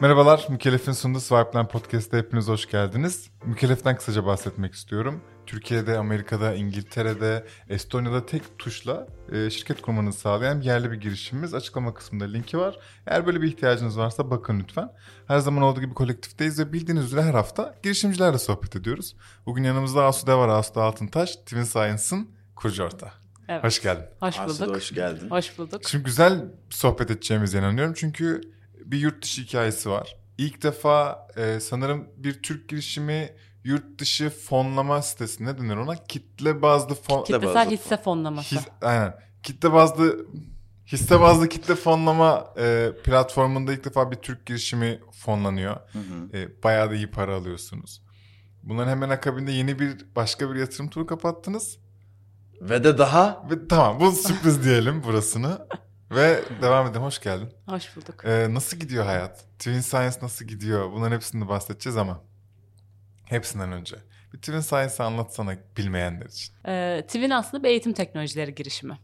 Merhabalar, 0.00 0.46
Mükellef'in 0.48 0.92
sunduğu 0.92 1.20
Swipeline 1.20 1.68
Podcast'te 1.68 2.18
hepiniz 2.18 2.48
hoş 2.48 2.68
geldiniz. 2.68 3.30
Mükellef'ten 3.44 3.96
kısaca 3.96 4.26
bahsetmek 4.26 4.74
istiyorum. 4.74 5.22
Türkiye'de, 5.46 5.98
Amerika'da, 5.98 6.54
İngiltere'de, 6.54 7.46
Estonya'da 7.68 8.26
tek 8.26 8.58
tuşla 8.58 9.06
e, 9.32 9.50
şirket 9.50 9.82
kurmanızı 9.82 10.18
sağlayan 10.18 10.60
yerli 10.60 10.90
bir 10.92 11.00
girişimimiz. 11.00 11.54
Açıklama 11.54 11.94
kısmında 11.94 12.24
linki 12.24 12.58
var. 12.58 12.78
Eğer 13.06 13.26
böyle 13.26 13.42
bir 13.42 13.48
ihtiyacınız 13.48 13.98
varsa 13.98 14.30
bakın 14.30 14.60
lütfen. 14.60 14.92
Her 15.26 15.38
zaman 15.38 15.62
olduğu 15.62 15.80
gibi 15.80 15.94
kolektifteyiz 15.94 16.58
ve 16.58 16.72
bildiğiniz 16.72 17.04
üzere 17.04 17.22
her 17.22 17.34
hafta 17.34 17.74
girişimcilerle 17.82 18.38
sohbet 18.38 18.76
ediyoruz. 18.76 19.16
Bugün 19.46 19.64
yanımızda 19.64 20.04
Asude 20.04 20.34
var, 20.34 20.48
Asude 20.48 20.80
Altıntaş, 20.80 21.36
Twin 21.36 21.62
Science'ın 21.62 22.30
kurucu 22.56 22.84
ortağı. 22.84 23.25
Evet. 23.48 23.64
Hoş 23.64 23.82
geldin. 23.82 24.04
Hoş 24.20 24.38
bulduk. 24.38 24.76
hoş 24.76 24.94
geldin. 24.94 25.30
Hoş 25.30 25.58
bulduk. 25.58 25.88
Şimdi 25.88 26.04
güzel 26.04 26.44
sohbet 26.70 27.10
edeceğimize 27.10 27.58
inanıyorum 27.58 27.94
çünkü 27.96 28.40
bir 28.84 28.98
yurt 28.98 29.22
dışı 29.22 29.42
hikayesi 29.42 29.90
var. 29.90 30.16
İlk 30.38 30.62
defa 30.62 31.28
e, 31.36 31.60
sanırım 31.60 32.08
bir 32.16 32.42
Türk 32.42 32.68
girişimi 32.68 33.32
yurt 33.64 33.98
dışı 33.98 34.30
fonlama 34.30 35.02
sitesi 35.02 35.44
ne 35.44 35.58
denir 35.58 35.76
ona? 35.76 35.96
Kitle 35.96 36.62
bazlı 36.62 36.94
fon... 36.94 37.22
Kitle 37.22 37.34
Kitlesel 37.34 37.54
bazlı 37.56 37.70
hisse 37.70 37.96
fonlaması. 37.96 38.54
His- 38.56 38.68
aynen. 38.82 39.14
Kitle 39.42 39.72
bazlı 39.72 40.26
hisse 40.86 41.20
bazlı 41.20 41.48
kitle 41.48 41.74
fonlama 41.74 42.54
e, 42.58 42.92
platformunda 43.04 43.72
ilk 43.72 43.84
defa 43.84 44.10
bir 44.10 44.16
Türk 44.16 44.46
girişimi 44.46 45.00
fonlanıyor. 45.12 45.76
Hı 45.92 45.98
hı. 45.98 46.36
E, 46.36 46.62
bayağı 46.62 46.90
da 46.90 46.94
iyi 46.94 47.10
para 47.10 47.34
alıyorsunuz. 47.34 48.02
Bunların 48.62 48.90
hemen 48.90 49.08
akabinde 49.08 49.52
yeni 49.52 49.78
bir 49.78 50.06
başka 50.16 50.50
bir 50.50 50.60
yatırım 50.60 50.90
turu 50.90 51.06
kapattınız. 51.06 51.78
Ve 52.60 52.84
de 52.84 52.98
daha 52.98 53.46
Ve 53.50 53.68
tamam 53.68 54.00
bu 54.00 54.12
sürpriz 54.12 54.64
diyelim 54.64 55.02
burasını. 55.02 55.66
Ve 56.10 56.40
devam 56.62 56.86
edelim. 56.86 57.02
Hoş 57.02 57.20
geldin. 57.20 57.48
Hoş 57.68 57.96
bulduk. 57.96 58.24
Ee, 58.24 58.54
nasıl 58.54 58.76
gidiyor 58.76 59.04
hayat? 59.04 59.44
Twin 59.58 59.80
Science 59.80 60.16
nasıl 60.22 60.44
gidiyor? 60.44 60.92
Bunların 60.92 61.14
hepsini 61.14 61.48
bahsedeceğiz 61.48 61.96
ama 61.96 62.22
hepsinden 63.24 63.72
önce. 63.72 63.96
Bir 64.32 64.38
Twin 64.38 64.60
Science'ı 64.60 65.06
anlatsana 65.06 65.56
bilmeyenler 65.76 66.26
için. 66.26 66.54
Ee, 66.66 67.02
Twin 67.06 67.30
aslında 67.30 67.64
bir 67.64 67.68
eğitim 67.68 67.92
teknolojileri 67.92 68.54
girişimi. 68.54 68.98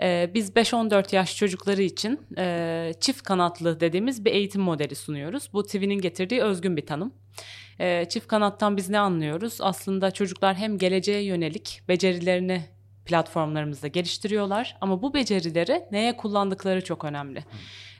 Ee, 0.00 0.30
biz 0.34 0.50
5-14 0.50 1.16
yaş 1.16 1.36
çocukları 1.36 1.82
için 1.82 2.20
e, 2.38 2.92
çift 3.00 3.22
kanatlı 3.22 3.80
dediğimiz 3.80 4.24
bir 4.24 4.32
eğitim 4.32 4.62
modeli 4.62 4.94
sunuyoruz. 4.94 5.50
Bu 5.52 5.62
Twin'in 5.62 6.00
getirdiği 6.00 6.42
özgün 6.42 6.76
bir 6.76 6.86
tanım. 6.86 7.14
Ee, 7.80 8.06
çift 8.08 8.26
kanattan 8.26 8.76
biz 8.76 8.88
ne 8.88 8.98
anlıyoruz? 8.98 9.58
Aslında 9.60 10.10
çocuklar 10.10 10.56
hem 10.56 10.78
geleceğe 10.78 11.22
yönelik 11.22 11.82
becerilerini 11.88 12.64
platformlarımızda 13.10 13.88
geliştiriyorlar 13.88 14.76
ama 14.80 15.02
bu 15.02 15.14
becerileri 15.14 15.82
neye 15.90 16.16
kullandıkları 16.16 16.84
çok 16.84 17.04
önemli. 17.04 17.44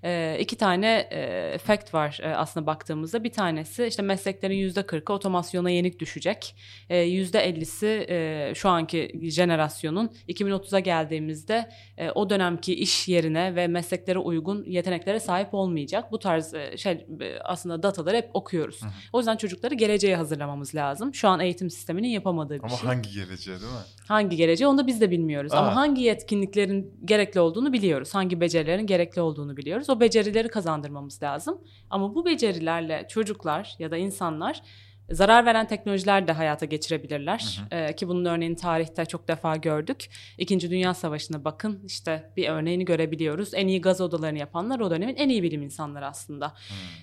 Ee, 0.04 0.36
iki 0.40 0.56
tane 0.56 1.08
e, 1.12 1.58
fact 1.58 1.94
var 1.94 2.20
e, 2.22 2.28
aslında 2.34 2.66
baktığımızda. 2.66 3.24
Bir 3.24 3.32
tanesi 3.32 3.86
işte 3.86 4.02
mesleklerin 4.02 4.54
yüzde 4.54 4.80
40'ı 4.80 5.14
otomasyona 5.14 5.70
yenik 5.70 5.98
düşecek. 6.00 6.56
Ee, 6.88 6.98
Yüzde 6.98 7.50
50'si 7.50 8.06
e, 8.08 8.54
şu 8.54 8.68
anki 8.68 9.20
jenerasyonun 9.22 10.10
2030'a 10.28 10.78
geldiğimizde 10.78 11.70
e, 11.96 12.10
o 12.10 12.30
dönemki 12.30 12.74
iş 12.74 13.08
yerine 13.08 13.54
ve 13.54 13.66
mesleklere 13.66 14.18
uygun 14.18 14.64
yeteneklere 14.64 15.20
sahip 15.20 15.54
olmayacak. 15.54 16.12
Bu 16.12 16.18
tarz 16.18 16.54
e, 16.54 16.76
şey 16.76 16.92
e, 16.92 17.38
aslında 17.44 17.82
dataları 17.82 18.16
hep 18.16 18.30
okuyoruz. 18.34 18.80
O 19.12 19.18
yüzden 19.18 19.36
çocukları 19.36 19.74
geleceğe 19.74 20.16
hazırlamamız 20.16 20.74
lazım. 20.74 21.14
Şu 21.14 21.28
an 21.28 21.40
eğitim 21.40 21.70
sisteminin 21.70 22.08
yapamadığı 22.08 22.54
bir 22.54 22.64
Ama 22.64 22.76
şey. 22.76 22.86
hangi 22.88 23.10
geleceğe 23.10 23.60
değil 23.60 23.72
mi? 23.72 23.78
Hangi 24.08 24.36
geleceği 24.36 24.66
onu 24.68 24.78
da 24.78 24.86
biz 24.86 25.00
de 25.00 25.10
bilmiyoruz. 25.10 25.52
Aa. 25.52 25.56
Ama 25.58 25.76
hangi 25.76 26.02
yetkinliklerin 26.02 26.94
gerekli 27.04 27.40
olduğunu 27.40 27.72
biliyoruz. 27.72 28.14
Hangi 28.14 28.40
becerilerin 28.40 28.86
gerekli 28.86 29.20
olduğunu 29.20 29.56
biliyoruz. 29.56 29.89
O 29.91 30.00
becerileri 30.00 30.48
kazandırmamız 30.48 31.22
lazım. 31.22 31.60
Ama 31.91 32.14
bu 32.14 32.27
becerilerle 32.27 33.06
çocuklar 33.08 33.74
ya 33.78 33.91
da 33.91 33.97
insanlar 33.97 34.62
zarar 35.10 35.47
veren 35.47 35.66
teknolojiler 35.66 36.28
de 36.28 36.32
hayata 36.32 36.66
geçirebilirler. 36.66 37.60
Ee, 37.70 37.97
ki 37.97 38.09
bunun 38.09 38.25
örneğini 38.25 38.56
tarihte 38.56 39.04
çok 39.04 39.28
defa 39.28 39.56
gördük. 39.56 40.10
İkinci 40.38 40.70
Dünya 40.70 40.94
Savaşı'na 40.94 41.44
bakın 41.44 41.82
işte 41.87 42.32
bir 42.37 42.48
örneğini 42.48 42.84
görebiliyoruz. 42.84 43.54
En 43.54 43.66
iyi 43.66 43.81
gaz 43.81 44.00
odalarını 44.00 44.38
yapanlar 44.38 44.81
o 44.81 44.91
dönemin 44.91 45.16
en 45.16 45.28
iyi 45.28 45.42
bilim 45.42 45.62
insanları 45.62 46.06
aslında. 46.06 46.54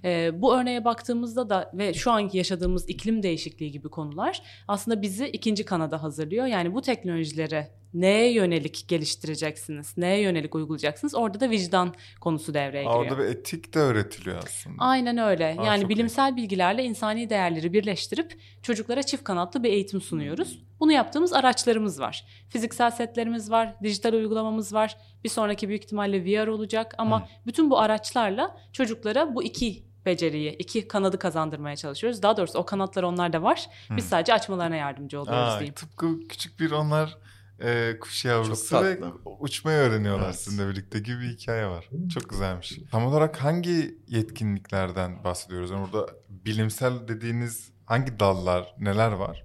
Ee, 0.04 0.42
bu 0.42 0.56
örneğe 0.58 0.86
baktığımızda 0.86 1.50
da 1.50 1.72
ve 1.74 1.94
şu 1.94 2.12
anki 2.12 2.38
yaşadığımız 2.38 2.90
iklim 2.90 3.24
değişikliği 3.24 3.72
gibi 3.72 3.90
konular 3.90 4.42
aslında 4.68 5.02
bizi 5.02 5.28
ikinci 5.28 5.66
kanada 5.66 6.04
hazırlıyor. 6.04 6.46
Yani 6.46 6.74
bu 6.74 6.82
teknolojileri 6.82 7.68
neye 8.02 8.34
yönelik 8.34 8.86
geliştireceksiniz, 8.88 9.98
neye 9.98 10.22
yönelik 10.22 10.56
uygulayacaksınız 10.56 11.16
orada 11.16 11.40
da 11.40 11.50
vicdan 11.50 11.94
konusu 12.22 12.54
devreye 12.54 12.84
giriyor. 12.84 13.00
Orada 13.00 13.18
bir 13.18 13.24
etik 13.24 13.74
de 13.74 13.80
öğretiliyor 13.80 14.38
aslında. 14.44 14.76
Aynen 14.80 15.18
öyle. 15.18 15.46
Aa, 15.46 15.66
yani 15.66 15.82
çok 15.82 15.90
iyi. 15.90 15.96
bilimsel 15.96 16.36
bilgilerle 16.36 16.84
insani 16.84 17.30
değerleri 17.30 17.74
birleştirip 17.74 18.40
çocuklara 18.62 19.04
çift 19.04 19.24
kanatlı 19.24 19.64
bir 19.64 19.70
eğitim 19.70 20.02
sunuyoruz. 20.02 20.64
Bunu 20.80 20.92
yaptığımız 20.92 21.34
araçlarımız 21.34 22.00
var. 22.00 22.26
Fiziksel 22.50 22.92
setlerimiz 22.92 23.52
var, 23.52 23.76
dijital 23.84 24.14
uygulamamız 24.14 24.74
var. 24.74 24.98
Bir 25.24 25.30
sonraki 25.30 25.70
büyük 25.70 25.84
ihtimalle 25.84 26.26
VR 26.26 26.48
olacak 26.48 26.96
ama 26.98 27.28
bütün 27.46 27.70
bu 27.70 27.80
araçlarla 27.80 28.58
çocuklara 28.74 29.36
bu 29.36 29.44
iki 29.44 29.88
beceriyi, 30.06 30.52
iki 30.52 30.88
kanadı 30.88 31.20
kazandırmaya 31.20 31.76
çalışıyoruz. 31.76 32.22
Daha 32.24 32.38
doğrusu 32.38 32.60
o 32.60 32.66
kanatlar 32.66 33.04
onlarda 33.04 33.44
var. 33.44 33.70
Biz 33.90 34.06
sadece 34.06 34.34
açmalarına 34.34 34.76
yardımcı 34.76 35.22
oluyoruz 35.22 35.50
Aa, 35.50 35.60
diyeyim. 35.60 35.74
tıpkı 35.74 36.28
küçük 36.30 36.60
bir 36.60 36.72
onlar 36.72 37.18
e, 37.60 38.00
kuş 38.00 38.26
yavrusu 38.26 38.84
ve 38.84 39.00
uçmayı 39.40 39.78
öğreniyorlar 39.78 40.26
Evet. 40.26 40.40
sizinle 40.40 40.70
birlikte 40.70 41.00
gibi 41.00 41.20
bir 41.20 41.30
hikaye 41.30 41.68
var. 41.68 41.90
Çok 42.14 42.30
güzelmiş. 42.30 42.80
Tam 42.92 43.06
olarak 43.06 43.44
hangi 43.44 43.98
yetkinliklerden 44.08 45.24
bahsediyoruz? 45.24 45.72
Yani 45.72 45.88
burada 45.92 46.12
bilimsel 46.30 47.08
dediğiniz 47.08 47.72
hangi 47.86 48.20
dallar, 48.20 48.76
neler 48.80 49.12
var? 49.12 49.44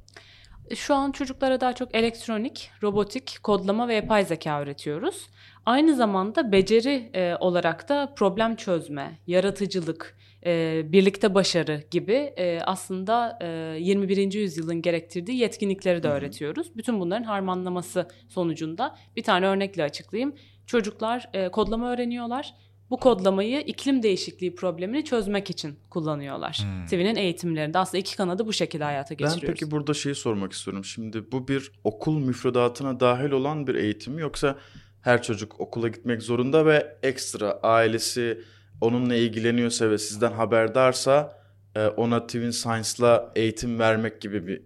Şu 0.75 0.95
an 0.95 1.13
çocuklara 1.13 1.61
daha 1.61 1.73
çok 1.73 1.95
elektronik, 1.95 2.71
robotik, 2.83 3.39
kodlama 3.43 3.89
ve 3.89 3.95
yapay 3.95 4.25
zeka 4.25 4.61
öğretiyoruz. 4.61 5.31
Aynı 5.67 5.97
zamanda 5.97 6.53
beceri 6.53 7.11
e, 7.15 7.37
olarak 7.41 7.89
da 7.89 8.15
problem 8.17 8.57
çözme, 8.57 9.19
yaratıcılık, 9.27 10.17
e, 10.47 10.83
birlikte 10.93 11.35
başarı 11.35 11.83
gibi 11.91 12.13
e, 12.13 12.61
aslında 12.65 13.39
e, 13.41 13.47
21. 13.81 14.33
yüzyılın 14.33 14.83
gerektirdiği 14.83 15.39
yetkinlikleri 15.39 16.03
de 16.03 16.09
öğretiyoruz. 16.09 16.77
Bütün 16.77 17.01
bunların 17.01 17.25
harmanlaması 17.25 18.09
sonucunda 18.29 18.97
bir 19.17 19.23
tane 19.23 19.47
örnekle 19.47 19.85
açıklayayım. 19.85 20.35
Çocuklar 20.67 21.31
e, 21.33 21.49
kodlama 21.49 21.93
öğreniyorlar. 21.93 22.55
Bu 22.91 22.97
kodlamayı 22.97 23.61
iklim 23.61 24.03
değişikliği 24.03 24.55
problemini 24.55 25.05
çözmek 25.05 25.51
için 25.51 25.79
kullanıyorlar. 25.91 26.59
Hmm. 26.63 26.87
TV'nin 26.87 27.17
eğitimlerinde 27.17 27.79
aslında 27.79 27.99
iki 27.99 28.17
kanadı 28.17 28.47
bu 28.47 28.53
şekilde 28.53 28.85
hayata 28.85 29.11
ben 29.11 29.17
geçiriyoruz. 29.17 29.61
peki 29.61 29.71
burada 29.71 29.95
şeyi 29.95 30.15
sormak 30.15 30.53
istiyorum. 30.53 30.85
Şimdi 30.85 31.33
bu 31.33 31.49
bir 31.49 31.73
okul 31.85 32.19
müfredatına 32.19 33.01
dahil 33.01 33.31
olan 33.31 33.67
bir 33.67 33.75
eğitim 33.75 34.13
mi 34.15 34.21
yoksa 34.21 34.59
her 35.01 35.23
çocuk 35.23 35.61
okula 35.61 35.89
gitmek 35.89 36.23
zorunda 36.23 36.67
ve 36.67 36.97
ekstra 37.03 37.53
ailesi 37.63 38.43
onunla 38.83 39.15
ilgileniyorsa 39.15 39.91
ve 39.91 39.99
sizden 39.99 40.33
haberdarsa 40.33 41.39
e, 41.75 41.87
ona 41.87 42.27
Twin 42.27 42.51
Science'la 42.51 43.33
eğitim 43.37 43.79
vermek 43.79 44.21
gibi 44.21 44.47
bir 44.47 44.63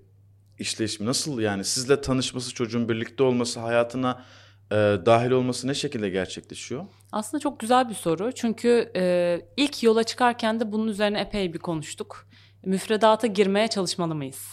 işleyiş 0.58 1.00
mi? 1.00 1.06
Nasıl 1.06 1.40
yani 1.40 1.64
sizle 1.64 2.00
tanışması 2.00 2.54
çocuğun 2.54 2.88
birlikte 2.88 3.22
olması 3.22 3.60
hayatına 3.60 4.24
e, 4.70 4.74
dahil 5.06 5.30
olması 5.30 5.68
ne 5.68 5.74
şekilde 5.74 6.08
gerçekleşiyor? 6.08 6.84
Aslında 7.12 7.40
çok 7.40 7.60
güzel 7.60 7.88
bir 7.88 7.94
soru. 7.94 8.32
Çünkü 8.32 8.92
e, 8.96 9.40
ilk 9.56 9.82
yola 9.82 10.04
çıkarken 10.04 10.60
de 10.60 10.72
bunun 10.72 10.88
üzerine 10.88 11.20
epey 11.20 11.52
bir 11.52 11.58
konuştuk. 11.58 12.26
Müfredata 12.64 13.26
girmeye 13.26 13.68
çalışmalı 13.68 14.14
mıyız? 14.14 14.48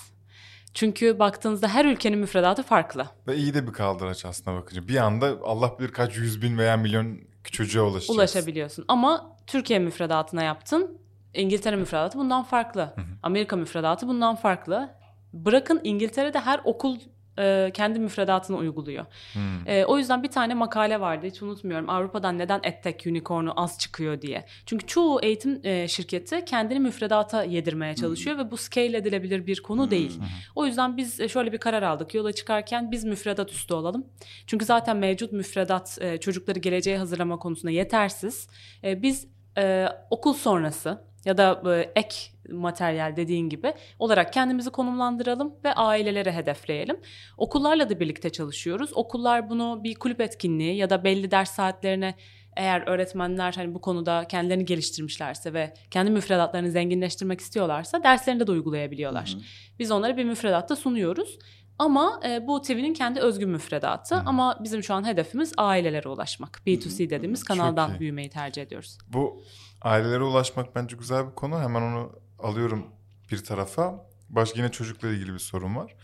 Çünkü 0.73 1.19
baktığınızda 1.19 1.67
her 1.67 1.85
ülkenin 1.85 2.19
müfredatı 2.19 2.63
farklı. 2.63 3.05
Ve 3.27 3.35
iyi 3.35 3.53
de 3.53 3.67
bir 3.67 3.73
kaldıraç 3.73 4.25
aslında 4.25 4.57
bakınca. 4.57 4.87
Bir 4.87 4.97
anda 4.97 5.37
Allah 5.43 5.79
bilir 5.79 5.91
kaç 5.91 6.17
yüz 6.17 6.41
bin 6.41 6.57
veya 6.57 6.77
milyon 6.77 7.32
çocuğa 7.51 7.83
ulaşacağız. 7.83 8.17
Ulaşabiliyorsun. 8.17 8.85
Ama 8.87 9.37
Türkiye 9.47 9.79
müfredatına 9.79 10.43
yaptın. 10.43 10.97
İngiltere 11.33 11.75
müfredatı 11.75 12.17
bundan 12.17 12.43
farklı. 12.43 12.93
Amerika 13.23 13.55
müfredatı 13.55 14.07
bundan 14.07 14.35
farklı. 14.35 14.89
Bırakın 15.33 15.81
İngiltere'de 15.83 16.39
her 16.39 16.61
okul 16.63 16.97
e, 17.39 17.71
kendi 17.73 17.99
müfredatını 17.99 18.57
uyguluyor. 18.57 19.05
Hmm. 19.33 19.67
E, 19.67 19.85
o 19.85 19.97
yüzden 19.97 20.23
bir 20.23 20.31
tane 20.31 20.53
makale 20.53 20.99
vardı 20.99 21.27
hiç 21.27 21.41
unutmuyorum. 21.41 21.89
Avrupa'dan 21.89 22.37
neden 22.37 22.59
EdTech 22.63 23.07
unicorn'u 23.07 23.53
az 23.55 23.79
çıkıyor 23.79 24.21
diye. 24.21 24.45
Çünkü 24.65 24.87
çoğu 24.87 25.21
eğitim 25.21 25.59
e, 25.63 25.87
şirketi 25.87 26.45
kendini 26.45 26.79
müfredata 26.79 27.43
yedirmeye 27.43 27.95
çalışıyor 27.95 28.37
ve 28.37 28.51
bu 28.51 28.57
scale 28.57 28.97
edilebilir 28.97 29.47
bir 29.47 29.61
konu 29.61 29.91
değil. 29.91 30.19
O 30.55 30.65
yüzden 30.65 30.97
biz 30.97 31.19
e, 31.19 31.27
şöyle 31.27 31.51
bir 31.51 31.57
karar 31.57 31.83
aldık. 31.83 32.13
Yola 32.13 32.33
çıkarken 32.33 32.91
biz 32.91 33.03
müfredat 33.03 33.51
üstü 33.51 33.73
olalım. 33.73 34.07
Çünkü 34.47 34.65
zaten 34.65 34.97
mevcut 34.97 35.31
müfredat 35.31 35.97
e, 36.01 36.17
çocukları 36.17 36.59
geleceğe 36.59 36.97
hazırlama 36.97 37.39
konusunda 37.39 37.71
yetersiz. 37.71 38.47
E, 38.83 39.01
biz 39.01 39.27
e, 39.57 39.87
okul 40.09 40.33
sonrası 40.33 41.12
ya 41.25 41.37
da 41.37 41.61
e, 41.75 41.91
ek 41.95 42.15
materyal 42.49 43.15
dediğin 43.15 43.49
gibi 43.49 43.73
olarak 43.99 44.33
kendimizi 44.33 44.69
konumlandıralım 44.69 45.53
ve 45.63 45.73
ailelere 45.73 46.31
hedefleyelim. 46.31 46.99
Okullarla 47.37 47.89
da 47.89 47.99
birlikte 47.99 48.29
çalışıyoruz. 48.29 48.89
Okullar 48.93 49.49
bunu 49.49 49.81
bir 49.83 49.95
kulüp 49.95 50.21
etkinliği 50.21 50.75
ya 50.75 50.89
da 50.89 51.03
belli 51.03 51.31
ders 51.31 51.51
saatlerine 51.51 52.15
eğer 52.57 52.87
öğretmenler 52.87 53.53
hani 53.53 53.73
bu 53.73 53.81
konuda 53.81 54.25
kendilerini 54.27 54.65
geliştirmişlerse 54.65 55.53
ve 55.53 55.73
kendi 55.91 56.11
müfredatlarını 56.11 56.71
zenginleştirmek 56.71 57.39
istiyorlarsa 57.41 58.03
derslerinde 58.03 58.47
de 58.47 58.51
uygulayabiliyorlar. 58.51 59.29
Hı 59.29 59.37
hı. 59.37 59.41
Biz 59.79 59.91
onlara 59.91 60.17
bir 60.17 60.23
müfredatta 60.23 60.75
sunuyoruz. 60.75 61.39
Ama 61.79 62.19
e, 62.25 62.47
bu 62.47 62.61
TV'nin 62.61 62.93
kendi 62.93 63.19
özgün 63.19 63.49
müfredatı. 63.49 64.15
Ama 64.15 64.59
bizim 64.63 64.83
şu 64.83 64.93
an 64.93 65.07
hedefimiz 65.07 65.53
ailelere 65.57 66.09
ulaşmak. 66.09 66.61
B2C 66.67 67.09
dediğimiz 67.09 67.39
Çok 67.39 67.47
kanaldan 67.47 67.91
iyi. 67.93 67.99
büyümeyi 67.99 68.29
tercih 68.29 68.61
ediyoruz. 68.61 68.97
Bu 69.07 69.43
ailelere 69.83 70.23
ulaşmak 70.23 70.75
bence 70.75 70.97
güzel 70.97 71.27
bir 71.27 71.35
konu. 71.35 71.59
Hemen 71.59 71.81
onu 71.81 72.11
alıyorum 72.39 72.87
bir 73.31 73.43
tarafa. 73.43 74.07
Başka 74.29 74.59
yine 74.59 74.71
çocukla 74.71 75.07
ilgili 75.07 75.33
bir 75.33 75.39
sorun 75.39 75.75
var. 75.75 75.95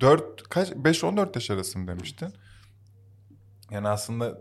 4 0.00 0.48
kaç 0.48 0.72
5 0.76 1.04
14 1.04 1.36
yaş 1.36 1.50
arası 1.50 1.78
mı 1.78 1.88
demiştin? 1.88 2.34
Yani 3.70 3.88
aslında 3.88 4.38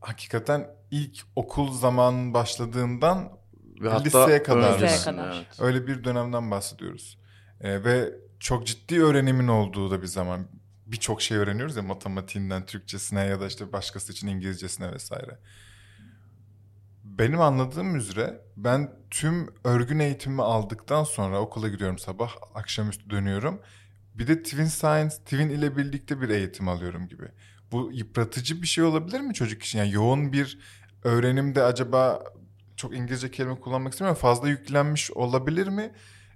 hakikaten 0.00 0.70
ilk 0.90 1.20
okul 1.36 1.72
zaman 1.72 2.34
başladığından 2.34 3.32
Ve 3.80 3.88
hatta 3.88 4.04
liseye 4.04 4.42
kadar. 4.42 4.74
Liseye 4.74 5.04
kadar. 5.04 5.36
evet. 5.36 5.60
öyle 5.60 5.86
bir 5.86 6.04
dönemden 6.04 6.50
bahsediyoruz. 6.50 7.18
Ee, 7.60 7.84
ve 7.84 8.14
çok 8.40 8.66
ciddi 8.66 9.02
öğrenimin 9.02 9.48
olduğu 9.48 9.90
da 9.90 10.02
bir 10.02 10.06
zaman. 10.06 10.48
Birçok 10.86 11.22
şey 11.22 11.36
öğreniyoruz 11.36 11.76
ya 11.76 11.82
matematiğinden 11.82 12.66
Türkçesine 12.66 13.24
ya 13.24 13.40
da 13.40 13.46
işte 13.46 13.72
başkası 13.72 14.12
için 14.12 14.26
İngilizcesine 14.26 14.92
vesaire. 14.92 15.38
Benim 17.18 17.40
anladığım 17.40 17.96
üzere 17.96 18.40
ben 18.56 18.92
tüm 19.10 19.48
örgün 19.64 19.98
eğitimimi 19.98 20.42
aldıktan 20.42 21.04
sonra 21.04 21.40
okula 21.40 21.68
gidiyorum 21.68 21.98
sabah, 21.98 22.34
akşamüstü 22.54 23.10
dönüyorum. 23.10 23.60
Bir 24.14 24.26
de 24.26 24.42
Twin 24.42 24.64
Science, 24.64 25.16
Twin 25.16 25.48
ile 25.48 25.76
birlikte 25.76 26.20
bir 26.20 26.28
eğitim 26.28 26.68
alıyorum 26.68 27.08
gibi. 27.08 27.24
Bu 27.72 27.90
yıpratıcı 27.92 28.62
bir 28.62 28.66
şey 28.66 28.84
olabilir 28.84 29.20
mi 29.20 29.34
çocuk 29.34 29.62
için? 29.62 29.78
Yani 29.78 29.92
yoğun 29.92 30.32
bir 30.32 30.58
öğrenimde 31.04 31.62
acaba 31.62 32.24
çok 32.76 32.96
İngilizce 32.96 33.30
kelime 33.30 33.60
kullanmak 33.60 33.92
istemiyorum. 33.92 34.20
Fazla 34.20 34.48
yüklenmiş 34.48 35.10
olabilir 35.10 35.68
mi? 35.68 35.92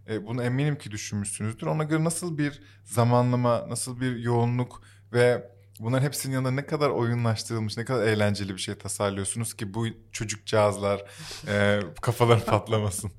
E, 0.08 0.26
bunu 0.26 0.42
eminim 0.42 0.78
ki 0.78 0.90
düşünmüşsünüzdür. 0.90 1.66
Ona 1.66 1.84
göre 1.84 2.04
nasıl 2.04 2.38
bir 2.38 2.62
zamanlama, 2.84 3.68
nasıl 3.68 4.00
bir 4.00 4.16
yoğunluk 4.16 4.82
ve 5.12 5.50
bunların 5.80 6.06
hepsinin 6.06 6.34
yanında 6.34 6.50
ne 6.50 6.66
kadar 6.66 6.90
oyunlaştırılmış, 6.90 7.76
ne 7.76 7.84
kadar 7.84 8.06
eğlenceli 8.06 8.54
bir 8.54 8.60
şey 8.60 8.74
tasarlıyorsunuz 8.74 9.54
ki 9.54 9.74
bu 9.74 9.86
çocukcağızlar 10.12 11.04
e, 11.48 11.80
kafaları 12.00 12.44
patlamasın. 12.44 13.10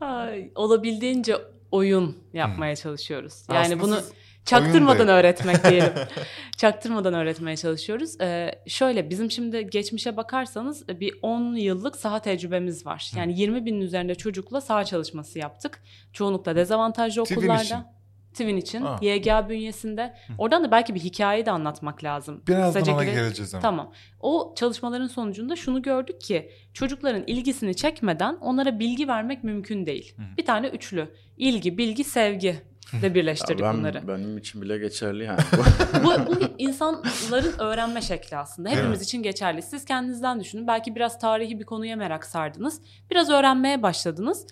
Ay, 0.00 0.50
olabildiğince 0.54 1.36
oyun 1.70 2.18
yapmaya 2.32 2.76
çalışıyoruz. 2.76 3.44
Yani 3.50 3.58
Aslında 3.58 3.82
bunu 3.82 4.00
çaktırmadan 4.44 5.08
öğretmek 5.08 5.64
diyelim. 5.64 5.92
çaktırmadan 6.56 7.14
öğretmeye 7.14 7.56
çalışıyoruz. 7.56 8.20
Ee, 8.20 8.50
şöyle 8.66 9.10
bizim 9.10 9.30
şimdi 9.30 9.70
geçmişe 9.70 10.16
bakarsanız 10.16 10.88
e, 10.88 11.00
bir 11.00 11.14
10 11.22 11.54
yıllık 11.54 11.96
saha 11.96 12.22
tecrübemiz 12.22 12.86
var. 12.86 13.10
Yani 13.16 13.40
20 13.40 13.66
binin 13.66 13.80
üzerinde 13.80 14.14
çocukla 14.14 14.60
saha 14.60 14.84
çalışması 14.84 15.38
yaptık. 15.38 15.82
Çoğunlukla 16.12 16.56
dezavantajlı 16.56 17.22
okullarda. 17.22 17.62
için. 17.62 17.76
Twin 18.32 18.56
için, 18.56 18.80
Ha. 18.82 18.98
YGA 19.02 19.48
bünyesinde. 19.48 20.14
Oradan 20.38 20.64
da 20.64 20.70
belki 20.70 20.94
bir 20.94 21.00
hikayeyi 21.00 21.46
de 21.46 21.50
anlatmak 21.50 22.04
lazım. 22.04 22.42
Birazdan 22.48 22.72
Kısaca 22.72 22.94
ona 22.94 23.04
gire- 23.04 23.14
geleceğiz 23.14 23.54
ama. 23.54 23.62
Tamam. 23.62 23.92
O 24.20 24.54
çalışmaların 24.56 25.06
sonucunda 25.06 25.56
şunu 25.56 25.82
gördük 25.82 26.20
ki 26.20 26.50
çocukların 26.74 27.22
ilgisini 27.26 27.76
çekmeden 27.76 28.36
onlara 28.40 28.78
bilgi 28.78 29.08
vermek 29.08 29.44
mümkün 29.44 29.86
değil. 29.86 30.14
Bir 30.38 30.44
tane 30.44 30.68
üçlü. 30.68 31.08
İlgi, 31.36 31.78
bilgi, 31.78 32.04
sevgi 32.04 32.62
de 33.02 33.06
Ya 33.06 33.14
birleştirdik 33.14 33.62
ben, 33.64 33.78
bunları. 33.78 34.08
Benim 34.08 34.38
için 34.38 34.62
bile 34.62 34.78
geçerli 34.78 35.24
yani. 35.24 35.40
bu, 36.04 36.08
bu 36.26 36.38
insanların 36.58 37.58
öğrenme 37.58 38.00
şekli 38.02 38.36
aslında. 38.36 38.68
Hepimiz 38.68 38.98
mi? 39.00 39.04
için 39.04 39.22
geçerli. 39.22 39.62
Siz 39.62 39.84
kendinizden 39.84 40.40
düşünün. 40.40 40.66
Belki 40.66 40.94
biraz 40.94 41.18
tarihi 41.18 41.60
bir 41.60 41.64
konuya 41.64 41.96
merak 41.96 42.26
sardınız. 42.26 42.80
Biraz 43.10 43.30
öğrenmeye 43.30 43.82
başladınız. 43.82 44.46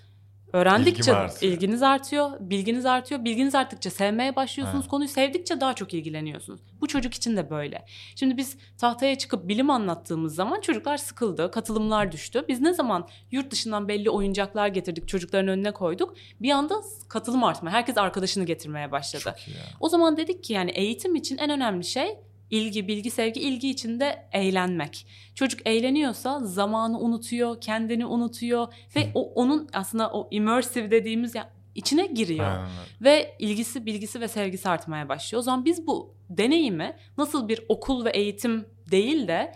Öğrendikçe 0.52 1.14
artıyor? 1.16 1.52
ilginiz 1.52 1.82
artıyor, 1.82 2.30
bilginiz 2.40 2.86
artıyor. 2.86 3.24
Bilginiz 3.24 3.54
arttıkça 3.54 3.90
sevmeye 3.90 4.36
başlıyorsunuz. 4.36 4.82
Evet. 4.82 4.90
Konuyu 4.90 5.08
sevdikçe 5.08 5.60
daha 5.60 5.74
çok 5.74 5.94
ilgileniyorsunuz. 5.94 6.60
Bu 6.80 6.86
çocuk 6.86 7.14
için 7.14 7.36
de 7.36 7.50
böyle. 7.50 7.84
Şimdi 8.16 8.36
biz 8.36 8.56
tahtaya 8.78 9.18
çıkıp 9.18 9.48
bilim 9.48 9.70
anlattığımız 9.70 10.34
zaman 10.34 10.60
çocuklar 10.60 10.96
sıkıldı, 10.96 11.50
katılımlar 11.50 12.12
düştü. 12.12 12.44
Biz 12.48 12.60
ne 12.60 12.74
zaman 12.74 13.08
yurt 13.30 13.50
dışından 13.50 13.88
belli 13.88 14.10
oyuncaklar 14.10 14.68
getirdik, 14.68 15.08
çocukların 15.08 15.48
önüne 15.48 15.72
koyduk. 15.72 16.14
Bir 16.40 16.50
anda 16.50 16.74
katılım 17.08 17.44
artmaya, 17.44 17.70
herkes 17.70 17.98
arkadaşını 17.98 18.44
getirmeye 18.44 18.92
başladı. 18.92 19.36
O 19.80 19.88
zaman 19.88 20.16
dedik 20.16 20.44
ki 20.44 20.52
yani 20.52 20.70
eğitim 20.70 21.14
için 21.14 21.38
en 21.38 21.50
önemli 21.50 21.84
şey 21.84 22.16
ilgi, 22.50 22.88
bilgi, 22.88 23.10
sevgi, 23.10 23.40
ilgi 23.40 23.70
içinde 23.70 24.28
eğlenmek. 24.32 25.06
Çocuk 25.34 25.60
eğleniyorsa 25.66 26.40
zamanı 26.44 27.00
unutuyor, 27.00 27.60
kendini 27.60 28.06
unutuyor 28.06 28.74
ve 28.96 29.10
o 29.14 29.32
onun 29.34 29.68
aslında 29.72 30.10
o 30.10 30.28
immersive 30.30 30.90
dediğimiz 30.90 31.34
ya 31.34 31.50
içine 31.74 32.06
giriyor 32.06 32.46
Aynen 32.46 32.62
öyle. 32.62 32.70
ve 33.00 33.36
ilgisi, 33.38 33.86
bilgisi 33.86 34.20
ve 34.20 34.28
sevgisi 34.28 34.68
artmaya 34.68 35.08
başlıyor. 35.08 35.40
O 35.40 35.42
zaman 35.42 35.64
biz 35.64 35.86
bu 35.86 36.14
deneyimi 36.30 36.96
nasıl 37.18 37.48
bir 37.48 37.60
okul 37.68 38.04
ve 38.04 38.10
eğitim 38.10 38.66
değil 38.90 39.28
de 39.28 39.54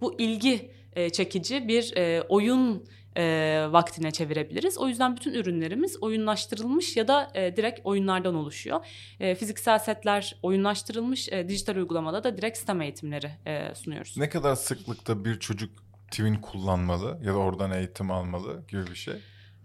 bu 0.00 0.20
ilgi 0.20 0.70
e, 0.92 1.10
çekici 1.10 1.68
bir 1.68 1.96
e, 1.96 2.22
oyun 2.22 2.84
e, 3.16 3.66
vaktine 3.70 4.10
çevirebiliriz. 4.10 4.78
O 4.78 4.88
yüzden 4.88 5.16
bütün 5.16 5.34
ürünlerimiz 5.34 6.02
oyunlaştırılmış 6.02 6.96
ya 6.96 7.08
da 7.08 7.30
e, 7.34 7.56
direkt 7.56 7.80
oyunlardan 7.84 8.34
oluşuyor. 8.34 8.86
E, 9.20 9.34
fiziksel 9.34 9.78
setler 9.78 10.36
oyunlaştırılmış, 10.42 11.28
e, 11.28 11.48
dijital 11.48 11.76
uygulamada 11.76 12.24
da 12.24 12.36
direkt 12.36 12.58
STEM 12.58 12.80
eğitimleri 12.80 13.30
e, 13.46 13.74
sunuyoruz. 13.74 14.16
Ne 14.16 14.28
kadar 14.28 14.54
sıklıkta 14.54 15.24
bir 15.24 15.38
çocuk 15.38 15.70
Twin 16.10 16.34
kullanmalı 16.34 17.18
ya 17.24 17.34
da 17.34 17.38
oradan 17.38 17.70
eğitim 17.70 18.10
almalı 18.10 18.64
gibi 18.68 18.86
bir 18.86 18.94
şey. 18.94 19.14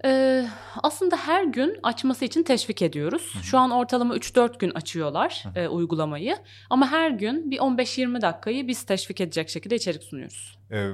Ee, 0.05 0.47
aslında 0.83 1.17
her 1.17 1.43
gün 1.43 1.79
açması 1.83 2.25
için 2.25 2.43
teşvik 2.43 2.81
ediyoruz. 2.81 3.33
Şu 3.43 3.57
an 3.57 3.71
ortalama 3.71 4.17
3-4 4.17 4.59
gün 4.59 4.69
açıyorlar 4.69 5.43
e, 5.55 5.67
uygulamayı. 5.67 6.37
Ama 6.69 6.91
her 6.91 7.11
gün 7.11 7.51
bir 7.51 7.57
15-20 7.57 8.21
dakikayı 8.21 8.67
biz 8.67 8.83
teşvik 8.83 9.21
edecek 9.21 9.49
şekilde 9.49 9.75
içerik 9.75 10.03
sunuyoruz. 10.03 10.59
Ee, 10.71 10.89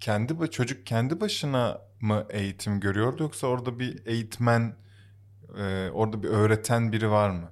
kendi 0.00 0.50
çocuk 0.50 0.86
kendi 0.86 1.20
başına 1.20 1.80
mı 2.04 2.26
eğitim 2.30 2.80
görüyordu 2.80 3.22
yoksa 3.22 3.46
orada 3.46 3.78
bir 3.78 4.06
eğitmen 4.06 4.76
e, 5.58 5.90
orada 5.90 6.22
bir 6.22 6.28
öğreten 6.28 6.92
biri 6.92 7.10
var 7.10 7.30
mı? 7.30 7.50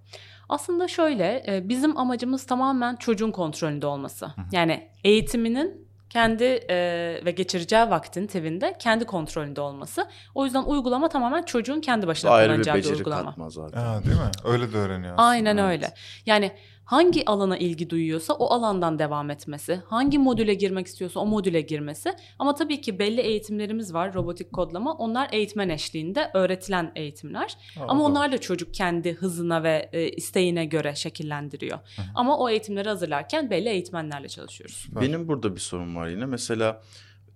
Aslında 0.49 0.89
şöyle 0.89 1.45
e, 1.49 1.69
bizim 1.69 1.97
amacımız 1.99 2.47
tamamen 2.47 2.97
çocuğun 2.97 3.31
kontrolünde 3.31 3.87
olması. 3.87 4.31
Yani 4.53 4.89
eğitiminin 5.05 5.89
kendi 6.11 6.45
e, 6.45 6.77
ve 7.25 7.31
geçireceği 7.31 7.83
vaktin 7.91 8.27
TV'nde 8.27 8.77
kendi 8.79 9.05
kontrolünde 9.05 9.61
olması. 9.61 10.07
O 10.35 10.45
yüzden 10.45 10.63
uygulama 10.63 11.09
tamamen 11.09 11.43
çocuğun 11.43 11.81
kendi 11.81 12.07
başına 12.07 12.31
Ayrı 12.31 12.49
bir 12.49 12.55
kullanacağı 12.55 12.75
bir 12.77 12.81
beceri 12.83 12.97
uygulama. 12.97 13.25
katmaz 13.31 13.53
zaten. 13.53 13.81
Aa, 13.81 14.05
değil 14.05 14.17
mi? 14.17 14.31
Öyle 14.45 14.73
de 14.73 14.77
öğreniyor 14.77 15.13
aslında. 15.15 15.29
Aynen 15.29 15.57
Evet. 15.57 15.71
öyle. 15.73 15.95
Yani 16.27 16.53
hangi 16.93 17.25
alana 17.27 17.57
ilgi 17.57 17.91
duyuyorsa 17.91 18.35
o 18.35 18.55
alandan 18.55 18.99
devam 18.99 19.31
etmesi, 19.31 19.81
hangi 19.87 20.19
modüle 20.19 20.55
girmek 20.55 20.87
istiyorsa 20.87 21.21
o 21.21 21.27
modüle 21.27 21.61
girmesi. 21.61 22.15
Ama 22.39 22.55
tabii 22.55 22.81
ki 22.81 22.99
belli 22.99 23.21
eğitimlerimiz 23.21 23.95
var, 23.95 24.15
robotik 24.15 24.53
kodlama. 24.53 24.93
Onlar 24.93 25.29
eğitmen 25.33 25.69
eşliğinde 25.69 26.31
öğretilen 26.35 26.93
eğitimler. 26.97 27.57
Aa, 27.81 27.85
Ama 27.89 28.05
onlar 28.05 28.33
da 28.33 28.39
çocuk 28.41 28.75
kendi 28.75 29.13
hızına 29.13 29.63
ve 29.63 29.89
e, 29.93 30.09
isteğine 30.11 30.65
göre 30.65 30.95
şekillendiriyor. 30.95 31.79
Ama 32.15 32.39
o 32.39 32.49
eğitimleri 32.49 32.89
hazırlarken 32.89 33.51
belli 33.51 33.69
eğitmenlerle 33.69 34.29
çalışıyoruz. 34.29 34.77
Süper. 34.77 35.03
Benim 35.03 35.29
burada 35.29 35.55
bir 35.55 35.61
sorun 35.61 35.97
var 35.97 36.09
yine. 36.09 36.27
Mesela 36.27 36.83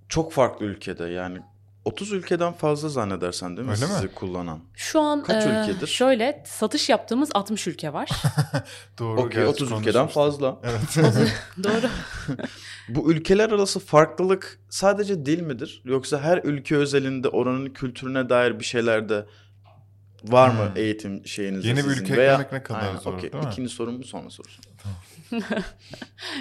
çok 0.08 0.32
farklı 0.32 0.66
ülkede 0.66 1.04
yani 1.04 1.38
30 1.86 2.12
ülkeden 2.12 2.52
fazla 2.52 2.88
zannedersen 2.88 3.56
değil 3.56 3.68
mi 3.68 3.74
Öyle 3.74 3.86
mi? 3.86 3.92
sizi 3.94 4.08
kullanan? 4.14 4.58
Şu 4.74 5.00
an 5.00 5.22
Kaç 5.22 5.46
e, 5.46 5.48
ülkedir? 5.48 5.86
şöyle 5.86 6.42
satış 6.46 6.88
yaptığımız 6.88 7.30
60 7.34 7.66
ülke 7.66 7.92
var. 7.92 8.08
Doğru. 8.98 9.20
Okey 9.20 9.44
gerçi 9.44 9.64
30 9.64 9.72
ülkeden 9.80 10.06
fazla. 10.06 10.56
Evet. 10.64 11.06
Doğru. 11.64 11.88
Bu 12.88 13.12
ülkeler 13.12 13.50
arası 13.50 13.80
farklılık 13.80 14.58
sadece 14.70 15.26
dil 15.26 15.40
midir? 15.40 15.82
Yoksa 15.84 16.20
her 16.20 16.40
ülke 16.44 16.76
özelinde 16.76 17.28
oranın 17.28 17.66
kültürüne 17.66 18.28
dair 18.28 18.60
bir 18.60 18.64
şeyler 18.64 19.08
de 19.08 19.26
var 20.32 20.48
mı 20.48 20.66
Hmm. 20.68 20.76
eğitim 20.76 21.26
şeyinizde 21.26 21.68
Yeni 21.68 21.78
bir 21.78 21.84
ülke 21.84 22.16
Veya... 22.16 22.32
eklemek 22.32 22.52
ne 22.52 22.62
kadar 22.62 22.80
Aynen, 22.88 22.98
zor, 22.98 23.12
okey. 23.14 23.32
değil 23.32 23.44
mi? 23.44 23.50
İkinci 23.52 23.68
sorum 23.68 23.98
bu 23.98 24.04
sonra 24.04 24.30
sorusu. 24.30 24.60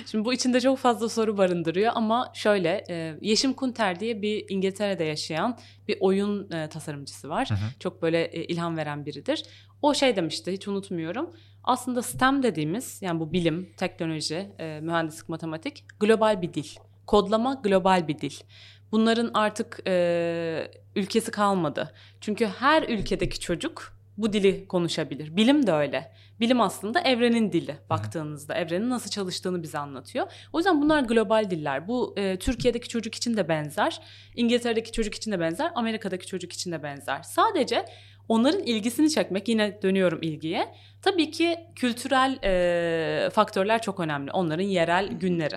Şimdi 0.05 0.25
bu 0.25 0.33
içinde 0.33 0.61
çok 0.61 0.77
fazla 0.77 1.09
soru 1.09 1.37
barındırıyor 1.37 1.91
ama 1.95 2.31
şöyle 2.33 2.83
e, 2.89 3.17
Yeşim 3.21 3.53
Kunter 3.53 3.99
diye 3.99 4.21
bir 4.21 4.45
İngiltere'de 4.49 5.03
yaşayan 5.03 5.57
bir 5.87 5.97
oyun 5.99 6.51
e, 6.51 6.69
tasarımcısı 6.69 7.29
var. 7.29 7.49
Çok 7.79 8.01
böyle 8.01 8.23
e, 8.25 8.43
ilham 8.45 8.77
veren 8.77 9.05
biridir. 9.05 9.43
O 9.81 9.93
şey 9.93 10.15
demişti 10.15 10.51
hiç 10.51 10.67
unutmuyorum. 10.67 11.29
Aslında 11.63 12.01
STEM 12.01 12.43
dediğimiz 12.43 13.01
yani 13.01 13.19
bu 13.19 13.33
bilim, 13.33 13.73
teknoloji, 13.77 14.51
e, 14.59 14.79
mühendislik, 14.81 15.29
matematik 15.29 15.85
global 15.99 16.41
bir 16.41 16.53
dil. 16.53 16.67
Kodlama 17.07 17.53
global 17.63 18.07
bir 18.07 18.19
dil. 18.19 18.33
Bunların 18.95 19.31
artık 19.33 19.79
e, 19.87 20.71
ülkesi 20.95 21.31
kalmadı. 21.31 21.93
Çünkü 22.21 22.45
her 22.45 22.83
ülkedeki 22.83 23.39
çocuk 23.39 23.93
bu 24.17 24.33
dili 24.33 24.67
konuşabilir. 24.67 25.35
Bilim 25.37 25.67
de 25.67 25.71
öyle. 25.71 26.11
Bilim 26.39 26.61
aslında 26.61 26.99
evrenin 27.01 27.51
dili 27.51 27.77
baktığınızda. 27.89 28.53
Evrenin 28.53 28.89
nasıl 28.89 29.09
çalıştığını 29.09 29.63
bize 29.63 29.77
anlatıyor. 29.77 30.27
O 30.53 30.57
yüzden 30.59 30.81
bunlar 30.81 31.03
global 31.03 31.49
diller. 31.49 31.87
Bu 31.87 32.13
e, 32.17 32.39
Türkiye'deki 32.39 32.89
çocuk 32.89 33.15
için 33.15 33.37
de 33.37 33.49
benzer. 33.49 34.01
İngiltere'deki 34.35 34.91
çocuk 34.91 35.15
için 35.15 35.31
de 35.31 35.39
benzer. 35.39 35.71
Amerika'daki 35.75 36.27
çocuk 36.27 36.53
için 36.53 36.71
de 36.71 36.83
benzer. 36.83 37.21
Sadece 37.21 37.85
onların 38.27 38.63
ilgisini 38.63 39.09
çekmek 39.09 39.47
yine 39.47 39.81
dönüyorum 39.81 40.19
ilgiye. 40.21 40.75
Tabii 41.01 41.31
ki 41.31 41.57
kültürel 41.75 42.39
e, 42.43 43.29
faktörler 43.29 43.81
çok 43.81 43.99
önemli. 43.99 44.31
Onların 44.31 44.63
yerel 44.63 45.07
günleri, 45.07 45.55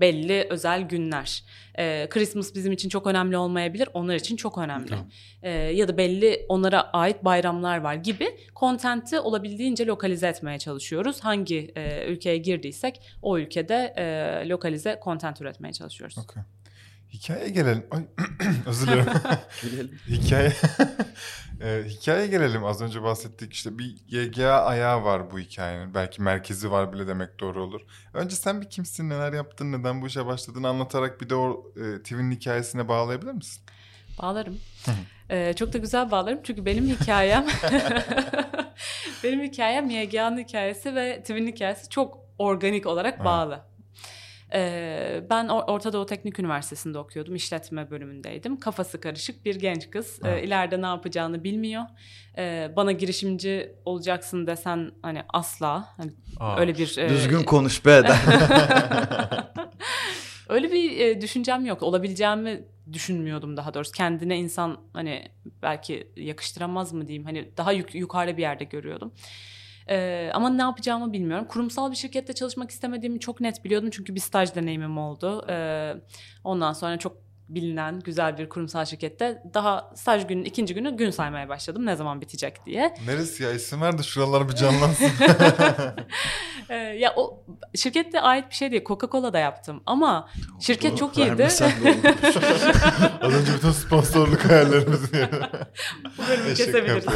belli 0.00 0.46
özel 0.50 0.82
günler. 0.82 1.44
E, 1.78 2.08
Christmas 2.10 2.54
bizim 2.54 2.72
için 2.72 2.88
çok 2.88 3.06
önemli 3.06 3.36
olmayabilir, 3.36 3.88
onlar 3.94 4.14
için 4.14 4.36
çok 4.36 4.58
önemli. 4.58 4.94
E, 5.42 5.50
ya 5.50 5.88
da 5.88 5.96
belli 5.96 6.46
onlara 6.48 6.82
ait 6.82 7.24
bayramlar 7.24 7.78
var 7.78 7.94
gibi 7.94 8.28
kontenti 8.54 9.20
olabildiğince 9.20 9.86
lokalize 9.86 10.28
etmeye 10.28 10.58
çalışıyoruz. 10.58 11.20
Hangi 11.20 11.72
e, 11.76 12.06
ülkeye 12.06 12.36
girdiysek 12.36 13.00
o 13.22 13.38
ülkede 13.38 13.94
e, 13.96 14.48
lokalize 14.48 14.98
kontent 15.00 15.40
üretmeye 15.40 15.72
çalışıyoruz. 15.72 16.18
Okay. 16.18 16.42
Hikayeye 17.12 17.48
gelelim. 17.48 17.86
Ay, 17.90 18.02
özür 18.66 18.86
dilerim. 18.86 19.06
Gelelim. 19.62 19.98
Hikaye 20.08 20.52
e, 21.60 21.84
hikayeye 21.88 22.26
gelelim. 22.26 22.64
Az 22.64 22.82
önce 22.82 23.02
bahsettik 23.02 23.52
işte 23.52 23.78
bir 23.78 23.96
YGA 24.08 24.64
ayağı 24.64 25.04
var 25.04 25.30
bu 25.30 25.38
hikayenin. 25.38 25.94
Belki 25.94 26.22
merkezi 26.22 26.70
var 26.70 26.92
bile 26.92 27.06
demek 27.08 27.40
doğru 27.40 27.62
olur. 27.62 27.80
Önce 28.14 28.36
sen 28.36 28.60
bir 28.60 28.70
kimsin, 28.70 29.10
neler 29.10 29.32
yaptın, 29.32 29.72
neden 29.72 30.02
bu 30.02 30.06
işe 30.06 30.26
başladığını 30.26 30.68
anlatarak 30.68 31.20
bir 31.20 31.30
de 31.30 31.34
o 31.34 31.72
e, 31.76 32.02
TV'nin 32.02 32.30
hikayesine 32.30 32.88
bağlayabilir 32.88 33.32
misin? 33.32 33.62
Bağlarım. 34.22 34.58
ee, 35.30 35.52
çok 35.56 35.72
da 35.72 35.78
güzel 35.78 36.10
bağlarım 36.10 36.40
çünkü 36.42 36.64
benim 36.66 36.86
hikayem 36.86 37.46
benim 39.24 39.42
hikayem 39.42 39.90
YGA'nın 39.90 40.38
hikayesi 40.38 40.94
ve 40.94 41.22
TV'nin 41.22 41.46
hikayesi 41.46 41.88
çok 41.88 42.18
organik 42.38 42.86
olarak 42.86 43.24
bağlı. 43.24 43.60
Ee, 44.54 45.24
ben 45.30 45.48
Orta 45.48 45.92
Doğu 45.92 46.06
Teknik 46.06 46.38
Üniversitesi'nde 46.38 46.98
okuyordum. 46.98 47.34
işletme 47.34 47.90
bölümündeydim. 47.90 48.60
Kafası 48.60 49.00
karışık 49.00 49.44
bir 49.44 49.54
genç 49.54 49.90
kız. 49.90 50.20
Ee, 50.24 50.42
ileride 50.42 50.82
ne 50.82 50.86
yapacağını 50.86 51.44
bilmiyor. 51.44 51.82
Ee, 52.38 52.72
bana 52.76 52.92
girişimci 52.92 53.72
olacaksın 53.84 54.46
desen 54.46 54.90
hani 55.02 55.22
asla. 55.28 55.88
Hani 55.96 56.10
öyle 56.58 56.78
bir... 56.78 56.98
E... 56.98 57.08
Düzgün 57.08 57.42
konuş 57.42 57.86
be 57.86 57.90
öyle 60.48 60.72
bir 60.72 61.00
e, 61.00 61.20
düşüncem 61.20 61.66
yok. 61.66 61.82
Olabileceğimi 61.82 62.64
düşünmüyordum 62.92 63.56
daha 63.56 63.74
doğrusu. 63.74 63.92
Kendine 63.92 64.38
insan 64.38 64.80
hani 64.92 65.28
belki 65.62 66.12
yakıştıramaz 66.16 66.92
mı 66.92 67.08
diyeyim. 67.08 67.24
Hani 67.24 67.50
daha 67.56 67.72
yuk- 67.72 67.94
yukarıda 67.94 68.36
bir 68.36 68.42
yerde 68.42 68.64
görüyordum. 68.64 69.12
Ee, 69.88 70.30
ama 70.34 70.50
ne 70.50 70.62
yapacağımı 70.62 71.12
bilmiyorum. 71.12 71.46
Kurumsal 71.48 71.90
bir 71.90 71.96
şirkette 71.96 72.32
çalışmak 72.32 72.70
istemediğimi 72.70 73.20
çok 73.20 73.40
net 73.40 73.64
biliyordum. 73.64 73.90
Çünkü 73.92 74.14
bir 74.14 74.20
staj 74.20 74.54
deneyimim 74.54 74.98
oldu. 74.98 75.46
Ee, 75.50 75.94
ondan 76.44 76.72
sonra 76.72 76.98
çok 76.98 77.25
bilinen 77.48 78.00
güzel 78.00 78.38
bir 78.38 78.48
kurumsal 78.48 78.84
şirkette 78.84 79.42
daha 79.54 79.90
staj 79.94 80.26
günün 80.26 80.44
ikinci 80.44 80.74
günü 80.74 80.96
gün 80.96 81.10
saymaya 81.10 81.48
başladım 81.48 81.86
ne 81.86 81.96
zaman 81.96 82.20
bitecek 82.20 82.66
diye. 82.66 82.94
Neresi 83.06 83.42
ya 83.42 83.52
isim 83.52 83.80
ver 83.80 83.98
de 83.98 84.02
şuralar 84.02 84.48
bir 84.48 84.54
canlansın. 84.54 85.06
ee, 86.68 86.74
ya 86.74 87.12
o 87.16 87.44
şirkette 87.74 88.20
ait 88.20 88.50
bir 88.50 88.54
şey 88.54 88.70
değil 88.70 88.84
Coca-Cola 88.84 89.38
yaptım 89.38 89.82
ama 89.86 90.28
şirket 90.60 90.98
çok 90.98 91.18
iyiydi. 91.18 91.44
Az 93.20 93.34
önce 93.34 93.54
bütün 93.56 93.70
sponsorluk 93.70 94.44
hayallerimizi 94.44 95.28
Bu 96.18 96.28
bölümü 96.28 96.54
kesebiliriz. 96.54 97.06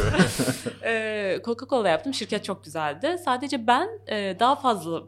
ee, 0.83 1.39
Coca-Cola 1.43 1.89
yaptım 1.89 2.13
şirket 2.13 2.45
çok 2.45 2.63
güzeldi. 2.63 3.17
Sadece 3.25 3.67
ben 3.67 3.89
e, 4.07 4.39
daha 4.39 4.55
fazla 4.55 5.03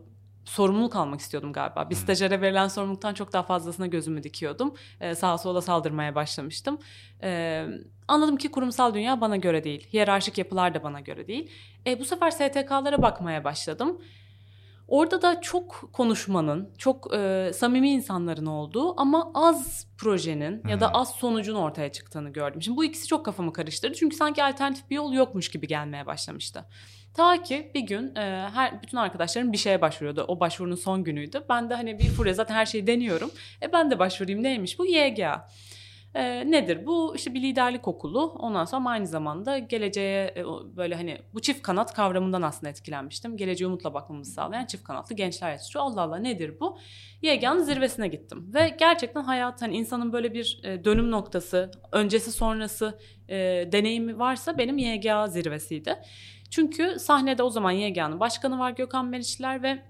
sorumluluk 0.46 0.96
almak 0.96 1.20
istiyordum 1.20 1.54
galiba. 1.54 1.90
Bir 1.90 1.96
stajyere 1.96 2.42
verilen 2.42 2.68
sorumluluktan 2.68 3.14
çok 3.14 3.34
daha 3.34 3.44
fazlasına 3.44 3.88
gözümü 3.88 4.24
dikiyordum. 4.24 4.74
Ee, 5.02 5.16
sağa 5.16 5.38
sola 5.38 5.62
saldırmaya 5.62 6.16
başlamıştım. 6.16 6.78
Ee, 7.24 7.66
anladım 8.08 8.38
ki 8.38 8.52
kurumsal 8.52 8.94
dünya 8.94 9.22
bana 9.22 9.38
göre 9.38 9.64
değil. 9.64 9.88
Hiyerarşik 9.94 10.38
yapılar 10.38 10.74
da 10.74 10.84
bana 10.84 11.00
göre 11.00 11.28
değil. 11.28 11.52
E, 11.88 12.00
bu 12.00 12.06
sefer 12.06 12.32
STK'lara 12.32 13.02
bakmaya 13.02 13.44
başladım. 13.44 14.02
Orada 14.88 15.22
da 15.22 15.42
çok 15.42 15.90
konuşmanın, 15.94 16.70
çok 16.78 17.14
e, 17.14 17.52
samimi 17.54 17.92
insanların 17.92 18.46
olduğu 18.46 19.02
ama 19.02 19.32
az 19.34 19.88
projenin 19.98 20.68
ya 20.68 20.80
da 20.80 20.94
az 20.94 21.10
sonucun 21.10 21.56
ortaya 21.56 21.92
çıktığını 21.92 22.30
gördüm. 22.30 22.62
Şimdi 22.62 22.78
bu 22.78 22.86
ikisi 22.86 23.08
çok 23.08 23.26
kafamı 23.26 23.54
karıştırdı. 23.54 23.96
Çünkü 23.96 24.16
sanki 24.16 24.44
alternatif 24.44 24.90
bir 24.90 24.96
yol 24.96 25.14
yokmuş 25.14 25.50
gibi 25.50 25.68
gelmeye 25.68 26.06
başlamıştı. 26.06 26.66
Ta 27.14 27.44
ki 27.44 27.72
bir 27.76 27.82
gün 27.82 28.16
e, 28.16 28.50
her 28.54 28.82
bütün 28.82 28.98
arkadaşlarım 28.98 29.52
bir 29.52 29.58
şeye 29.58 29.82
başvuruyordu. 29.82 30.26
O 30.28 30.40
başvurunun 30.40 30.76
son 30.76 31.04
günüydü. 31.04 31.44
Ben 31.50 31.70
de 31.70 31.76
hani 31.76 32.00
bir 32.00 32.10
furya 32.10 32.34
zaten 32.34 32.56
her 32.56 32.66
şeyi 32.66 32.88
deniyorum. 32.88 33.32
E 33.62 33.74
ben 33.74 33.92
de 33.92 34.00
başvurayım 34.00 34.44
neymiş 34.44 34.80
bu? 34.80 34.86
YGA. 34.86 35.48
E, 36.16 36.52
nedir 36.52 36.86
bu? 36.86 37.16
İşte 37.16 37.34
bir 37.34 37.42
liderlik 37.42 37.88
okulu. 37.88 38.22
Ondan 38.40 38.66
sonra 38.66 38.90
aynı 38.90 39.08
zamanda 39.08 39.58
geleceğe 39.58 40.34
e, 40.38 40.44
böyle 40.76 40.96
hani 40.96 41.18
bu 41.34 41.42
çift 41.42 41.62
kanat 41.62 41.94
kavramından 41.94 42.42
aslında 42.42 42.70
etkilenmiştim. 42.70 43.38
Geleceğe 43.38 43.68
umutla 43.68 43.94
bakmamızı 43.94 44.32
sağlayan 44.32 44.66
çift 44.66 44.84
kanatlı 44.84 45.16
gençler 45.16 45.52
yetiştiriyor. 45.52 45.86
Allah 45.86 46.02
Allah 46.02 46.18
nedir 46.18 46.60
bu? 46.60 46.78
YGA'nın 47.22 47.64
zirvesine 47.64 48.08
gittim. 48.08 48.52
Ve 48.54 48.76
gerçekten 48.80 49.24
hayat 49.24 49.62
hani 49.62 49.78
insanın 49.78 50.14
böyle 50.14 50.34
bir 50.34 50.60
e, 50.64 50.86
dönüm 50.86 51.12
noktası, 51.12 51.72
öncesi 51.92 52.32
sonrası 52.32 53.00
e, 53.30 53.36
deneyimi 53.72 54.20
varsa 54.20 54.58
benim 54.58 54.78
YGA 54.78 55.28
zirvesiydi. 55.28 55.96
Çünkü 56.54 57.00
sahnede 57.00 57.44
o 57.44 57.50
zaman 57.50 57.72
YGA'nın 57.72 58.20
başkanı 58.20 58.60
var 58.60 58.72
Gökhan 58.72 59.06
Meriçler 59.06 59.64
ve 59.64 59.82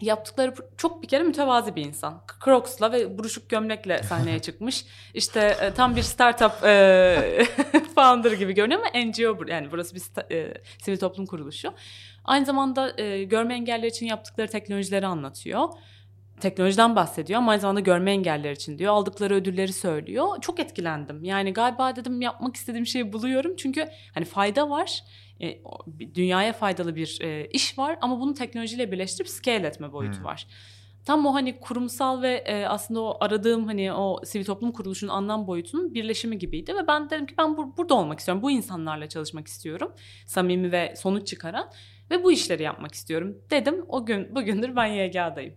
yaptıkları 0.00 0.54
çok 0.76 1.02
bir 1.02 1.08
kere 1.08 1.22
mütevazi 1.22 1.76
bir 1.76 1.84
insan. 1.84 2.22
Crocs'la 2.44 2.92
ve 2.92 3.18
buruşuk 3.18 3.48
gömlekle 3.48 4.02
sahneye 4.02 4.38
çıkmış. 4.42 4.84
İşte 5.14 5.56
e, 5.60 5.74
tam 5.74 5.96
bir 5.96 6.02
startup 6.02 6.64
e, 6.64 7.44
founder 7.94 8.32
gibi 8.32 8.52
görünüyor 8.52 8.80
ama 8.80 9.04
NGO 9.04 9.44
yani 9.48 9.68
burası 9.72 9.94
bir 9.94 10.34
e, 10.34 10.54
sivil 10.82 10.98
toplum 10.98 11.26
kuruluşu. 11.26 11.74
Aynı 12.24 12.46
zamanda 12.46 13.00
e, 13.00 13.24
görme 13.24 13.54
engelliler 13.54 13.88
için 13.88 14.06
yaptıkları 14.06 14.48
teknolojileri 14.48 15.06
anlatıyor 15.06 15.68
teknolojiden 16.42 16.96
bahsediyor 16.96 17.38
ama 17.38 17.50
aynı 17.50 17.60
zamanda 17.60 17.80
görme 17.80 18.10
engeller 18.10 18.52
için 18.52 18.78
diyor. 18.78 18.92
Aldıkları 18.92 19.34
ödülleri 19.34 19.72
söylüyor. 19.72 20.26
Çok 20.40 20.60
etkilendim. 20.60 21.24
Yani 21.24 21.52
galiba 21.52 21.96
dedim 21.96 22.20
yapmak 22.20 22.56
istediğim 22.56 22.86
şeyi 22.86 23.12
buluyorum. 23.12 23.56
Çünkü 23.56 23.88
hani 24.14 24.24
fayda 24.24 24.70
var. 24.70 25.04
E, 25.40 25.62
dünyaya 26.14 26.52
faydalı 26.52 26.96
bir 26.96 27.18
e, 27.20 27.46
iş 27.46 27.78
var 27.78 27.98
ama 28.00 28.20
bunu 28.20 28.34
teknolojiyle 28.34 28.92
birleştirip 28.92 29.28
scale 29.28 29.66
etme 29.66 29.92
boyutu 29.92 30.18
hmm. 30.18 30.24
var. 30.24 30.46
Tam 31.04 31.26
o 31.26 31.34
hani 31.34 31.60
kurumsal 31.60 32.22
ve 32.22 32.34
e, 32.34 32.66
aslında 32.66 33.00
o 33.00 33.16
aradığım 33.20 33.66
hani 33.66 33.92
o 33.92 34.20
sivil 34.24 34.44
toplum 34.44 34.72
kuruluşunun 34.72 35.10
anlam 35.10 35.46
boyutunun 35.46 35.94
birleşimi 35.94 36.38
gibiydi 36.38 36.74
ve 36.74 36.86
ben 36.86 37.10
dedim 37.10 37.26
ki 37.26 37.34
ben 37.38 37.46
bur- 37.46 37.76
burada 37.76 37.94
olmak 37.94 38.18
istiyorum. 38.18 38.42
Bu 38.42 38.50
insanlarla 38.50 39.08
çalışmak 39.08 39.46
istiyorum. 39.46 39.92
Samimi 40.26 40.72
ve 40.72 40.94
sonuç 40.96 41.26
çıkaran 41.26 41.70
ve 42.10 42.24
bu 42.24 42.32
işleri 42.32 42.62
yapmak 42.62 42.94
istiyorum 42.94 43.38
dedim. 43.50 43.84
O 43.88 44.06
gün 44.06 44.34
bugündür 44.34 44.76
ben 44.76 44.86
YGA'dayım. 44.86 45.54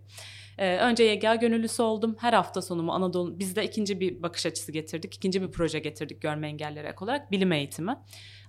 Ee, 0.58 0.76
önce 0.76 1.04
YGA 1.04 1.34
gönüllüsü 1.34 1.82
oldum. 1.82 2.16
Her 2.20 2.32
hafta 2.32 2.62
sonumu 2.62 2.92
Anadolu, 2.92 3.38
biz 3.38 3.56
de 3.56 3.64
ikinci 3.64 4.00
bir 4.00 4.22
bakış 4.22 4.46
açısı 4.46 4.72
getirdik. 4.72 5.14
ikinci 5.16 5.42
bir 5.42 5.50
proje 5.50 5.78
getirdik 5.78 6.22
görme 6.22 6.48
engelleri 6.48 6.94
olarak. 7.02 7.30
Bilim 7.30 7.52
eğitimi. 7.52 7.96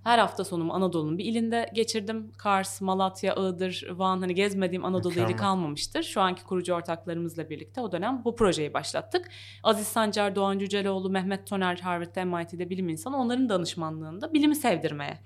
Her 0.08 0.20
hafta 0.20 0.44
sonumu 0.44 0.74
Anadolu'nun 0.74 1.18
bir 1.18 1.26
ilinde 1.26 1.70
geçirdim. 1.74 2.32
Kars, 2.38 2.82
Malatya, 2.82 3.36
Iğdır, 3.36 3.88
Van 3.90 4.22
hani 4.22 4.36
gezmediğim 4.36 4.86
Anadolu 4.86 5.10
Mükemmel. 5.10 5.30
ili 5.30 5.38
kalmamıştır. 5.38 6.04
Şu 6.04 6.22
anki 6.22 6.44
kurucu 6.44 6.74
ortaklarımızla 6.74 7.50
birlikte 7.50 7.82
o 7.82 7.92
dönem 7.92 8.22
bu 8.26 8.36
projeyi 8.36 8.74
başlattık. 8.74 9.30
Aziz 9.64 9.88
Sancar, 9.88 10.36
Doğan 10.36 10.60
Cüceloğlu, 10.60 11.10
Mehmet 11.10 11.48
Toner, 11.48 11.78
Harvard'da 11.78 12.26
MIT'de 12.26 12.70
bilim 12.70 12.90
insanı 12.90 13.18
onların 13.18 13.50
danışmanlığında 13.50 14.34
bilimi 14.34 14.56
sevdirmeye 14.56 15.20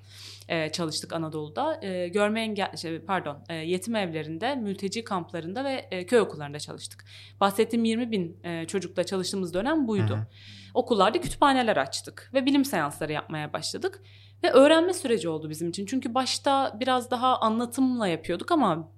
e, 0.47 0.69
çalıştık 0.69 1.13
Anadolu'da. 1.13 1.79
E, 1.81 2.07
görme 2.07 2.41
engel 2.41 2.75
şey, 2.75 2.99
pardon 2.99 3.43
e, 3.49 3.55
yetim 3.55 3.95
evlerinde, 3.95 4.55
mülteci 4.55 5.03
kamplarında 5.03 5.63
ve 5.63 5.87
e, 5.91 6.05
köy 6.05 6.19
okullarında 6.19 6.59
çalıştık. 6.59 7.05
Bahsettiğim 7.39 7.85
20 7.85 8.11
bin 8.11 8.39
e, 8.43 8.67
çocukla 8.67 9.03
çalıştığımız 9.03 9.53
dönem 9.53 9.87
buydu. 9.87 10.13
Hı 10.13 10.15
hı. 10.15 10.27
Okullarda 10.73 11.21
kütüphaneler 11.21 11.77
açtık 11.77 12.31
ve 12.33 12.45
bilim 12.45 12.65
seansları 12.65 13.11
yapmaya 13.11 13.53
başladık. 13.53 14.01
Ve 14.43 14.51
öğrenme 14.51 14.93
süreci 14.93 15.29
oldu 15.29 15.49
bizim 15.49 15.69
için. 15.69 15.85
Çünkü 15.85 16.13
başta 16.13 16.77
biraz 16.79 17.11
daha 17.11 17.39
anlatımla 17.39 18.07
yapıyorduk 18.07 18.51
ama 18.51 18.91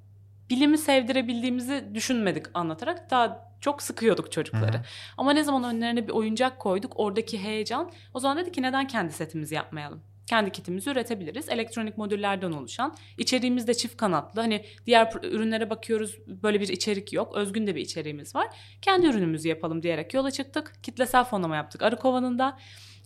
bilimi 0.49 0.77
sevdirebildiğimizi 0.77 1.91
düşünmedik 1.93 2.45
anlatarak. 2.53 3.11
Daha 3.11 3.53
çok 3.61 3.81
sıkıyorduk 3.81 4.31
çocukları. 4.31 4.77
Hı-hı. 4.77 4.83
Ama 5.17 5.33
ne 5.33 5.43
zaman 5.43 5.63
önlerine 5.63 6.07
bir 6.07 6.13
oyuncak 6.13 6.59
koyduk 6.59 6.93
oradaki 6.95 7.39
heyecan 7.39 7.91
o 8.13 8.19
zaman 8.19 8.37
dedi 8.37 8.51
ki 8.51 8.61
neden 8.61 8.87
kendi 8.87 9.13
setimizi 9.13 9.55
yapmayalım? 9.55 10.01
kendi 10.25 10.51
kitimizi 10.51 10.89
üretebiliriz. 10.89 11.49
Elektronik 11.49 11.97
modüllerden 11.97 12.51
oluşan. 12.51 12.95
İçeriğimiz 13.17 13.67
de 13.67 13.73
çift 13.73 13.97
kanatlı. 13.97 14.41
Hani 14.41 14.65
diğer 14.85 15.13
ürünlere 15.23 15.69
bakıyoruz 15.69 16.17
böyle 16.27 16.61
bir 16.61 16.67
içerik 16.67 17.13
yok. 17.13 17.35
Özgün 17.35 17.67
de 17.67 17.75
bir 17.75 17.81
içeriğimiz 17.81 18.35
var. 18.35 18.47
Kendi 18.81 19.07
ürünümüzü 19.07 19.49
yapalım 19.49 19.83
diyerek 19.83 20.13
yola 20.13 20.31
çıktık. 20.31 20.73
Kitlesel 20.83 21.23
fonlama 21.23 21.55
yaptık 21.55 21.81
Arıkovan'ında. 21.81 22.57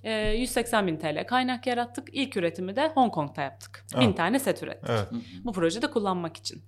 E, 0.03 0.29
180 0.29 0.87
bin 0.87 0.97
TL 0.97 1.27
kaynak 1.27 1.67
yarattık. 1.67 2.07
İlk 2.11 2.37
üretimi 2.37 2.75
de 2.75 2.91
Hong 2.95 3.13
Kong'da 3.13 3.41
yaptık. 3.41 3.85
Evet. 3.93 4.03
Bin 4.03 4.13
tane 4.13 4.39
set 4.39 4.63
ürettik. 4.63 4.89
Evet. 4.89 5.07
Bu 5.43 5.51
projede 5.53 5.91
kullanmak 5.91 6.37
için. 6.37 6.63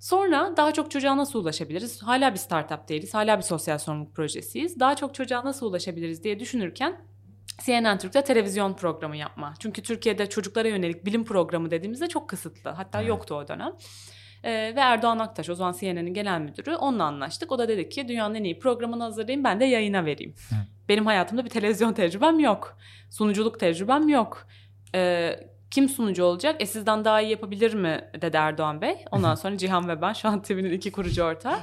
Sonra 0.00 0.54
daha 0.56 0.72
çok 0.72 0.90
çocuğa 0.90 1.16
nasıl 1.16 1.40
ulaşabiliriz? 1.42 2.02
Hala 2.02 2.32
bir 2.32 2.38
startup 2.38 2.88
değiliz. 2.88 3.14
Hala 3.14 3.36
bir 3.38 3.42
sosyal 3.42 3.78
sorumluluk 3.78 4.14
projesiyiz. 4.14 4.80
Daha 4.80 4.96
çok 4.96 5.14
çocuğa 5.14 5.44
nasıl 5.44 5.66
ulaşabiliriz 5.66 6.24
diye 6.24 6.40
düşünürken 6.40 7.00
CNN 7.62 7.98
Türk'te 7.98 8.24
televizyon 8.24 8.74
programı 8.74 9.16
yapma. 9.16 9.54
Çünkü 9.58 9.82
Türkiye'de 9.82 10.28
çocuklara 10.28 10.68
yönelik 10.68 11.04
bilim 11.06 11.24
programı 11.24 11.70
dediğimizde 11.70 12.08
çok 12.08 12.28
kısıtlı. 12.28 12.70
Hatta 12.70 12.98
Evet. 12.98 13.08
yoktu 13.08 13.34
o 13.34 13.48
dönem. 13.48 13.72
Ee, 14.44 14.72
ve 14.76 14.80
Erdoğan 14.80 15.18
Aktaş 15.18 15.48
o 15.48 15.54
zaman 15.54 15.72
CNN'in 15.80 16.14
genel 16.14 16.40
müdürü 16.40 16.74
onunla 16.74 17.04
anlaştık. 17.04 17.52
O 17.52 17.58
da 17.58 17.68
dedi 17.68 17.88
ki 17.88 18.08
dünyanın 18.08 18.34
en 18.34 18.44
iyi 18.44 18.58
programını 18.58 19.02
hazırlayayım 19.02 19.44
ben 19.44 19.60
de 19.60 19.64
yayına 19.64 20.04
vereyim. 20.04 20.34
Hı. 20.50 20.54
Benim 20.88 21.06
hayatımda 21.06 21.44
bir 21.44 21.50
televizyon 21.50 21.92
tecrübem 21.92 22.38
yok. 22.40 22.78
Sunuculuk 23.10 23.60
tecrübem 23.60 24.08
yok. 24.08 24.46
Ee, 24.94 25.36
kim 25.70 25.88
sunucu 25.88 26.24
olacak? 26.24 26.56
E 26.58 26.66
sizden 26.66 27.04
daha 27.04 27.20
iyi 27.20 27.30
yapabilir 27.30 27.74
mi 27.74 28.00
dedi 28.22 28.36
Erdoğan 28.36 28.80
Bey. 28.80 29.04
Ondan 29.10 29.34
sonra 29.44 29.58
Cihan 29.58 29.88
ve 29.88 30.02
ben 30.02 30.12
şu 30.12 30.28
an 30.28 30.42
TV'nin 30.42 30.72
iki 30.72 30.92
kurucu 30.92 31.22
ortağı. 31.22 31.58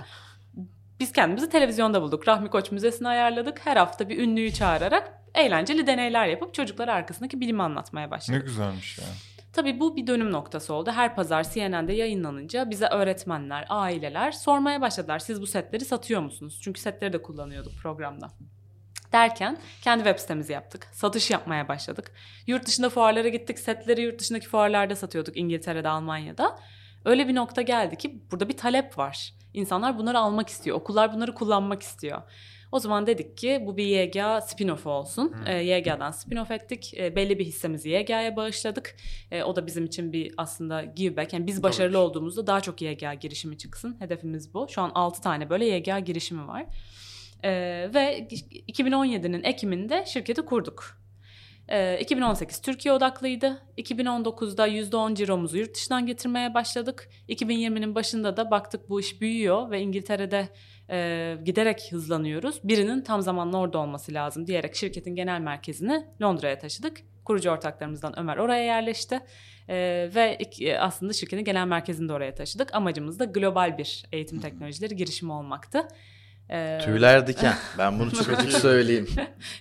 Biz 0.99 1.11
kendimizi 1.11 1.49
televizyonda 1.49 2.01
bulduk. 2.01 2.27
Rahmi 2.27 2.49
Koç 2.49 2.71
Müzesi'ni 2.71 3.07
ayarladık. 3.07 3.65
Her 3.65 3.77
hafta 3.77 4.09
bir 4.09 4.17
ünlüyü 4.17 4.53
çağırarak 4.53 5.13
eğlenceli 5.35 5.87
deneyler 5.87 6.27
yapıp 6.27 6.53
çocuklara 6.53 6.93
arkasındaki 6.93 7.39
bilimi 7.39 7.63
anlatmaya 7.63 8.07
Ne 8.07 8.11
başladık. 8.11 8.45
güzelmiş 8.45 8.97
ya. 8.97 9.05
Tabii 9.53 9.79
bu 9.79 9.95
bir 9.95 10.07
dönüm 10.07 10.31
noktası 10.31 10.73
oldu. 10.73 10.91
Her 10.91 11.15
pazar 11.15 11.43
CNN'de 11.43 11.93
yayınlanınca 11.93 12.69
bize 12.69 12.85
öğretmenler, 12.85 13.65
aileler 13.69 14.31
sormaya 14.31 14.81
başladılar. 14.81 15.19
Siz 15.19 15.41
bu 15.41 15.47
setleri 15.47 15.85
satıyor 15.85 16.21
musunuz? 16.21 16.59
Çünkü 16.63 16.81
setleri 16.81 17.13
de 17.13 17.21
kullanıyorduk 17.21 17.73
programda. 17.81 18.27
Derken 19.11 19.57
kendi 19.81 20.03
web 20.03 20.19
sitemizi 20.19 20.53
yaptık. 20.53 20.87
Satış 20.91 21.31
yapmaya 21.31 21.67
başladık. 21.67 22.11
Yurt 22.47 22.65
dışında 22.65 22.89
fuarlara 22.89 23.27
gittik. 23.27 23.59
Setleri 23.59 24.01
yurt 24.01 24.19
dışındaki 24.19 24.47
fuarlarda 24.47 24.95
satıyorduk. 24.95 25.37
İngiltere'de, 25.37 25.89
Almanya'da. 25.89 26.59
Öyle 27.05 27.27
bir 27.27 27.35
nokta 27.35 27.61
geldi 27.61 27.95
ki 27.95 28.21
burada 28.31 28.49
bir 28.49 28.57
talep 28.57 28.97
var. 28.97 29.33
İnsanlar 29.53 29.97
bunları 29.97 30.19
almak 30.19 30.49
istiyor. 30.49 30.77
Okullar 30.77 31.13
bunları 31.13 31.33
kullanmak 31.33 31.81
istiyor. 31.81 32.21
O 32.71 32.79
zaman 32.79 33.07
dedik 33.07 33.37
ki 33.37 33.63
bu 33.65 33.77
bir 33.77 33.85
YGA 33.85 34.37
spin-off 34.37 34.89
olsun. 34.89 35.35
E, 35.45 35.63
YGA'dan 35.63 36.11
spin-off 36.11 36.53
ettik. 36.53 36.93
E, 36.97 37.15
belli 37.15 37.39
bir 37.39 37.45
hissemizi 37.45 37.89
YGA'ya 37.89 38.35
bağışladık. 38.35 38.95
E, 39.31 39.43
o 39.43 39.55
da 39.55 39.67
bizim 39.67 39.85
için 39.85 40.13
bir 40.13 40.33
aslında 40.37 40.83
give 40.83 41.17
back. 41.17 41.33
Yani 41.33 41.47
biz 41.47 41.55
Tabii 41.55 41.63
başarılı 41.63 41.93
ki. 41.93 41.97
olduğumuzda 41.97 42.47
daha 42.47 42.61
çok 42.61 42.81
YGA 42.81 43.13
girişimi 43.13 43.57
çıksın. 43.57 43.95
Hedefimiz 43.99 44.53
bu. 44.53 44.67
Şu 44.69 44.81
an 44.81 44.91
6 44.95 45.21
tane 45.21 45.49
böyle 45.49 45.65
YGA 45.65 45.99
girişimi 45.99 46.47
var. 46.47 46.65
E, 47.43 47.51
ve 47.93 48.27
2017'nin 48.67 49.43
Ekim'inde 49.43 50.05
şirketi 50.07 50.41
kurduk. 50.41 51.01
E, 51.67 51.99
2018 51.99 52.61
Türkiye 52.61 52.93
odaklıydı. 52.93 53.61
2019'da 53.77 54.67
%10 54.67 55.15
ciromuzu 55.15 55.57
yurt 55.57 55.75
dışından 55.75 56.05
getirmeye 56.05 56.53
başladık. 56.53 57.09
2020'nin 57.29 57.95
başında 57.95 58.37
da 58.37 58.51
baktık 58.51 58.89
bu 58.89 58.99
iş 58.99 59.21
büyüyor 59.21 59.71
ve 59.71 59.81
İngiltere'de 59.81 60.49
e, 60.91 61.37
giderek 61.45 61.87
hızlanıyoruz. 61.91 62.59
Birinin 62.63 63.01
tam 63.01 63.21
zamanlı 63.21 63.57
orada 63.57 63.77
olması 63.77 64.13
lazım 64.13 64.47
diyerek 64.47 64.75
şirketin 64.75 65.15
genel 65.15 65.39
merkezini 65.41 66.05
Londra'ya 66.21 66.59
taşıdık. 66.59 66.97
Kurucu 67.25 67.49
ortaklarımızdan 67.49 68.19
Ömer 68.19 68.37
oraya 68.37 68.63
yerleşti. 68.63 69.19
E, 69.69 69.75
ve 70.15 70.37
iki- 70.39 70.79
aslında 70.79 71.13
şirketin 71.13 71.43
genel 71.45 71.67
merkezini 71.67 72.09
de 72.09 72.13
oraya 72.13 72.35
taşıdık. 72.35 72.75
Amacımız 72.75 73.19
da 73.19 73.25
global 73.25 73.77
bir 73.77 74.03
eğitim 74.11 74.39
teknolojileri 74.39 74.95
girişimi 74.95 75.31
olmaktı. 75.33 75.87
E, 76.49 76.79
Tüyler 76.85 77.27
diken. 77.27 77.53
Ben 77.77 77.99
bunu 77.99 78.11
çok 78.11 78.29
açık 78.29 78.51
söyleyeyim. 78.51 79.07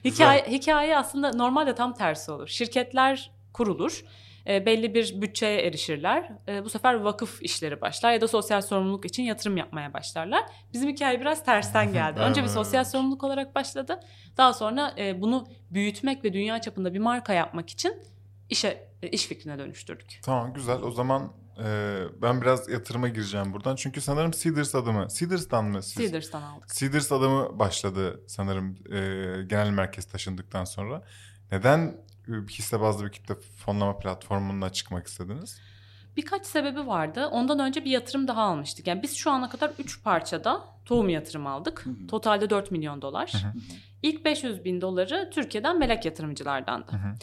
Hikaye, 0.04 0.42
hikaye 0.48 0.96
aslında 0.98 1.32
normalde 1.32 1.74
tam 1.74 1.94
tersi 1.94 2.30
olur. 2.32 2.48
Şirketler 2.48 3.30
kurulur. 3.52 4.04
E, 4.46 4.66
belli 4.66 4.94
bir 4.94 5.22
bütçeye 5.22 5.60
erişirler. 5.60 6.32
E, 6.48 6.64
bu 6.64 6.70
sefer 6.70 6.94
vakıf 6.94 7.42
işleri 7.42 7.80
başlar 7.80 8.12
ya 8.12 8.20
da 8.20 8.28
sosyal 8.28 8.60
sorumluluk 8.60 9.04
için 9.04 9.22
yatırım 9.22 9.56
yapmaya 9.56 9.94
başlarlar. 9.94 10.44
Bizim 10.72 10.88
hikaye 10.88 11.20
biraz 11.20 11.44
tersten 11.44 11.92
geldi. 11.92 12.20
Önce 12.20 12.42
bir 12.42 12.48
sosyal 12.48 12.84
sorumluluk 12.84 13.24
olarak 13.24 13.54
başladı. 13.54 14.00
Daha 14.36 14.52
sonra 14.52 14.94
e, 14.98 15.20
bunu 15.20 15.48
büyütmek 15.70 16.24
ve 16.24 16.32
dünya 16.32 16.60
çapında 16.60 16.94
bir 16.94 16.98
marka 16.98 17.32
yapmak 17.32 17.70
için 17.70 18.02
işe 18.50 18.88
e, 19.02 19.08
iş 19.08 19.26
fikrine 19.26 19.58
dönüştürdük. 19.58 20.20
Tamam 20.22 20.52
güzel. 20.54 20.82
O 20.82 20.90
zaman 20.90 21.32
e, 21.64 21.98
ben 22.22 22.42
biraz 22.42 22.68
yatırıma 22.68 23.08
gireceğim 23.08 23.52
buradan. 23.52 23.76
Çünkü 23.76 24.00
sanırım 24.00 24.32
Seeders 24.32 24.74
adımı. 24.74 25.10
Seeders'tan 25.10 25.64
mı 25.64 25.82
siz? 25.82 26.06
Seeders'tan 26.06 26.42
aldık. 26.42 26.70
Seeders 26.70 27.12
adımı 27.12 27.58
başladı 27.58 28.20
sanırım 28.26 28.78
e, 28.92 28.98
genel 29.46 29.70
merkez 29.70 30.04
taşındıktan 30.04 30.64
sonra. 30.64 31.02
Neden 31.52 31.96
hisse 32.50 32.80
bazlı 32.80 33.04
bir 33.04 33.12
kitle 33.12 33.34
fonlama 33.34 33.98
platformuna 33.98 34.70
çıkmak 34.70 35.06
istediniz? 35.06 35.60
Birkaç 36.16 36.46
sebebi 36.46 36.86
vardı. 36.86 37.26
Ondan 37.26 37.58
önce 37.58 37.84
bir 37.84 37.90
yatırım 37.90 38.28
daha 38.28 38.42
almıştık. 38.42 38.86
Yani 38.86 39.02
biz 39.02 39.16
şu 39.16 39.30
ana 39.30 39.48
kadar 39.48 39.70
3 39.78 40.04
parçada 40.04 40.64
tohum 40.84 41.08
yatırım 41.08 41.46
aldık. 41.46 41.86
Hı 41.86 41.90
hı. 41.90 42.06
Totalde 42.06 42.50
4 42.50 42.70
milyon 42.70 43.02
dolar. 43.02 43.32
İlk 44.02 44.24
500 44.24 44.64
bin 44.64 44.80
doları 44.80 45.30
Türkiye'den 45.32 45.78
melek 45.78 46.04
yatırımcılardandı. 46.04 46.92
Hı 46.92 46.96
hı. 46.96 47.14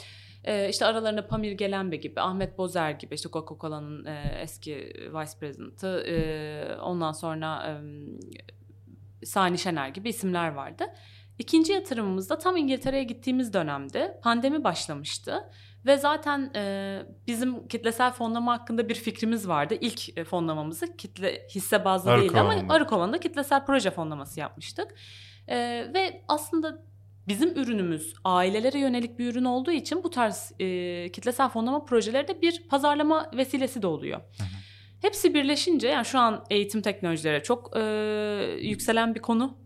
Ee, 0.44 0.70
işte 0.70 0.86
aralarında 0.86 1.28
Pamir 1.28 1.52
Gelenbe 1.52 1.96
gibi, 1.96 2.22
Ahmet 2.22 2.58
Bozer 2.58 2.92
gibi, 2.92 3.16
işte 3.16 3.30
Coca-Cola'nın 3.30 4.06
e, 4.06 4.40
eski 4.42 4.76
vice 5.14 5.40
president'ı, 5.40 6.04
e, 6.08 6.78
ondan 6.82 7.12
sonra 7.12 7.68
e, 7.68 9.26
Sani 9.26 9.58
Şener 9.58 9.90
gibi 9.90 10.10
isimler 10.10 10.50
vardı. 10.50 10.84
İkinci 11.40 11.74
yatırımımızda 11.74 12.38
tam 12.38 12.58
İngiltere'ye 12.58 13.04
gittiğimiz 13.04 13.54
dönemde 13.54 14.20
pandemi 14.24 14.64
başlamıştı. 14.64 15.44
Ve 15.86 15.98
zaten 15.98 16.52
e, 16.56 17.02
bizim 17.28 17.68
kitlesel 17.68 18.12
fonlama 18.12 18.54
hakkında 18.54 18.90
bir 18.90 18.96
fikrimiz 18.96 19.48
vardı. 19.48 19.78
İlk 19.82 20.18
e, 20.18 20.24
fonlamamızı 20.24 20.98
kitle 20.98 21.48
hisse 21.56 21.86
bazlı 21.86 22.12
değildi 22.12 22.40
ama 22.40 22.50
Arıkova'nda. 22.50 22.74
Arıkova'nda 22.74 23.20
kitlesel 23.20 23.66
proje 23.66 23.92
fonlaması 23.92 24.40
yapmıştık. 24.40 24.96
E, 25.48 25.58
ve 25.94 26.22
aslında 26.28 26.84
bizim 27.28 27.50
ürünümüz 27.50 28.14
ailelere 28.24 28.80
yönelik 28.80 29.20
bir 29.20 29.32
ürün 29.32 29.44
olduğu 29.44 29.72
için 29.72 30.04
bu 30.04 30.10
tarz 30.10 30.54
e, 30.60 31.12
kitlesel 31.12 31.50
fonlama 31.50 31.86
projeleri 31.86 32.28
de 32.28 32.42
bir 32.42 32.68
pazarlama 32.70 33.32
vesilesi 33.38 33.82
de 33.82 33.88
oluyor. 33.88 34.20
hı. 34.20 34.44
Hepsi 35.02 35.34
birleşince 35.34 35.88
yani 35.88 36.06
şu 36.06 36.20
an 36.20 36.46
eğitim 36.50 36.82
teknolojileri 36.82 37.44
çok 37.44 37.78
e, 37.78 37.82
yükselen 38.62 39.16
bir 39.16 39.20
konu. 39.20 39.58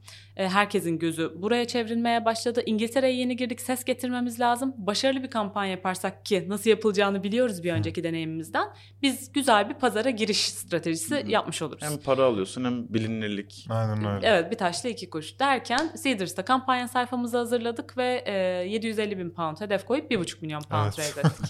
E, 0.42 0.50
herkesin 0.50 1.00
gözü 1.00 1.32
buraya 1.36 1.68
çevrilmeye 1.68 2.26
başladı. 2.26 2.64
İngiltere'ye 2.66 3.16
yeni 3.16 3.36
girdik 3.36 3.62
ses 3.62 3.84
getirmemiz 3.84 4.40
lazım. 4.40 4.74
Başarılı 4.78 5.24
bir 5.24 5.30
kampanya 5.30 5.72
yaparsak 5.72 6.26
ki 6.26 6.46
nasıl 6.48 6.70
yapılacağını 6.70 7.24
biliyoruz 7.24 7.64
bir 7.64 7.74
önceki 7.74 8.04
deneyimimizden. 8.04 8.68
Biz 9.02 9.32
güzel 9.32 9.70
bir 9.70 9.74
pazara 9.74 10.10
giriş 10.10 10.50
stratejisi 10.50 11.24
Hı 11.24 11.32
yapmış 11.32 11.62
oluruz. 11.62 11.84
Hem 11.84 11.98
para 11.98 12.24
alıyorsun 12.24 12.64
hem 12.64 12.94
bilinirlik. 12.94 13.68
Aynen 13.70 14.06
öyle. 14.06 14.28
Evet 14.28 14.52
bir 14.52 14.58
taşla 14.58 14.90
iki 14.90 15.10
kuş 15.10 15.40
derken 15.40 15.92
Seeders'ta 15.96 16.46
kampanya 16.46 16.88
sayfamızı 16.88 17.38
hazırladık 17.38 17.98
ve 17.98 18.24
e, 18.26 18.34
750 18.70 19.18
bin 19.18 19.30
pound 19.30 19.62
hedef 19.62 19.86
koyup 19.86 20.12
1,5 20.12 20.42
milyon 20.42 20.62
pound 20.62 20.84
Evet. 20.84 21.00
raise 21.00 21.20
ettik. 21.28 21.46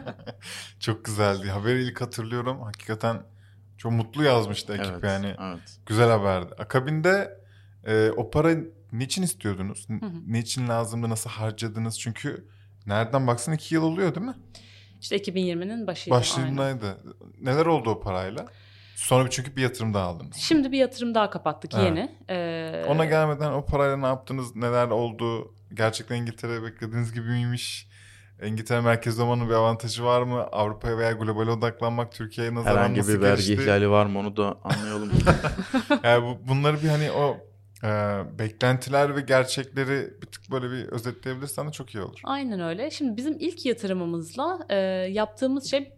çok 0.80 1.04
güzeldi. 1.04 1.48
Haberi 1.48 1.82
ilk 1.82 2.00
hatırlıyorum. 2.00 2.60
Hakikaten 2.60 3.22
çok 3.78 3.92
mutlu 3.92 4.24
yazmıştı 4.24 4.74
ekip 4.74 4.92
evet. 4.92 5.04
yani. 5.04 5.34
Evet. 5.40 5.78
Güzel 5.86 6.08
haberdi. 6.08 6.54
Akabinde 6.58 7.37
e, 7.88 8.10
o 8.10 8.30
para 8.30 8.54
niçin 8.92 9.22
istiyordunuz? 9.22 9.88
Hı 9.88 9.92
hı. 9.92 10.10
Niçin 10.26 10.68
lazımdı? 10.68 11.08
Nasıl 11.10 11.30
harcadınız? 11.30 12.00
Çünkü 12.00 12.48
nereden 12.86 13.26
baksan 13.26 13.54
iki 13.54 13.74
yıl 13.74 13.82
oluyor 13.82 14.14
değil 14.14 14.26
mi? 14.26 14.34
İşte 15.00 15.16
2020'nin 15.16 15.86
başıydı. 15.86 16.14
aynen. 16.14 16.20
Başlarındaydı. 16.22 16.98
Neler 17.40 17.66
oldu 17.66 17.90
o 17.90 18.00
parayla? 18.00 18.46
Sonra 18.96 19.24
bir- 19.24 19.30
çünkü 19.30 19.56
bir 19.56 19.62
yatırım 19.62 19.94
daha 19.94 20.04
aldınız. 20.06 20.36
Şimdi 20.36 20.72
bir 20.72 20.78
yatırım 20.78 21.14
daha 21.14 21.30
kapattık 21.30 21.70
Evet. 21.74 21.84
yeni. 21.84 22.16
Ee, 22.30 22.84
Ona 22.88 23.04
gelmeden 23.04 23.52
o 23.52 23.64
parayla 23.64 23.96
ne 23.96 24.06
yaptınız? 24.06 24.56
Neler 24.56 24.88
oldu? 24.88 25.54
Gerçekten 25.74 26.16
İngiltere 26.16 26.62
beklediğiniz 26.62 27.12
gibi 27.12 27.26
miymiş? 27.28 27.88
İngiltere 28.46 28.80
merkezli 28.80 29.22
olmanın 29.22 29.48
bir 29.48 29.54
avantajı 29.54 30.04
var 30.04 30.22
mı? 30.22 30.42
Avrupa'ya 30.42 30.98
veya 30.98 31.12
globale 31.12 31.50
odaklanmak 31.50 32.12
Türkiye'ye 32.12 32.54
nazaran 32.54 32.76
Herhangi 32.76 32.98
nasıl 33.00 33.12
bir 33.12 33.20
vergi 33.20 33.52
ihlali 33.52 33.90
var 33.90 34.06
mı 34.06 34.18
onu 34.18 34.36
da 34.36 34.58
anlayalım. 34.64 35.10
Yani 36.04 36.24
bu, 36.24 36.48
bunları 36.48 36.82
bir 36.82 36.88
hani 36.88 37.10
o 37.12 37.36
e, 37.84 37.88
beklentiler 38.38 39.16
ve 39.16 39.20
gerçekleri 39.20 40.10
bir 40.22 40.26
tık 40.26 40.50
böyle 40.50 40.70
bir 40.70 40.88
özetleyebilirsen 40.88 41.68
de 41.68 41.72
çok 41.72 41.94
iyi 41.94 42.00
olur. 42.00 42.20
Aynen 42.24 42.60
öyle. 42.60 42.90
Şimdi 42.90 43.16
bizim 43.16 43.36
ilk 43.38 43.66
yatırımımızla 43.66 44.58
e, 44.68 44.76
yaptığımız 45.10 45.70
şey 45.70 45.92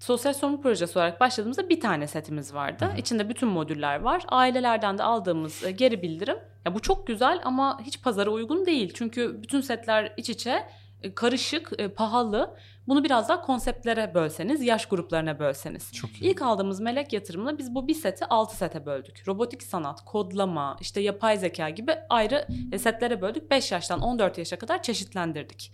sosyal 0.00 0.32
sorumluluk 0.32 0.62
projesi 0.62 0.98
olarak 0.98 1.20
başladığımızda 1.20 1.68
bir 1.68 1.80
tane 1.80 2.06
setimiz 2.06 2.54
vardı. 2.54 2.84
Hı 2.84 2.92
hı. 2.92 2.96
İçinde 2.96 3.28
bütün 3.28 3.48
modüller 3.48 4.00
var. 4.00 4.22
Ailelerden 4.28 4.98
de 4.98 5.02
aldığımız 5.02 5.64
e, 5.64 5.70
geri 5.70 6.02
bildirim. 6.02 6.36
Ya 6.64 6.74
bu 6.74 6.80
çok 6.80 7.06
güzel 7.06 7.40
ama 7.44 7.80
hiç 7.82 8.02
pazara 8.02 8.30
uygun 8.30 8.66
değil. 8.66 8.92
Çünkü 8.94 9.42
bütün 9.42 9.60
setler 9.60 10.12
iç 10.16 10.30
içe 10.30 10.68
e, 11.02 11.14
karışık, 11.14 11.72
e, 11.78 11.88
pahalı. 11.88 12.56
Bunu 12.90 13.04
biraz 13.04 13.28
daha 13.28 13.42
konseptlere 13.42 14.14
bölseniz, 14.14 14.62
yaş 14.62 14.86
gruplarına 14.86 15.38
bölseniz. 15.38 15.92
Çok 15.92 16.10
iyi. 16.10 16.30
İlk 16.30 16.42
aldığımız 16.42 16.80
melek 16.80 17.12
yatırımla 17.12 17.58
biz 17.58 17.74
bu 17.74 17.88
bir 17.88 17.94
seti 17.94 18.26
6 18.26 18.56
sete 18.56 18.86
böldük. 18.86 19.28
Robotik 19.28 19.62
sanat, 19.62 20.04
kodlama, 20.04 20.76
işte 20.80 21.00
yapay 21.00 21.38
zeka 21.38 21.70
gibi 21.70 21.94
ayrı 22.08 22.46
e, 22.72 22.78
setlere 22.78 23.22
böldük. 23.22 23.50
5 23.50 23.72
yaştan 23.72 24.00
14 24.00 24.38
yaşa 24.38 24.58
kadar 24.58 24.82
çeşitlendirdik. 24.82 25.72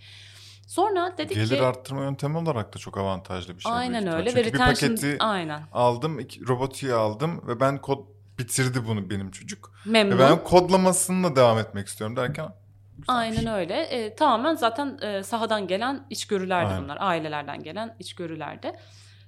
Sonra 0.67 1.15
dedik 1.19 1.35
Gelir 1.35 1.49
ki 1.49 1.63
arttırma 1.63 2.03
yöntemi 2.03 2.39
olarak 2.39 2.75
da 2.75 2.79
çok 2.79 2.99
avantajlı 2.99 3.57
bir 3.57 3.61
şey. 3.61 3.73
aynen 3.73 4.07
öyle 4.07 4.31
Çünkü 4.31 4.49
ve 4.49 4.53
bir 4.53 4.59
paketi 4.59 5.17
aynen 5.21 5.63
aldım, 5.73 6.19
iki, 6.19 6.49
robotiği 6.49 6.93
aldım 6.93 7.49
ve 7.49 7.61
ben 7.61 7.79
kod 7.79 7.99
bitirdi 8.39 8.87
bunu 8.87 9.11
benim 9.11 9.31
çocuk. 9.31 9.73
memnun. 9.87 10.19
Ve 10.19 10.21
ben 10.21 10.45
kodlamasını 10.45 11.37
devam 11.37 11.59
etmek 11.59 11.87
istiyorum 11.87 12.17
derken 12.17 12.49
güzelmiş. 12.99 13.39
Aynen 13.39 13.55
öyle. 13.55 13.81
E, 13.83 14.15
tamamen 14.15 14.55
zaten 14.55 14.99
e, 15.03 15.23
sahadan 15.23 15.67
gelen 15.67 16.07
içgörülerdi 16.11 16.69
Aynen. 16.69 16.83
bunlar. 16.85 16.99
Ailelerden 17.01 17.63
gelen 17.63 17.97
içgörülerdi. 17.99 18.73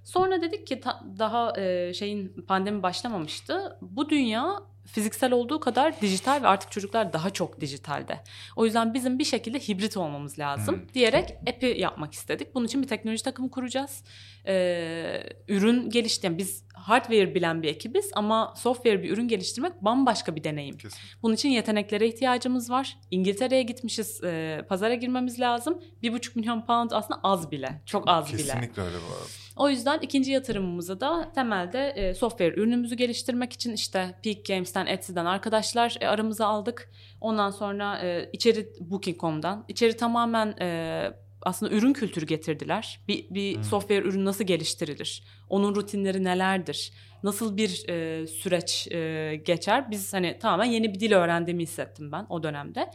Sonra 0.04 0.42
dedik 0.42 0.66
ki 0.66 0.80
ta- 0.80 1.00
daha 1.18 1.60
e, 1.60 1.94
şeyin 1.94 2.44
pandemi 2.48 2.82
başlamamıştı. 2.82 3.78
Bu 3.80 4.08
dünya 4.08 4.56
fiziksel 4.92 5.32
olduğu 5.32 5.60
kadar 5.60 6.00
dijital 6.00 6.42
ve 6.42 6.46
artık 6.48 6.70
çocuklar 6.72 7.12
daha 7.12 7.30
çok 7.30 7.60
dijitalde. 7.60 8.20
O 8.56 8.64
yüzden 8.64 8.94
bizim 8.94 9.18
bir 9.18 9.24
şekilde 9.24 9.58
hibrit 9.58 9.96
olmamız 9.96 10.38
lazım 10.38 10.74
Hmm. 10.74 10.88
diyerek 10.94 11.34
app'i 11.48 11.66
yapmak 11.78 12.12
istedik. 12.14 12.54
Bunun 12.54 12.66
için 12.66 12.82
bir 12.82 12.88
teknoloji 12.88 13.22
takımı 13.22 13.50
kuracağız. 13.50 14.04
Ee, 14.46 15.22
ürün 15.48 15.90
geliştiren 15.90 16.38
biz 16.38 16.64
hardware 16.74 17.34
bilen 17.34 17.62
bir 17.62 17.68
ekibiz 17.68 18.10
ama 18.14 18.54
software 18.56 19.02
bir 19.02 19.10
ürün 19.10 19.28
geliştirmek 19.28 19.72
bambaşka 19.84 20.36
bir 20.36 20.44
deneyim. 20.44 20.78
Kesin. 20.78 20.98
Bunun 21.22 21.34
için 21.34 21.48
yeteneklere 21.48 22.08
ihtiyacımız 22.08 22.70
var. 22.70 22.96
İngiltere'ye 23.10 23.62
gitmişiz, 23.62 24.24
e, 24.24 24.64
pazara 24.68 24.94
girmemiz 24.94 25.40
lazım. 25.40 25.82
Bir 26.02 26.12
buçuk 26.12 26.36
milyon 26.36 26.60
pound 26.66 26.90
aslında 26.90 27.20
az 27.22 27.50
bile, 27.50 27.82
çok 27.86 28.08
az 28.08 28.32
bile. 28.32 28.36
Kesinlikle 28.42 28.82
öyle 28.82 28.96
bu 28.96 29.12
arada. 29.14 29.24
O 29.58 29.68
yüzden 29.70 29.98
ikinci 30.02 30.32
yatırımımızı 30.32 31.00
da 31.00 31.32
temelde 31.34 31.88
e, 31.90 32.14
software 32.14 32.54
ürünümüzü 32.54 32.94
geliştirmek 32.94 33.52
için 33.52 33.72
işte 33.72 34.14
Peak 34.24 34.44
Games'ten, 34.48 34.86
Etsy'den 34.86 35.24
arkadaşlar 35.26 35.96
e, 36.00 36.08
aramıza 36.08 36.46
aldık. 36.46 36.90
Ondan 37.20 37.50
sonra 37.50 37.98
e, 37.98 38.30
içeri 38.32 38.68
Booking.com'dan, 38.80 39.64
içeri 39.68 39.96
tamamen 39.96 40.54
e, 40.60 41.10
aslında 41.42 41.72
ürün 41.74 41.92
kültürü 41.92 42.26
getirdiler. 42.26 43.00
Bir, 43.08 43.26
bir 43.30 43.56
Hmm. 43.56 43.64
software 43.64 44.04
ürün 44.08 44.24
nasıl 44.24 44.44
geliştirilir? 44.44 45.22
Onun 45.48 45.74
rutinleri 45.74 46.24
nelerdir? 46.24 46.92
Nasıl 47.22 47.56
bir 47.56 47.88
e, 47.88 48.26
süreç 48.26 48.88
e, 48.92 49.36
geçer? 49.46 49.90
Biz 49.90 50.14
hani 50.14 50.38
tamamen 50.38 50.64
yeni 50.64 50.94
bir 50.94 51.00
dil 51.00 51.12
öğrendiğimi 51.12 51.62
hissettim 51.62 52.12
ben 52.12 52.26
o 52.28 52.42
dönemde. 52.42 52.90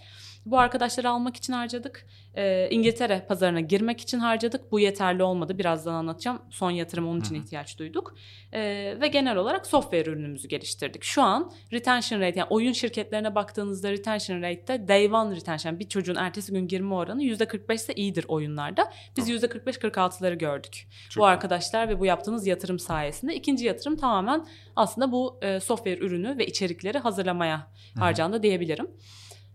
Bu 0.46 0.60
arkadaşları 0.60 1.10
almak 1.10 1.36
için 1.36 1.54
harcadık. 1.54 2.06
E, 2.36 2.70
İngiltere 2.70 3.26
pazarına 3.28 3.60
girmek 3.60 4.02
için 4.02 4.20
harcadık. 4.20 4.72
Bu 4.72 4.80
yeterli 4.80 5.24
olmadı. 5.24 5.58
Birazdan 5.58 5.94
anlatacağım. 5.94 6.42
Son 6.50 6.72
yatırım 6.72 7.08
onun 7.08 7.22
için 7.22 7.36
Hı 7.36 7.40
ihtiyaç 7.40 7.80
duyduk. 7.80 8.16
E, 8.54 8.62
ve 9.02 9.08
genel 9.08 9.36
olarak 9.38 9.68
software 9.68 10.10
ürünümüzü 10.10 10.48
geliştirdik. 10.48 11.04
Şu 11.04 11.22
an 11.22 11.52
retention 11.74 12.22
rate 12.22 12.40
yani 12.40 12.50
oyun 12.50 12.72
şirketlerine 12.72 13.36
baktığınızda 13.36 13.92
retention 13.92 14.42
rate'te 14.42 14.88
day 14.88 15.06
one 15.14 15.36
retention 15.36 15.80
bir 15.80 15.90
çocuğun 15.90 16.16
ertesi 16.16 16.54
gün 16.54 16.68
girme 16.68 16.96
oranı 16.96 17.24
%45 17.24 17.74
ise 17.74 17.94
iyidir 17.94 18.26
oyunlarda. 18.28 18.94
Biz 19.18 19.30
%45-46'ları 19.30 20.36
gördük. 20.36 20.88
Çok 21.10 21.22
bu 21.22 21.26
arkadaşlar 21.26 21.90
ve 21.90 22.00
bu 22.00 22.06
yaptığınız 22.06 22.48
yatırım 22.48 22.80
sayesinde. 22.80 23.36
İkinci 23.36 23.66
yatırım 23.66 23.96
tamamen 23.96 24.46
aslında 24.76 25.12
bu 25.12 25.40
e, 25.42 25.60
software 25.60 25.98
ürünü 25.98 26.38
ve 26.38 26.46
içerikleri 26.46 26.98
hazırlamaya 26.98 27.68
harcandı 28.00 28.44
diyebilirim. 28.44 28.88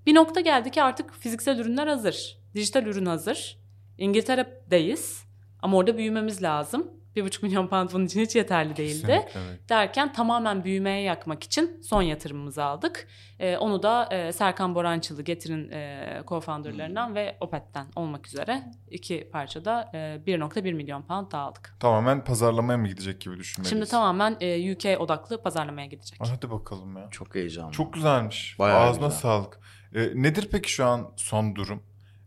Bir 0.06 0.14
nokta 0.14 0.40
geldi 0.40 0.70
ki 0.70 0.82
artık 0.82 1.14
fiziksel 1.14 1.58
ürünler 1.58 1.86
hazır. 1.86 2.38
Dijital 2.54 2.86
ürün 2.86 3.06
hazır. 3.06 3.58
İngiltere'deyiz 3.98 5.24
ama 5.62 5.76
orada 5.76 5.98
büyümemiz 5.98 6.42
lazım. 6.42 6.86
Bir 7.16 7.24
buçuk 7.24 7.42
milyon 7.42 7.66
pound 7.66 7.90
bunun 7.92 8.06
için 8.06 8.20
hiç 8.20 8.36
yeterli 8.36 8.76
değildi. 8.76 9.24
Kesinlikle. 9.26 9.68
Derken 9.68 10.12
tamamen 10.12 10.64
büyümeye 10.64 11.02
yakmak 11.02 11.42
için 11.44 11.80
son 11.82 12.02
yatırımımızı 12.02 12.64
aldık. 12.64 13.08
Ee, 13.38 13.56
onu 13.56 13.82
da 13.82 14.08
e, 14.12 14.32
Serkan 14.32 14.74
Borançılı 14.74 15.22
Getir'in 15.22 15.70
e, 15.70 16.22
co-founderlarından 16.26 17.14
ve 17.14 17.36
Opet'ten 17.40 17.86
olmak 17.96 18.26
üzere 18.26 18.62
iki 18.90 19.28
parçada 19.32 19.90
e, 19.94 19.96
1.1 19.98 20.72
milyon 20.74 21.02
pound 21.02 21.32
daha 21.32 21.42
aldık. 21.42 21.76
Tamamen 21.80 22.24
pazarlamaya 22.24 22.78
mı 22.78 22.88
gidecek 22.88 23.20
gibi 23.20 23.36
düşünmeliyiz. 23.38 23.70
Şimdi 23.70 23.90
tamamen 23.90 24.36
e, 24.40 24.72
UK 24.72 25.00
odaklı 25.00 25.42
pazarlamaya 25.42 25.86
gidecek. 25.86 26.20
Hadi 26.22 26.50
bakalım 26.50 26.96
ya. 26.96 27.08
Çok 27.10 27.34
heyecanlı. 27.34 27.72
Çok 27.72 27.92
güzelmiş. 27.92 28.56
Bayağı 28.58 28.80
Ağzına 28.80 29.06
güzel. 29.06 29.20
sağlık. 29.20 29.60
Ee, 29.94 30.12
nedir 30.14 30.48
peki 30.52 30.72
şu 30.72 30.84
an 30.84 31.12
son 31.16 31.56
durum? 31.56 31.82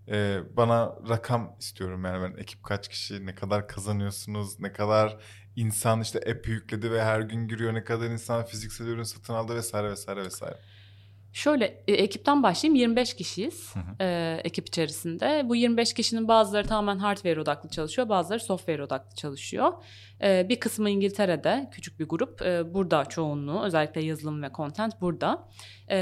Ee, 0.07 0.39
bana 0.57 0.95
rakam 1.09 1.55
istiyorum 1.59 2.05
yani 2.05 2.23
ben 2.23 2.41
ekip 2.41 2.63
kaç 2.63 2.87
kişi, 2.89 3.25
ne 3.25 3.35
kadar 3.35 3.67
kazanıyorsunuz, 3.67 4.59
ne 4.59 4.73
kadar 4.73 5.17
insan 5.55 6.01
işte 6.01 6.19
app 6.19 6.47
yükledi 6.47 6.91
ve 6.91 7.03
her 7.03 7.21
gün 7.21 7.47
giriyor, 7.47 7.73
ne 7.73 7.83
kadar 7.83 8.05
insan 8.09 8.45
fiziksel 8.45 8.87
ürün 8.87 9.03
satın 9.03 9.33
aldı 9.33 9.55
vesaire 9.55 9.91
vesaire 9.91 10.25
vesaire. 10.25 10.59
Şöyle 11.33 11.83
e, 11.87 11.93
ekipten 11.93 12.43
başlayayım 12.43 12.75
25 12.79 13.13
kişiyiz 13.13 13.75
Hı 13.75 13.79
hı. 13.79 13.83
e, 13.99 14.41
ekip 14.43 14.67
içerisinde. 14.67 15.41
Bu 15.45 15.55
25 15.55 15.93
kişinin 15.93 16.27
bazıları 16.27 16.67
tamamen 16.67 16.99
hardware 16.99 17.41
odaklı 17.41 17.69
çalışıyor 17.69 18.09
bazıları 18.09 18.39
software 18.39 18.83
odaklı 18.83 19.15
çalışıyor. 19.15 19.73
E, 20.21 20.49
bir 20.49 20.59
kısmı 20.59 20.89
İngiltere'de 20.89 21.69
küçük 21.71 21.99
bir 21.99 22.07
grup 22.07 22.41
e, 22.41 22.73
burada 22.73 23.05
çoğunluğu 23.05 23.63
özellikle 23.63 24.01
yazılım 24.01 24.43
ve 24.43 24.49
content 24.55 25.01
burada. 25.01 25.47
E, 25.89 25.97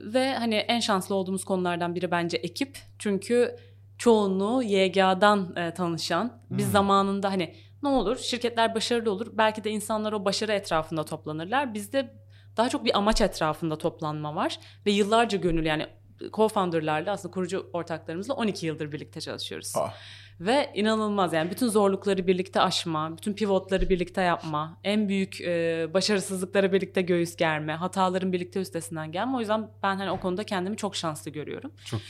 ve 0.00 0.34
hani 0.34 0.54
en 0.54 0.80
şanslı 0.80 1.14
olduğumuz 1.14 1.44
konulardan 1.44 1.94
biri 1.94 2.10
bence 2.10 2.36
ekip 2.36 2.78
çünkü 2.98 3.56
çoğunluğu 3.98 4.62
YGA'dan 4.62 5.56
e, 5.56 5.74
tanışan 5.74 6.32
biz 6.50 6.64
Hmm. 6.64 6.72
zamanında 6.72 7.30
hani 7.30 7.54
ne 7.82 7.88
olur 7.88 8.16
şirketler 8.16 8.74
başarılı 8.74 9.12
olur 9.12 9.26
belki 9.32 9.64
de 9.64 9.70
insanlar 9.70 10.12
o 10.12 10.24
başarı 10.24 10.52
etrafında 10.52 11.04
toplanırlar 11.04 11.74
bizde 11.74 12.14
daha 12.58 12.68
çok 12.68 12.84
bir 12.84 12.98
amaç 12.98 13.20
etrafında 13.20 13.78
toplanma 13.78 14.34
var 14.34 14.58
ve 14.86 14.90
yıllarca 14.90 15.38
gönül 15.38 15.66
yani 15.66 15.86
co-founder'larla 16.20 17.10
aslında 17.10 17.34
kurucu 17.34 17.70
ortaklarımızla 17.72 18.34
12 18.34 18.66
yıldır 18.66 18.92
birlikte 18.92 19.20
çalışıyoruz. 19.20 19.72
Ah. 19.76 19.94
Ve 20.40 20.70
inanılmaz 20.74 21.32
yani 21.32 21.50
bütün 21.50 21.68
zorlukları 21.68 22.26
birlikte 22.26 22.60
aşma, 22.60 23.16
bütün 23.16 23.32
pivotları 23.32 23.88
birlikte 23.88 24.22
yapma, 24.22 24.80
en 24.84 25.08
büyük 25.08 25.40
e, 25.40 25.86
başarısızlıkları 25.94 26.72
birlikte 26.72 27.02
göğüs 27.02 27.36
germe, 27.36 27.72
hataların 27.72 28.32
birlikte 28.32 28.60
üstesinden 28.60 29.12
gelme. 29.12 29.36
O 29.36 29.40
yüzden 29.40 29.70
ben 29.82 29.96
hani 29.96 30.10
o 30.10 30.20
konuda 30.20 30.44
kendimi 30.44 30.76
çok 30.76 30.96
şanslı 30.96 31.30
görüyorum. 31.30 31.72
Çok 31.84 32.00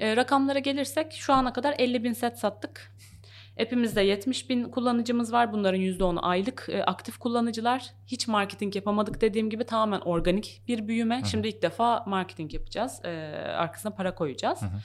E, 0.00 0.16
rakamlara 0.16 0.58
gelirsek 0.58 1.12
şu 1.12 1.32
ana 1.32 1.52
kadar 1.52 1.74
50 1.78 2.04
bin 2.04 2.12
set 2.12 2.38
sattık. 2.38 2.92
App'imizde 3.60 4.02
70 4.02 4.50
bin 4.50 4.64
kullanıcımız 4.64 5.32
var. 5.32 5.52
Bunların 5.52 5.80
%10'u 5.80 6.18
aylık 6.22 6.66
e, 6.72 6.84
aktif 6.84 7.18
kullanıcılar. 7.18 7.90
Hiç 8.06 8.28
marketing 8.28 8.76
yapamadık 8.76 9.20
dediğim 9.20 9.50
gibi 9.50 9.64
tamamen 9.64 10.00
organik 10.00 10.62
bir 10.68 10.88
büyüme. 10.88 11.20
hı. 11.20 11.26
Şimdi 11.26 11.48
ilk 11.48 11.62
defa 11.62 12.04
marketing 12.06 12.54
yapacağız. 12.54 13.00
E, 13.04 13.08
arkasına 13.56 13.92
para 13.92 14.14
koyacağız. 14.14 14.62
Hı 14.62 14.66
hı. 14.66 14.80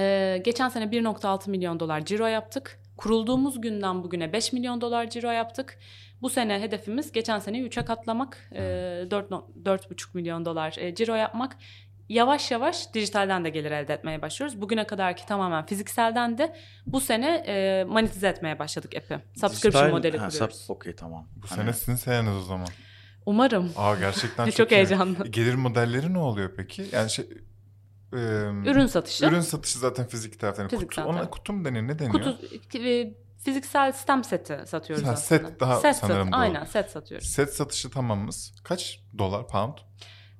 E, 0.00 0.38
geçen 0.44 0.68
sene 0.68 0.84
1.6 0.84 1.50
milyon 1.50 1.80
dolar 1.80 2.04
ciro 2.04 2.26
yaptık. 2.26 2.80
Kurulduğumuz 2.96 3.60
günden 3.60 4.04
bugüne 4.04 4.32
5 4.32 4.52
milyon 4.52 4.80
dolar 4.80 5.10
ciro 5.10 5.30
yaptık. 5.30 5.78
Bu 6.22 6.30
sene 6.30 6.60
hedefimiz 6.60 7.12
geçen 7.12 7.38
seneyi 7.38 7.68
3'e 7.68 7.84
katlamak. 7.84 8.50
E, 8.52 8.60
4, 9.10 9.30
4,5 9.30 10.08
milyon 10.14 10.44
dolar 10.44 10.74
e, 10.78 10.94
ciro 10.94 11.14
yapmak. 11.14 11.56
Yavaş 12.08 12.50
yavaş 12.50 12.94
dijitalden 12.94 13.44
de 13.44 13.50
gelir 13.50 13.70
elde 13.70 13.94
etmeye 13.94 14.22
başlıyoruz. 14.22 14.60
Bugüne 14.60 14.86
kadarki 14.86 15.26
tamamen 15.26 15.66
fizikselden 15.66 16.38
de 16.38 16.56
bu 16.86 17.00
sene 17.00 17.44
e, 17.46 17.84
monetize 17.84 18.28
etmeye 18.28 18.58
başladık 18.58 18.92
app'i. 18.96 19.20
Subscription 19.40 19.82
Dijital- 19.84 19.90
modeli 19.90 20.18
Ha, 20.18 20.28
kuruyoruz. 20.28 20.56
sub- 20.68 20.72
Okey 20.72 20.96
tamam. 20.96 21.28
Bu 21.36 21.46
Hani 21.50 21.60
sene 21.60 21.72
sizin 21.72 21.94
seneniz 21.96 22.36
o 22.36 22.40
zaman. 22.42 22.68
Umarım. 23.26 23.72
Aa 23.76 23.94
gerçekten 23.94 24.44
çok, 24.46 24.54
Çok 24.56 24.72
iyi. 24.72 24.74
heyecanlı. 24.76 25.28
Gelir 25.28 25.54
modelleri 25.54 26.12
ne 26.14 26.18
oluyor 26.18 26.50
peki? 26.56 26.86
Yani 26.92 27.10
şey 27.10 27.24
e, 28.12 28.16
Ürün 28.66 28.86
satışı. 28.86 29.26
ürün 29.26 29.40
satışı 29.40 29.78
zaten 29.78 30.06
fizik 30.06 30.40
taraftan. 30.40 30.62
Yani 30.62 30.70
Fiziksel 30.70 31.04
kutu, 31.04 31.16
ona 31.18 31.30
kutu 31.30 31.52
mu 31.52 31.64
deniyor? 31.64 31.88
Ne 31.88 31.98
deniyor? 31.98 32.12
Kutu, 32.12 32.78
e, 32.78 33.14
fiziksel 33.44 33.92
sistem 33.92 34.24
seti 34.24 34.58
satıyoruz 34.66 35.06
Ha, 35.06 35.10
aslında. 35.10 35.48
set 35.48 35.60
daha 35.60 35.80
set 35.80 35.96
sanırım 35.96 36.24
sat- 36.26 36.32
doğru. 36.32 36.40
Aynen 36.40 36.64
set 36.64 36.90
satıyoruz. 36.90 37.28
Set 37.28 37.54
satışı 37.54 37.90
tamamız. 37.90 38.54
Kaç 38.64 39.00
dolar, 39.18 39.48
pound? 39.48 39.78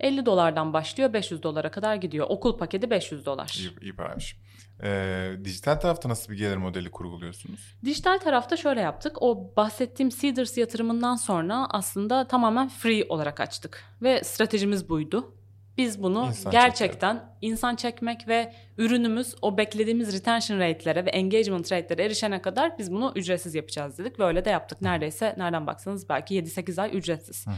50 0.01 0.27
dolardan 0.27 0.73
başlıyor 0.73 1.13
500 1.13 1.43
dolara 1.43 1.71
kadar 1.71 1.95
gidiyor. 1.95 2.27
Okul 2.31 2.59
paketi 2.59 2.91
500 2.91 3.27
dolar. 3.27 3.57
İyi, 3.59 3.71
iyi 3.81 3.97
paraymış. 3.97 4.37
Ee, 4.83 5.33
dijital 5.45 5.75
tarafta 5.75 6.09
nasıl 6.09 6.33
bir 6.33 6.39
gelir 6.39 6.57
modeli 6.57 6.91
kurguluyorsunuz? 6.91 7.77
Dijital 7.85 8.19
tarafta 8.19 8.57
şöyle 8.57 8.81
yaptık. 8.81 9.23
O 9.23 9.53
bahsettiğim 9.57 10.11
Seeders 10.11 10.59
yatırımından 10.59 11.17
sonra 11.17 11.67
aslında 11.71 12.29
tamamen 12.29 12.69
free 12.69 13.05
olarak 13.09 13.41
açtık. 13.41 13.85
Ve 14.03 14.25
stratejimiz 14.25 14.89
buydu. 14.89 15.35
Biz 15.79 16.03
bunu 16.03 16.27
İnsan 16.27 16.53
gerçekten 16.53 17.25
insan 17.41 17.77
çekmek 17.77 18.29
ve 18.29 18.53
ürünümüz 18.79 19.35
o 19.43 19.59
beklediğimiz 19.59 20.17
retention 20.17 20.59
rate'lere 20.59 21.05
ve 21.05 21.11
engagement 21.11 21.73
rate'lere 21.73 22.05
erişene 22.05 22.43
kadar 22.43 22.79
biz 22.79 22.93
bunu 22.93 23.13
ücretsiz 23.17 23.55
yapacağız 23.55 23.99
dedik. 23.99 24.21
Ve 24.21 24.25
öyle 24.25 24.45
de 24.45 24.51
yaptık. 24.51 24.83
Neredeyse 24.83 25.35
nereden 25.39 25.67
baksanız 25.67 26.09
belki 26.09 26.35
7-8 26.35 26.83
ay 26.83 26.97
ücretsiz. 26.97 27.47
Hı 27.47 27.51
hı. 27.51 27.55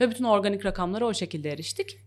Ve 0.00 0.10
bütün 0.10 0.24
organik 0.24 0.66
rakamlara 0.66 1.06
o 1.06 1.14
şekilde 1.14 1.50
eriştik. 1.50 1.98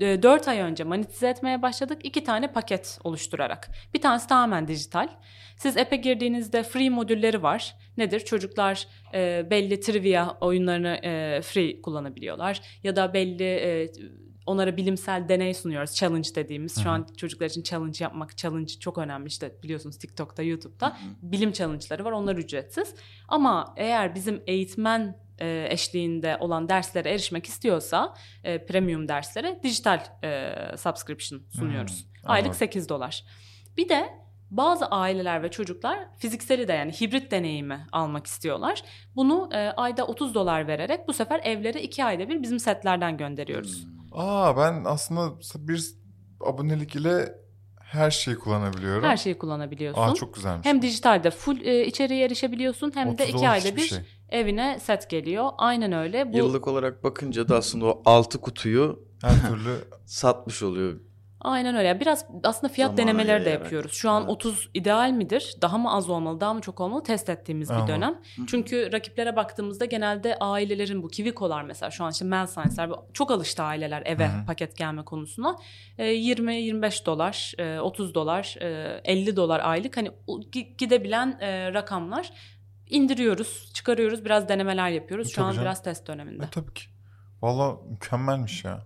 4 0.00 0.48
ay 0.48 0.60
önce 0.60 0.84
monetize 0.84 1.28
etmeye 1.28 1.62
başladık. 1.62 1.98
iki 2.04 2.24
tane 2.24 2.52
paket 2.52 2.98
oluşturarak. 3.04 3.70
Bir 3.94 4.00
tanesi 4.00 4.26
tamamen 4.26 4.68
dijital. 4.68 5.08
Siz 5.56 5.76
app'e 5.76 5.96
girdiğinizde 5.96 6.62
free 6.62 6.90
modülleri 6.90 7.42
var. 7.42 7.76
Nedir? 7.96 8.20
Çocuklar 8.20 8.86
e, 9.14 9.50
belli 9.50 9.80
trivia 9.80 10.38
oyunlarını 10.40 11.00
e, 11.02 11.40
free 11.42 11.82
kullanabiliyorlar. 11.82 12.60
Ya 12.82 12.96
da 12.96 13.14
belli 13.14 13.44
e, 13.44 13.92
onlara 14.46 14.76
bilimsel 14.76 15.28
deney 15.28 15.54
sunuyoruz. 15.54 15.94
Challenge 15.94 16.28
dediğimiz. 16.34 16.82
Şu 16.82 16.90
an 16.90 17.06
çocuklar 17.16 17.46
için 17.46 17.62
challenge 17.62 18.04
yapmak, 18.04 18.36
challenge 18.36 18.72
çok 18.80 18.98
önemli 18.98 19.26
işte 19.28 19.52
biliyorsunuz 19.62 19.98
TikTok'ta, 19.98 20.42
YouTube'da. 20.42 20.96
Bilim 21.22 21.52
challenge'ları 21.52 22.04
var. 22.04 22.12
Onlar 22.12 22.36
ücretsiz. 22.36 22.94
Ama 23.28 23.74
eğer 23.76 24.14
bizim 24.14 24.42
eğitmen 24.46 25.18
e, 25.38 25.66
eşliğinde 25.70 26.36
olan 26.40 26.68
derslere 26.68 27.10
erişmek 27.10 27.46
istiyorsa 27.46 28.14
e, 28.44 28.66
premium 28.66 29.08
derslere 29.08 29.60
dijital 29.62 30.00
e, 30.24 30.52
subscription 30.76 31.42
sunuyoruz. 31.50 32.04
Hmm, 32.04 32.30
Aylık 32.30 32.46
anladım. 32.46 32.58
8 32.58 32.88
dolar. 32.88 33.24
Bir 33.76 33.88
de 33.88 34.08
bazı 34.50 34.86
aileler 34.86 35.42
ve 35.42 35.50
çocuklar 35.50 35.98
fizikseli 36.18 36.68
de 36.68 36.72
yani 36.72 36.92
hibrit 36.92 37.30
deneyimi 37.30 37.86
almak 37.92 38.26
istiyorlar. 38.26 38.82
Bunu 39.16 39.48
e, 39.52 39.58
ayda 39.58 40.06
30 40.06 40.34
dolar 40.34 40.66
vererek 40.68 41.08
bu 41.08 41.12
sefer 41.12 41.40
evlere 41.44 41.82
2 41.82 42.04
ayda 42.04 42.28
bir 42.28 42.42
bizim 42.42 42.58
setlerden 42.58 43.16
gönderiyoruz. 43.16 43.86
Aa 44.14 44.56
ben 44.56 44.84
aslında 44.84 45.32
bir 45.68 45.94
abonelik 46.40 46.96
ile 46.96 47.34
her 47.80 48.10
şeyi 48.10 48.36
kullanabiliyorum. 48.36 49.04
Her 49.04 49.16
şeyi 49.16 49.38
kullanabiliyorsun. 49.38 50.02
Aa 50.02 50.14
çok 50.14 50.34
güzelmiş. 50.34 50.66
Hem 50.66 50.82
dijitalde 50.82 51.30
full 51.30 51.60
e, 51.60 51.86
içeriye 51.86 52.24
erişebiliyorsun 52.24 52.92
hem 52.94 53.08
de 53.08 53.12
30 53.12 53.28
2 53.28 53.34
dolar 53.38 53.50
ayda 53.50 53.76
bir 53.76 53.80
şey. 53.80 53.98
evine 54.28 54.78
set 54.80 55.10
geliyor. 55.10 55.50
Aynen 55.58 55.92
öyle. 55.92 56.32
Bu 56.32 56.36
Yıllık 56.36 56.68
olarak 56.68 57.04
bakınca 57.04 57.48
da 57.48 57.56
aslında 57.56 57.86
o 57.86 58.02
altı 58.04 58.40
kutuyu 58.40 59.04
Her 59.22 59.48
türlü 59.48 59.76
satmış 60.06 60.62
oluyor. 60.62 61.00
Aynen 61.44 61.74
öyle. 61.74 62.00
Biraz 62.00 62.26
aslında 62.44 62.72
fiyat 62.72 62.90
Zamana 62.90 63.02
denemeleri 63.02 63.44
de 63.44 63.48
yayarak. 63.48 63.64
yapıyoruz. 63.64 63.92
Şu 63.92 64.10
an 64.10 64.22
Evet. 64.22 64.30
30 64.32 64.70
ideal 64.74 65.10
midir? 65.10 65.54
Daha 65.62 65.78
mı 65.78 65.92
az 65.94 66.10
olmalı, 66.10 66.40
daha 66.40 66.54
mı 66.54 66.60
çok 66.60 66.80
olmalı? 66.80 67.02
Test 67.02 67.28
ettiğimiz 67.28 67.70
Ama. 67.70 67.82
bir 67.82 67.92
dönem. 67.92 68.20
Çünkü 68.46 68.92
rakiplere 68.92 69.36
baktığımızda 69.36 69.84
genelde 69.84 70.36
ailelerin 70.38 71.02
bu 71.02 71.08
Kiviko'lar 71.08 71.62
mesela 71.62 71.90
şu 71.90 72.04
an 72.04 72.10
işte 72.12 72.24
Mel 72.24 72.46
Science'ler 72.46 72.90
çok 73.12 73.30
alıştı 73.30 73.62
aileler 73.62 74.02
eve 74.06 74.28
Hı 74.28 74.32
hı. 74.42 74.46
paket 74.46 74.76
gelme 74.76 75.04
konusuna. 75.04 75.56
E, 75.98 76.04
20-25 76.06 77.06
dolar, 77.06 77.52
e, 77.58 77.80
30 77.80 78.14
dolar, 78.14 78.56
e, 78.60 79.00
50 79.04 79.36
dolar 79.36 79.60
aylık 79.64 79.96
hani 79.96 80.10
gidebilen 80.78 81.38
e, 81.40 81.72
rakamlar 81.74 82.30
indiriyoruz, 82.90 83.70
çıkarıyoruz, 83.74 84.24
biraz 84.24 84.48
denemeler 84.48 84.88
yapıyoruz. 84.90 85.28
Şu 85.28 85.34
Tabii 85.36 85.44
an 85.46 85.52
canım. 85.52 85.64
biraz 85.64 85.82
test 85.82 86.06
döneminde. 86.06 86.44
E, 86.44 86.48
tabii 86.50 86.74
ki. 86.74 86.84
Valla 87.42 87.76
mükemmelmiş 87.90 88.64
ya. 88.64 88.82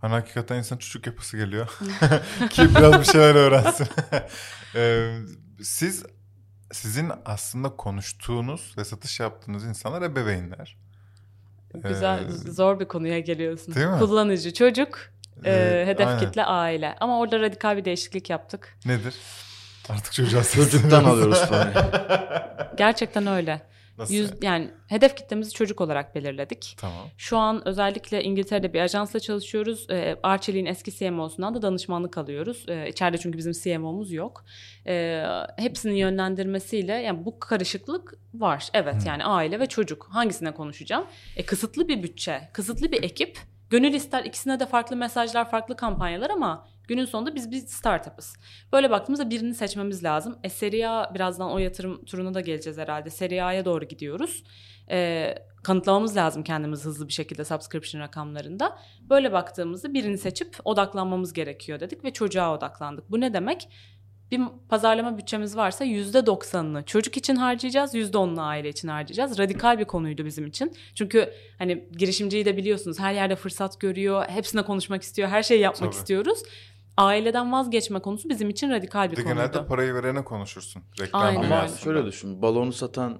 Hani 0.00 0.12
hakikaten 0.12 0.56
insan 0.56 0.76
çocuk 0.76 1.06
yapısı 1.06 1.36
geliyor. 1.36 1.68
Ki 2.50 2.68
biraz 2.76 3.00
bir 3.00 3.04
şeyler 3.04 3.34
öğrensin. 3.34 3.88
Ee, 4.74 5.18
siz 5.62 6.04
sizin 6.72 7.12
aslında 7.24 7.76
konuştuğunuz 7.76 8.74
ve 8.78 8.84
satış 8.84 9.20
yaptığınız 9.20 9.64
insanlar 9.64 10.02
ebeveynler. 10.02 10.76
Güzel, 11.74 12.24
Ee, 12.28 12.30
zor 12.32 12.80
bir 12.80 12.84
konuya 12.84 13.18
geliyorsun. 13.20 13.74
değil 13.74 13.86
mi? 13.86 13.98
Kullanıcı, 13.98 14.52
çocuk, 14.54 14.98
e, 15.44 15.52
Ee, 15.52 15.86
hedef 15.86 16.06
aynen. 16.06 16.20
kitle 16.20 16.44
aile. 16.44 16.96
Ama 17.00 17.18
orada 17.20 17.40
radikal 17.40 17.76
bir 17.76 17.84
değişiklik 17.84 18.30
yaptık. 18.30 18.76
Nedir? 18.84 19.14
Artık 19.88 20.12
çocuğa 20.12 20.44
Çocuktan 20.44 21.04
alıyoruz 21.04 21.48
parayı. 21.48 21.74
Gerçekten 22.76 23.26
öyle. 23.26 23.62
Nasıl? 23.98 24.14
Yüz, 24.14 24.30
yani 24.42 24.70
hedef 24.88 25.16
kitlemizi 25.16 25.52
çocuk 25.52 25.80
olarak 25.80 26.14
belirledik. 26.14 26.76
Tamam. 26.80 27.08
Şu 27.16 27.36
an 27.36 27.68
özellikle 27.68 28.24
İngiltere'de 28.24 28.72
bir 28.72 28.80
ajansla 28.80 29.20
çalışıyoruz. 29.20 29.90
E, 29.90 30.16
Arçelik'in 30.22 30.66
eski 30.66 30.92
CMO'sundan 30.96 31.54
da 31.54 31.62
danışmanlık 31.62 32.18
alıyoruz. 32.18 32.64
E, 32.68 32.88
içeride 32.88 33.18
çünkü 33.18 33.38
bizim 33.38 33.52
CMO'muz 33.52 34.12
yok. 34.12 34.44
E, 34.86 35.24
hepsinin 35.56 35.94
yönlendirmesiyle 35.94 36.92
yani 36.92 37.24
bu 37.24 37.38
karışıklık 37.38 38.14
var. 38.34 38.68
Evet 38.74 38.96
yani 39.06 39.24
aile 39.24 39.60
ve 39.60 39.66
çocuk. 39.66 40.08
Hangisine 40.10 40.54
konuşacağım? 40.54 41.06
E, 41.36 41.46
kısıtlı 41.46 41.88
bir 41.88 42.02
bütçe, 42.02 42.48
kısıtlı 42.52 42.92
bir 42.92 43.02
ekip. 43.02 43.38
Gönül 43.70 43.94
ister 43.94 44.24
ikisine 44.24 44.60
de 44.60 44.66
farklı 44.66 44.96
mesajlar, 44.96 45.50
farklı 45.50 45.76
kampanyalar 45.76 46.30
ama 46.30 46.68
günün 46.88 47.04
sonunda 47.04 47.34
biz 47.34 47.50
bir 47.50 47.60
startup'ız. 47.60 48.36
Böyle 48.72 48.90
baktığımızda 48.90 49.30
birini 49.30 49.54
seçmemiz 49.54 50.04
lazım. 50.04 50.38
E, 50.44 50.48
Serie 50.48 50.86
A 50.86 51.14
birazdan 51.14 51.50
o 51.50 51.58
yatırım 51.58 52.04
turuna 52.04 52.34
da 52.34 52.40
geleceğiz 52.40 52.78
herhalde. 52.78 53.10
Serie 53.10 53.42
A'ya 53.42 53.64
doğru 53.64 53.84
gidiyoruz. 53.84 54.44
E, 54.90 55.34
kanıtlamamız 55.62 56.16
lazım 56.16 56.42
kendimizi 56.42 56.84
hızlı 56.84 57.08
bir 57.08 57.12
şekilde 57.12 57.44
subscription 57.44 58.00
rakamlarında. 58.00 58.78
Böyle 59.00 59.32
baktığımızda 59.32 59.94
birini 59.94 60.18
seçip 60.18 60.56
odaklanmamız 60.64 61.32
gerekiyor 61.32 61.80
dedik 61.80 62.04
ve 62.04 62.12
çocuğa 62.12 62.54
odaklandık. 62.54 63.10
Bu 63.10 63.20
ne 63.20 63.34
demek? 63.34 63.68
Bir 64.30 64.40
pazarlama 64.68 65.18
bütçemiz 65.18 65.56
varsa 65.56 65.84
%90'ını 65.84 66.84
çocuk 66.84 67.16
için 67.16 67.36
harcayacağız, 67.36 67.94
%10'unu 67.94 68.40
aile 68.40 68.68
için 68.68 68.88
harcayacağız. 68.88 69.38
Radikal 69.38 69.78
bir 69.78 69.84
konuydu 69.84 70.24
bizim 70.24 70.46
için. 70.46 70.72
Çünkü 70.94 71.32
hani 71.58 71.88
girişimciyi 71.98 72.44
de 72.44 72.56
biliyorsunuz 72.56 72.98
her 72.98 73.12
yerde 73.14 73.36
fırsat 73.36 73.80
görüyor, 73.80 74.24
hepsine 74.28 74.62
konuşmak 74.62 75.02
istiyor, 75.02 75.28
her 75.28 75.42
şeyi 75.42 75.60
yapmak 75.60 75.92
Tabii. 75.92 76.00
istiyoruz. 76.00 76.42
Aileden 76.96 77.52
vazgeçme 77.52 77.98
konusu 78.00 78.28
bizim 78.28 78.50
için 78.50 78.70
radikal 78.70 79.10
bir 79.10 79.16
konuydu. 79.16 79.34
genelde 79.34 79.66
parayı 79.66 79.94
verene 79.94 80.24
konuşursun. 80.24 80.82
Reklam 81.00 81.22
Aynen. 81.22 81.50
Ama 81.50 81.68
şöyle 81.68 82.06
düşün. 82.06 82.42
Balonu 82.42 82.72
satan 82.72 83.18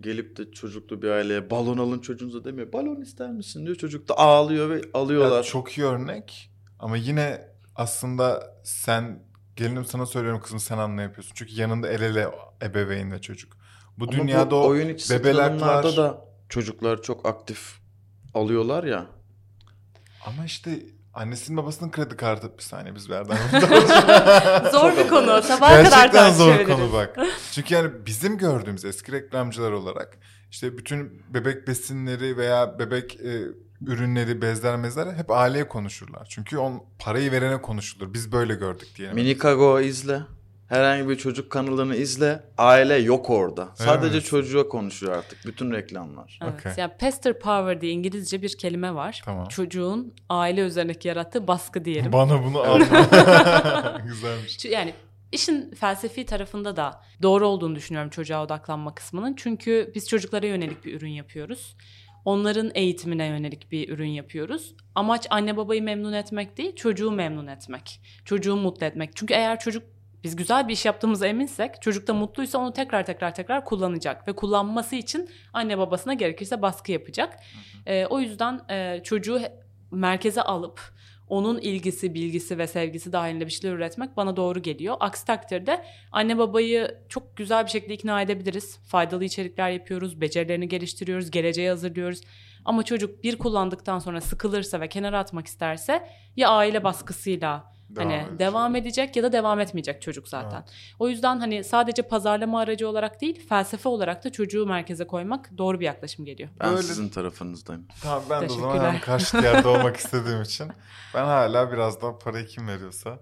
gelip 0.00 0.36
de 0.36 0.50
çocuklu 0.50 1.02
bir 1.02 1.08
aileye 1.10 1.50
balon 1.50 1.78
alın 1.78 1.98
çocuğunuza 1.98 2.44
demiyor. 2.44 2.72
Balon 2.72 3.00
ister 3.00 3.30
misin 3.30 3.66
diyor. 3.66 3.76
Çocuk 3.76 4.08
da 4.08 4.18
ağlıyor 4.18 4.70
ve 4.70 4.80
alıyorlar. 4.94 5.36
Ya 5.36 5.42
çok 5.42 5.78
iyi 5.78 5.86
örnek 5.86 6.50
ama 6.78 6.96
yine 6.96 7.48
aslında 7.76 8.54
sen 8.64 9.22
gelinim 9.56 9.84
sana 9.84 10.06
söylüyorum 10.06 10.40
kızım 10.40 10.60
sen 10.60 10.78
anla 10.78 11.02
yapıyorsun. 11.02 11.32
Çünkü 11.34 11.60
yanında 11.60 11.88
el 11.88 12.00
ele 12.00 12.28
ebeveynle 12.62 13.20
çocuk. 13.20 13.56
Bu 13.98 14.04
Ama 14.04 14.12
dünyada 14.12 14.50
bu 14.50 14.56
o 14.56 14.66
oyun 14.68 14.88
içi 14.88 15.14
bebelaklar 15.14 15.96
da 15.96 16.24
çocuklar 16.48 17.02
çok 17.02 17.26
aktif 17.26 17.78
alıyorlar 18.34 18.84
ya. 18.84 19.06
ama 20.26 20.44
işte 20.44 20.70
annesinin 21.16 21.56
babasının 21.56 21.90
kredi 21.90 22.16
kartı 22.16 22.58
bir 22.58 22.62
saniye 22.62 22.94
biz 22.94 23.10
verdik. 23.10 23.32
Zor 24.72 24.96
bir 24.96 25.08
konu. 25.08 25.42
Sabaha 25.42 25.82
kadar 25.82 25.82
Gerçekten 25.82 26.32
zor 26.32 26.64
konu 26.64 26.92
bak. 26.92 27.18
Çünkü 27.52 27.74
yani 27.74 27.90
bizim 28.06 28.38
gördüğümüz 28.38 28.84
eski 28.84 29.12
reklamcılar 29.12 29.72
olarak 29.72 30.18
işte 30.50 30.78
bütün 30.78 31.22
bebek 31.34 31.68
besinleri 31.68 32.36
veya 32.36 32.78
bebek 32.78 33.20
e, 33.20 33.42
ürünleri, 33.86 34.42
bezler, 34.42 34.76
mezler 34.76 35.14
hep 35.14 35.30
aileye 35.30 35.68
konuşurlar. 35.68 36.26
Çünkü 36.30 36.58
on 36.58 36.82
parayı 36.98 37.32
verene 37.32 37.62
konuşulur. 37.62 38.14
Biz 38.14 38.32
böyle 38.32 38.54
gördük 38.54 38.88
diyelim. 38.96 39.14
Minikago 39.14 39.80
izle. 39.80 40.20
Herhangi 40.68 41.08
bir 41.08 41.16
çocuk 41.16 41.50
kanalını 41.50 41.96
izle. 41.96 42.42
Aile 42.58 42.94
yok 42.94 43.30
orada. 43.30 43.68
Sadece 43.74 44.16
Evet. 44.16 44.26
çocuğa 44.26 44.68
konuşuyor 44.68 45.16
artık 45.16 45.38
bütün 45.46 45.72
reklamlar. 45.72 46.38
Evet. 46.42 46.52
Okey. 46.60 46.72
Yani 46.76 46.92
pester 46.98 47.38
power 47.38 47.80
diye 47.80 47.92
İngilizce 47.92 48.42
bir 48.42 48.58
kelime 48.58 48.94
var. 48.94 49.22
Tamam. 49.24 49.48
Çocuğun 49.48 50.14
aile 50.28 50.60
üzerindeki 50.60 51.08
yarattığı 51.08 51.46
baskı 51.48 51.84
diyelim. 51.84 52.12
Bana 52.12 52.44
bunu 52.44 52.58
alma. 52.62 54.00
Güzelmiş. 54.06 54.64
Yani 54.64 54.94
işin 55.32 55.70
felsefi 55.74 56.26
tarafında 56.26 56.76
da 56.76 57.02
doğru 57.22 57.46
olduğunu 57.48 57.76
düşünüyorum 57.76 58.10
çocuğa 58.10 58.44
odaklanma 58.44 58.94
kısmının. 58.94 59.34
Çünkü 59.36 59.92
biz 59.94 60.08
çocuklara 60.08 60.46
yönelik 60.46 60.84
bir 60.84 60.94
ürün 60.94 61.10
yapıyoruz. 61.10 61.76
Onların 62.24 62.70
eğitimine 62.74 63.26
yönelik 63.26 63.72
bir 63.72 63.88
ürün 63.88 64.08
yapıyoruz. 64.08 64.74
Amaç 64.94 65.26
anne 65.30 65.56
babayı 65.56 65.82
memnun 65.82 66.12
etmek 66.12 66.56
değil, 66.56 66.76
çocuğu 66.76 67.10
memnun 67.10 67.46
etmek. 67.46 68.00
Çocuğu 68.24 68.56
mutlu 68.56 68.86
etmek. 68.86 69.16
Çünkü 69.16 69.34
eğer 69.34 69.58
çocuk 69.60 69.82
biz 70.26 70.36
güzel 70.36 70.68
bir 70.68 70.72
iş 70.72 70.84
yaptığımıza 70.84 71.26
eminsek, 71.26 71.82
çocuk 71.82 72.06
da 72.06 72.14
mutluysa 72.14 72.58
onu 72.58 72.72
tekrar 72.72 73.06
tekrar 73.06 73.34
tekrar 73.34 73.64
kullanacak 73.64 74.28
ve 74.28 74.32
kullanması 74.32 74.96
için 74.96 75.30
anne 75.52 75.78
babasına 75.78 76.14
gerekirse 76.14 76.62
baskı 76.62 76.92
yapacak. 76.92 77.38
Ee, 77.86 78.06
o 78.06 78.20
yüzden 78.20 78.60
e, 78.70 79.00
çocuğu 79.02 79.40
merkeze 79.90 80.42
alıp 80.42 80.80
onun 81.28 81.58
ilgisi, 81.58 82.14
bilgisi 82.14 82.58
ve 82.58 82.66
sevgisi 82.66 83.12
dahilinde 83.12 83.46
bir 83.46 83.50
şeyler 83.50 83.76
üretmek 83.76 84.16
bana 84.16 84.36
doğru 84.36 84.62
geliyor. 84.62 84.96
Aksi 85.00 85.26
takdirde 85.26 85.84
anne 86.12 86.38
babayı 86.38 86.98
çok 87.08 87.36
güzel 87.36 87.64
bir 87.64 87.70
şekilde 87.70 87.94
ikna 87.94 88.22
edebiliriz. 88.22 88.78
Faydalı 88.78 89.24
içerikler 89.24 89.70
yapıyoruz, 89.70 90.20
becerilerini 90.20 90.68
geliştiriyoruz, 90.68 91.30
geleceğe 91.30 91.70
hazırlıyoruz. 91.70 92.20
Ama 92.64 92.82
çocuk 92.82 93.24
bir 93.24 93.38
kullandıktan 93.38 93.98
sonra 93.98 94.20
sıkılırsa 94.20 94.80
ve 94.80 94.88
kenara 94.88 95.18
atmak 95.18 95.46
isterse 95.46 96.08
ya 96.36 96.48
aile 96.48 96.84
baskısıyla 96.84 97.75
Devam 97.96 98.10
hani 98.10 98.22
edecek. 98.22 98.38
devam 98.38 98.76
edecek 98.76 99.16
ya 99.16 99.22
da 99.22 99.32
devam 99.32 99.60
etmeyecek 99.60 100.02
çocuk 100.02 100.28
zaten. 100.28 100.64
O 100.98 101.08
yüzden 101.08 101.38
hani 101.38 101.64
sadece 101.64 102.02
pazarlama 102.02 102.60
aracı 102.60 102.88
olarak 102.88 103.20
değil, 103.20 103.48
felsefe 103.48 103.88
olarak 103.88 104.24
da 104.24 104.32
çocuğu 104.32 104.66
merkeze 104.66 105.06
koymak 105.06 105.58
doğru 105.58 105.80
bir 105.80 105.84
yaklaşım 105.84 106.24
geliyor. 106.24 106.48
Ben 106.60 106.70
Böyle- 106.70 106.82
sizin 106.82 107.08
tarafınızdayım. 107.08 107.86
Tamam 108.02 108.22
ben 108.30 108.40
de 108.48 108.52
o 108.52 108.56
zaman 108.56 108.92
hem 108.92 109.00
karşı 109.00 109.36
yerde 109.36 109.68
olmak 109.68 109.96
istediğim 109.96 110.42
için 110.42 110.68
ben 111.14 111.24
hala 111.24 111.72
biraz 111.72 112.02
daha 112.02 112.18
parayı 112.18 112.46
kim 112.46 112.68
veriyorsa 112.68 113.18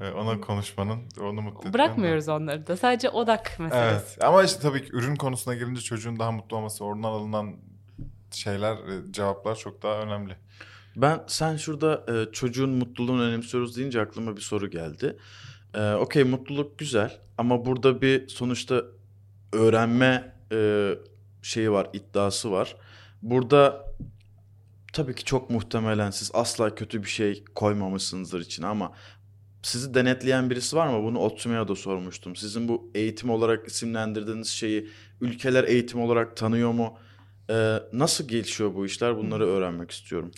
e, 0.00 0.10
ona 0.10 0.40
konuşmanın, 0.40 1.00
onu 1.20 1.42
mutlu 1.42 1.58
etmenin- 1.60 1.74
Bırakmıyoruz 1.74 2.28
onları 2.28 2.66
da. 2.66 2.76
Sadece 2.76 3.08
odak 3.10 3.56
meselesi. 3.60 3.86
Evet 3.92 4.18
ama 4.24 4.42
işte 4.42 4.60
tabii 4.62 4.82
ki 4.84 4.88
ürün 4.92 5.16
konusuna 5.16 5.54
gelince 5.54 5.80
çocuğun 5.80 6.18
daha 6.18 6.32
mutlu 6.32 6.56
olması, 6.56 6.84
oradan 6.84 7.02
alınan 7.02 7.56
şeyler, 8.30 8.72
e, 8.72 9.12
cevaplar 9.12 9.54
çok 9.56 9.82
daha 9.82 9.94
önemli. 9.94 10.36
Ben 10.96 11.24
sen 11.26 11.56
şurada 11.56 12.04
e, 12.08 12.32
çocuğun 12.32 12.70
mutluluğunu 12.70 13.22
önemsiyoruz 13.22 13.76
deyince 13.76 14.00
aklıma 14.00 14.36
bir 14.36 14.40
soru 14.40 14.70
geldi. 14.70 15.16
E, 15.74 15.92
Okey 15.92 16.24
mutluluk 16.24 16.78
güzel 16.78 17.18
ama 17.38 17.64
burada 17.64 18.02
bir 18.02 18.28
sonuçta 18.28 18.82
öğrenme 19.52 20.34
e, 20.52 20.90
şeyi 21.42 21.70
var, 21.70 21.88
iddiası 21.92 22.52
var. 22.52 22.76
Burada 23.22 23.84
tabii 24.92 25.14
ki 25.14 25.24
çok 25.24 25.50
muhtemelen 25.50 26.10
siz 26.10 26.30
asla 26.34 26.74
kötü 26.74 27.02
bir 27.02 27.08
şey 27.08 27.44
koymamışsınızdır 27.54 28.40
için 28.40 28.62
ama 28.62 28.92
sizi 29.62 29.94
denetleyen 29.94 30.50
birisi 30.50 30.76
var 30.76 30.88
mı? 30.88 31.04
Bunu 31.04 31.18
Otsume'ye 31.18 31.68
da 31.68 31.74
sormuştum. 31.74 32.36
Sizin 32.36 32.68
bu 32.68 32.90
eğitim 32.94 33.30
olarak 33.30 33.66
isimlendirdiğiniz 33.66 34.48
şeyi 34.48 34.88
ülkeler 35.20 35.64
eğitim 35.64 36.00
olarak 36.00 36.36
tanıyor 36.36 36.72
mu? 36.72 36.98
Ee, 37.50 37.78
nasıl 37.92 38.28
gelişiyor 38.28 38.74
bu 38.74 38.86
işler? 38.86 39.16
Bunları 39.16 39.46
öğrenmek 39.46 39.90
istiyorum. 39.90 40.30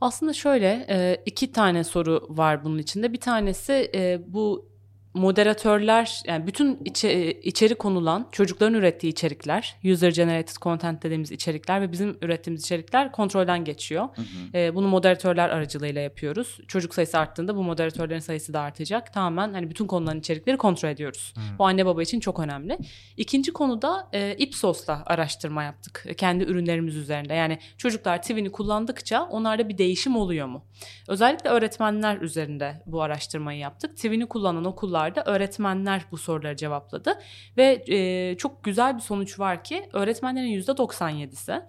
Aslında 0.00 0.32
şöyle 0.32 1.22
iki 1.26 1.52
tane 1.52 1.84
soru 1.84 2.26
var 2.28 2.64
bunun 2.64 2.78
içinde. 2.78 3.12
Bir 3.12 3.20
tanesi 3.20 3.90
bu 4.26 4.68
moderatörler 5.16 6.22
yani 6.26 6.46
bütün 6.46 6.80
içe, 6.84 7.32
içeri 7.32 7.74
konulan 7.74 8.28
çocukların 8.32 8.74
ürettiği 8.74 9.12
içerikler, 9.12 9.76
user 9.84 10.10
generated 10.10 10.56
content 10.62 11.02
dediğimiz 11.02 11.32
içerikler 11.32 11.80
ve 11.80 11.92
bizim 11.92 12.18
ürettiğimiz 12.22 12.62
içerikler 12.62 13.12
kontrolden 13.12 13.64
geçiyor. 13.64 14.08
Hı 14.14 14.22
hı. 14.22 14.58
E, 14.58 14.74
bunu 14.74 14.88
moderatörler 14.88 15.48
aracılığıyla 15.48 16.00
yapıyoruz. 16.00 16.58
Çocuk 16.68 16.94
sayısı 16.94 17.18
arttığında 17.18 17.56
bu 17.56 17.62
moderatörlerin 17.62 18.20
sayısı 18.20 18.52
da 18.52 18.60
artacak. 18.60 19.12
Tamamen 19.12 19.52
hani 19.52 19.70
bütün 19.70 19.86
konuların 19.86 20.18
içerikleri 20.18 20.56
kontrol 20.56 20.88
ediyoruz. 20.88 21.34
Hı. 21.36 21.58
Bu 21.58 21.66
anne 21.66 21.86
baba 21.86 22.02
için 22.02 22.20
çok 22.20 22.40
önemli. 22.40 22.78
İkinci 23.16 23.52
konuda 23.52 24.08
e, 24.12 24.34
Ipsos'la 24.34 25.02
araştırma 25.06 25.62
yaptık. 25.62 26.06
Kendi 26.16 26.44
ürünlerimiz 26.44 26.96
üzerinde. 26.96 27.34
Yani 27.34 27.58
çocuklar 27.78 28.22
TV'ni 28.22 28.52
kullandıkça 28.52 29.22
onlarda 29.24 29.68
bir 29.68 29.78
değişim 29.78 30.16
oluyor 30.16 30.46
mu? 30.46 30.64
Özellikle 31.08 31.50
öğretmenler 31.50 32.20
üzerinde 32.20 32.82
bu 32.86 33.02
araştırmayı 33.02 33.58
yaptık. 33.58 33.96
TV'ni 33.96 34.26
kullanan 34.26 34.64
okullar 34.64 35.05
sorularda 35.06 35.30
öğretmenler 35.30 36.04
bu 36.10 36.18
soruları 36.18 36.56
cevapladı. 36.56 37.18
Ve 37.56 37.84
e, 37.88 38.36
çok 38.36 38.64
güzel 38.64 38.96
bir 38.96 39.00
sonuç 39.00 39.38
var 39.38 39.64
ki 39.64 39.88
öğretmenlerin 39.92 40.60
%97'si 40.62 41.62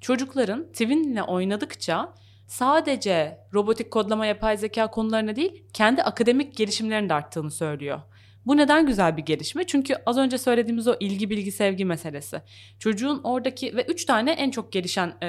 çocukların 0.00 0.72
Twin'le 0.72 1.22
oynadıkça 1.26 2.14
sadece 2.46 3.38
robotik 3.54 3.90
kodlama 3.90 4.26
yapay 4.26 4.56
zeka 4.56 4.90
konularına 4.90 5.36
değil 5.36 5.64
kendi 5.72 6.02
akademik 6.02 6.56
gelişimlerinin 6.56 7.08
de 7.08 7.14
arttığını 7.14 7.50
söylüyor. 7.50 8.00
Bu 8.46 8.56
neden 8.56 8.86
güzel 8.86 9.16
bir 9.16 9.22
gelişme? 9.22 9.66
Çünkü 9.66 9.94
az 10.06 10.18
önce 10.18 10.38
söylediğimiz 10.38 10.88
o 10.88 10.94
ilgi 11.00 11.30
bilgi 11.30 11.52
sevgi 11.52 11.84
meselesi. 11.84 12.42
Çocuğun 12.78 13.20
oradaki 13.24 13.76
ve 13.76 13.84
üç 13.84 14.04
tane 14.04 14.32
en 14.32 14.50
çok 14.50 14.72
gelişen 14.72 15.12
e, 15.22 15.26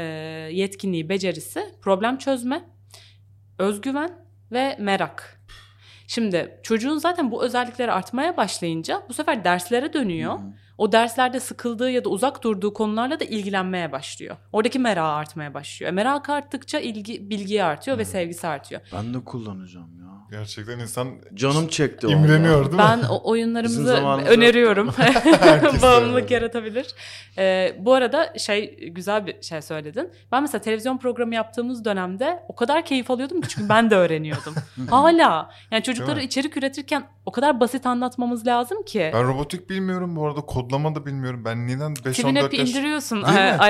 yetkinliği, 0.51 1.09
becerisi 1.09 1.61
problem 1.81 2.17
çözme, 2.17 2.61
özgüven 3.59 4.11
ve 4.51 4.77
merak. 4.79 5.36
Şimdi 6.07 6.59
çocuğun 6.63 6.97
zaten 6.97 7.31
bu 7.31 7.43
özellikleri 7.43 7.91
artmaya 7.91 8.37
başlayınca 8.37 9.03
bu 9.09 9.13
sefer 9.13 9.43
derslere 9.43 9.93
dönüyor. 9.93 10.33
Hı-hı. 10.39 10.53
O 10.77 10.91
derslerde 10.91 11.39
sıkıldığı 11.39 11.91
ya 11.91 12.03
da 12.03 12.09
uzak 12.09 12.43
durduğu 12.43 12.73
konularla 12.73 13.19
da 13.19 13.23
ilgilenmeye 13.23 13.91
başlıyor. 13.91 14.37
Oradaki 14.53 14.79
merakı 14.79 15.07
artmaya 15.07 15.53
başlıyor. 15.53 15.91
E, 15.91 15.91
merak 15.91 16.29
arttıkça 16.29 16.79
ilgi 16.79 17.29
bilgi 17.29 17.63
artıyor 17.63 17.97
Hı-hı. 17.97 18.01
ve 18.01 18.05
sevgisi 18.05 18.47
artıyor. 18.47 18.81
Ben 18.93 19.13
de 19.13 19.23
kullanacağım 19.23 19.99
ya. 19.99 20.07
Gerçekten 20.31 20.79
insan 20.79 21.07
canım 21.33 21.67
çekti. 21.67 22.07
İmreniyor 22.07 22.65
değil 22.65 22.71
mi? 22.71 22.77
Ben 22.77 23.03
o 23.09 23.29
oyunlarımızı 23.29 23.93
öneriyorum. 24.27 24.87
Bağımlılık 25.81 26.31
yaratabilir. 26.31 26.95
Ee, 27.37 27.75
bu 27.79 27.93
arada 27.93 28.33
şey 28.37 28.89
güzel 28.89 29.25
bir 29.25 29.41
şey 29.41 29.61
söyledin. 29.61 30.11
Ben 30.31 30.41
mesela 30.41 30.61
televizyon 30.61 30.97
programı 30.97 31.35
yaptığımız 31.35 31.85
dönemde 31.85 32.43
o 32.47 32.55
kadar 32.55 32.85
keyif 32.85 33.11
alıyordum 33.11 33.41
ki 33.41 33.47
çünkü 33.49 33.69
ben 33.69 33.89
de 33.89 33.95
öğreniyordum. 33.95 34.53
Hala. 34.89 35.51
Yani 35.71 35.83
çocukları 35.83 36.21
içerik 36.21 36.57
üretirken 36.57 37.03
o 37.27 37.31
kadar 37.31 37.59
basit 37.59 37.85
anlatmamız 37.85 38.47
lazım 38.47 38.83
ki. 38.83 39.11
Ben 39.13 39.27
robotik 39.27 39.69
bilmiyorum 39.69 40.15
bu 40.15 40.25
arada 40.27 40.41
kodlama 40.41 40.95
da 40.95 41.05
bilmiyorum. 41.05 41.41
Ben 41.45 41.67
neden 41.67 41.93
5-14 41.93 42.55
yaş... 42.55 42.69
indiriyorsun. 42.69 43.23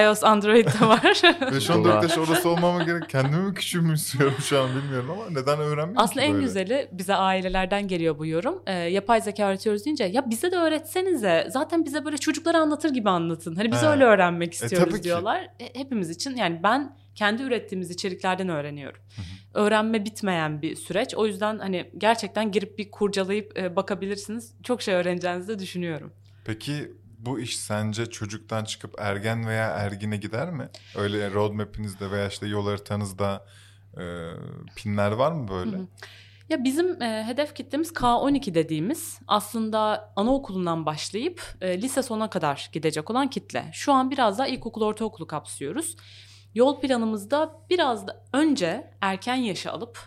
iOS 0.04 0.24
Android'de 0.24 0.88
var. 0.88 1.02
5-14 1.02 2.04
yaş 2.04 2.18
orası 2.18 2.50
olmama 2.50 2.84
gerek. 2.84 3.10
Kendimi 3.10 3.42
mi 3.44 3.54
küçülmüşsüyorum 3.54 4.38
şu 4.40 4.62
an 4.62 4.70
bilmiyorum 4.76 5.10
ama 5.12 5.30
neden 5.30 5.60
öğrenmiyorum 5.60 5.94
Aslında 5.98 6.22
en 6.22 6.34
böyle? 6.34 6.46
güzeli 6.46 6.90
bize 6.92 7.16
ailelerden 7.16 7.88
geliyor 7.88 8.20
bu 8.20 8.26
yorum. 8.26 8.64
Ee, 8.68 8.74
yapay 8.74 9.22
zeka 9.22 9.50
öğretiyoruz 9.50 9.86
deyince 9.86 10.04
ya 10.04 10.30
bize 10.30 10.52
de 10.52 10.56
öğretsenize. 10.56 11.48
Zaten 11.50 11.86
bize 11.86 12.06
böyle 12.06 12.18
çocuklara 12.18 12.60
anlatır 12.60 12.90
gibi 12.90 13.10
anlatın. 13.10 13.56
Hani 13.56 13.72
biz 13.72 13.82
He. 13.82 13.88
öyle 13.88 14.04
öğrenmek 14.04 14.54
e, 14.54 14.66
istiyoruz 14.66 14.96
e, 15.00 15.04
diyorlar. 15.04 15.50
E, 15.60 15.80
hepimiz 15.80 16.10
için 16.10 16.36
yani 16.36 16.60
ben 16.64 16.96
kendi 17.18 17.44
ürettiğimiz 17.44 17.92
içeriklerden 17.92 18.50
öğreniyorum. 18.50 19.02
Hı 19.16 19.22
hı. 19.22 19.64
Öğrenme 19.64 20.06
bitmeyen 20.06 20.62
bir 20.62 20.76
süreç. 20.76 21.16
O 21.16 21.28
yüzden 21.28 21.60
hani 21.60 21.92
gerçekten 21.98 22.52
girip 22.52 22.78
bir 22.78 22.92
kurcalayıp 22.92 23.58
e, 23.58 23.76
bakabilirsiniz. 23.76 24.54
Çok 24.64 24.82
şey 24.82 24.96
öğreneceğinizi 24.96 25.48
de 25.48 25.60
düşünüyorum. 25.60 26.14
Peki 26.46 26.92
bu 27.20 27.40
iş 27.40 27.60
sence 27.60 28.06
çocuktan 28.06 28.64
çıkıp 28.64 28.96
ergen 28.98 29.48
veya 29.48 29.68
ergine 29.68 30.18
gider 30.18 30.52
mi? 30.52 30.70
Öyle 30.96 31.32
roadmap'inizde 31.32 32.12
veya 32.12 32.28
işte 32.28 32.48
yol 32.48 32.68
haritanızda 32.68 33.46
e, 33.98 34.04
pinler 34.76 35.12
var 35.12 35.32
mı 35.32 35.48
böyle? 35.48 35.78
Hı 35.78 35.82
hı. 35.82 35.88
Ya 36.50 36.64
bizim 36.64 37.02
e, 37.02 37.24
hedef 37.24 37.56
kitlemiz 37.56 37.92
K12 37.92 38.54
dediğimiz 38.54 39.20
aslında 39.28 40.12
anaokulundan 40.16 40.86
başlayıp 40.86 41.42
e, 41.62 41.82
lise 41.82 42.04
sona 42.04 42.30
kadar 42.30 42.70
gidecek 42.74 43.10
olan 43.10 43.30
kitle. 43.30 43.70
Şu 43.74 43.94
an 43.94 44.12
biraz 44.12 44.40
daha 44.40 44.48
ilkokul 44.48 44.82
ortaokulu 44.82 45.28
kapsıyoruz. 45.28 45.96
Yol 46.58 46.80
planımızda 46.80 47.60
biraz 47.70 48.08
da 48.08 48.24
önce 48.34 48.92
erken 49.02 49.36
yaşı 49.36 49.72
alıp 49.72 50.00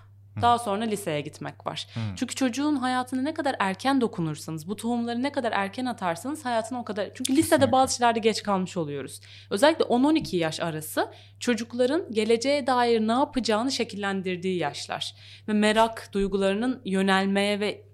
daha 0.42 0.58
sonra 0.58 0.84
liseye 0.84 1.20
gitmek 1.20 1.66
var. 1.66 1.86
Hı. 1.94 2.00
Çünkü 2.16 2.34
çocuğun 2.34 2.76
hayatına 2.76 3.22
ne 3.22 3.34
kadar 3.34 3.56
erken 3.58 4.00
dokunursanız, 4.00 4.68
bu 4.68 4.76
tohumları 4.76 5.22
ne 5.22 5.32
kadar 5.32 5.52
erken 5.52 5.86
atarsanız 5.86 6.44
hayatına 6.44 6.80
o 6.80 6.84
kadar... 6.84 7.10
Çünkü 7.14 7.36
lisede 7.36 7.72
bazı 7.72 7.96
şeylerde 7.96 8.18
geç 8.18 8.42
kalmış 8.42 8.76
oluyoruz. 8.76 9.20
Özellikle 9.50 9.84
10-12 9.84 10.36
yaş 10.36 10.60
arası 10.60 11.08
çocukların 11.40 12.12
geleceğe 12.12 12.66
dair 12.66 13.00
ne 13.00 13.12
yapacağını 13.12 13.72
şekillendirdiği 13.72 14.58
yaşlar. 14.58 15.14
Ve 15.48 15.52
merak 15.52 16.08
duygularının 16.12 16.82
yönelmeye 16.84 17.60
ve 17.60 17.84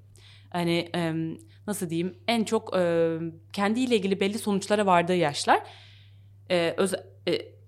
hani 0.50 0.90
nasıl 1.66 1.90
diyeyim 1.90 2.18
en 2.28 2.44
çok 2.44 2.72
kendiyle 3.52 3.96
ilgili 3.96 4.20
belli 4.20 4.38
sonuçlara 4.38 4.86
vardığı 4.86 5.16
yaşlar. 5.16 5.62
Öz, 6.76 6.94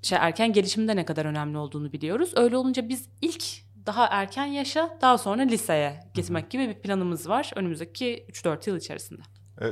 şey 0.02 0.18
erken 0.20 0.52
gelişimde 0.52 0.96
ne 0.96 1.04
kadar 1.04 1.24
önemli 1.24 1.58
olduğunu 1.58 1.92
biliyoruz. 1.92 2.32
Öyle 2.37 2.56
olunca 2.56 2.88
biz 2.88 3.08
ilk 3.22 3.44
daha 3.87 4.06
erken 4.06 4.46
yaşa 4.46 4.98
daha 5.00 5.18
sonra 5.18 5.42
liseye 5.42 6.00
gitmek 6.14 6.50
gibi 6.50 6.68
bir 6.68 6.74
planımız 6.74 7.28
var 7.28 7.50
önümüzdeki 7.56 8.26
3-4 8.32 8.70
yıl 8.70 8.76
içerisinde. 8.76 9.22
E, 9.61 9.66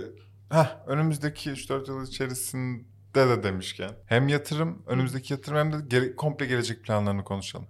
heh, 0.50 0.76
önümüzdeki 0.86 1.50
3-4 1.50 1.88
yıl 1.88 2.06
içerisinde 2.06 2.86
de 3.14 3.42
demişken 3.42 3.90
hem 4.06 4.28
yatırım 4.28 4.82
önümüzdeki 4.86 5.32
yatırım 5.32 5.58
hem 5.58 5.72
de 5.72 5.76
gere- 5.88 6.16
komple 6.16 6.46
gelecek 6.46 6.84
planlarını 6.84 7.24
konuşalım. 7.24 7.66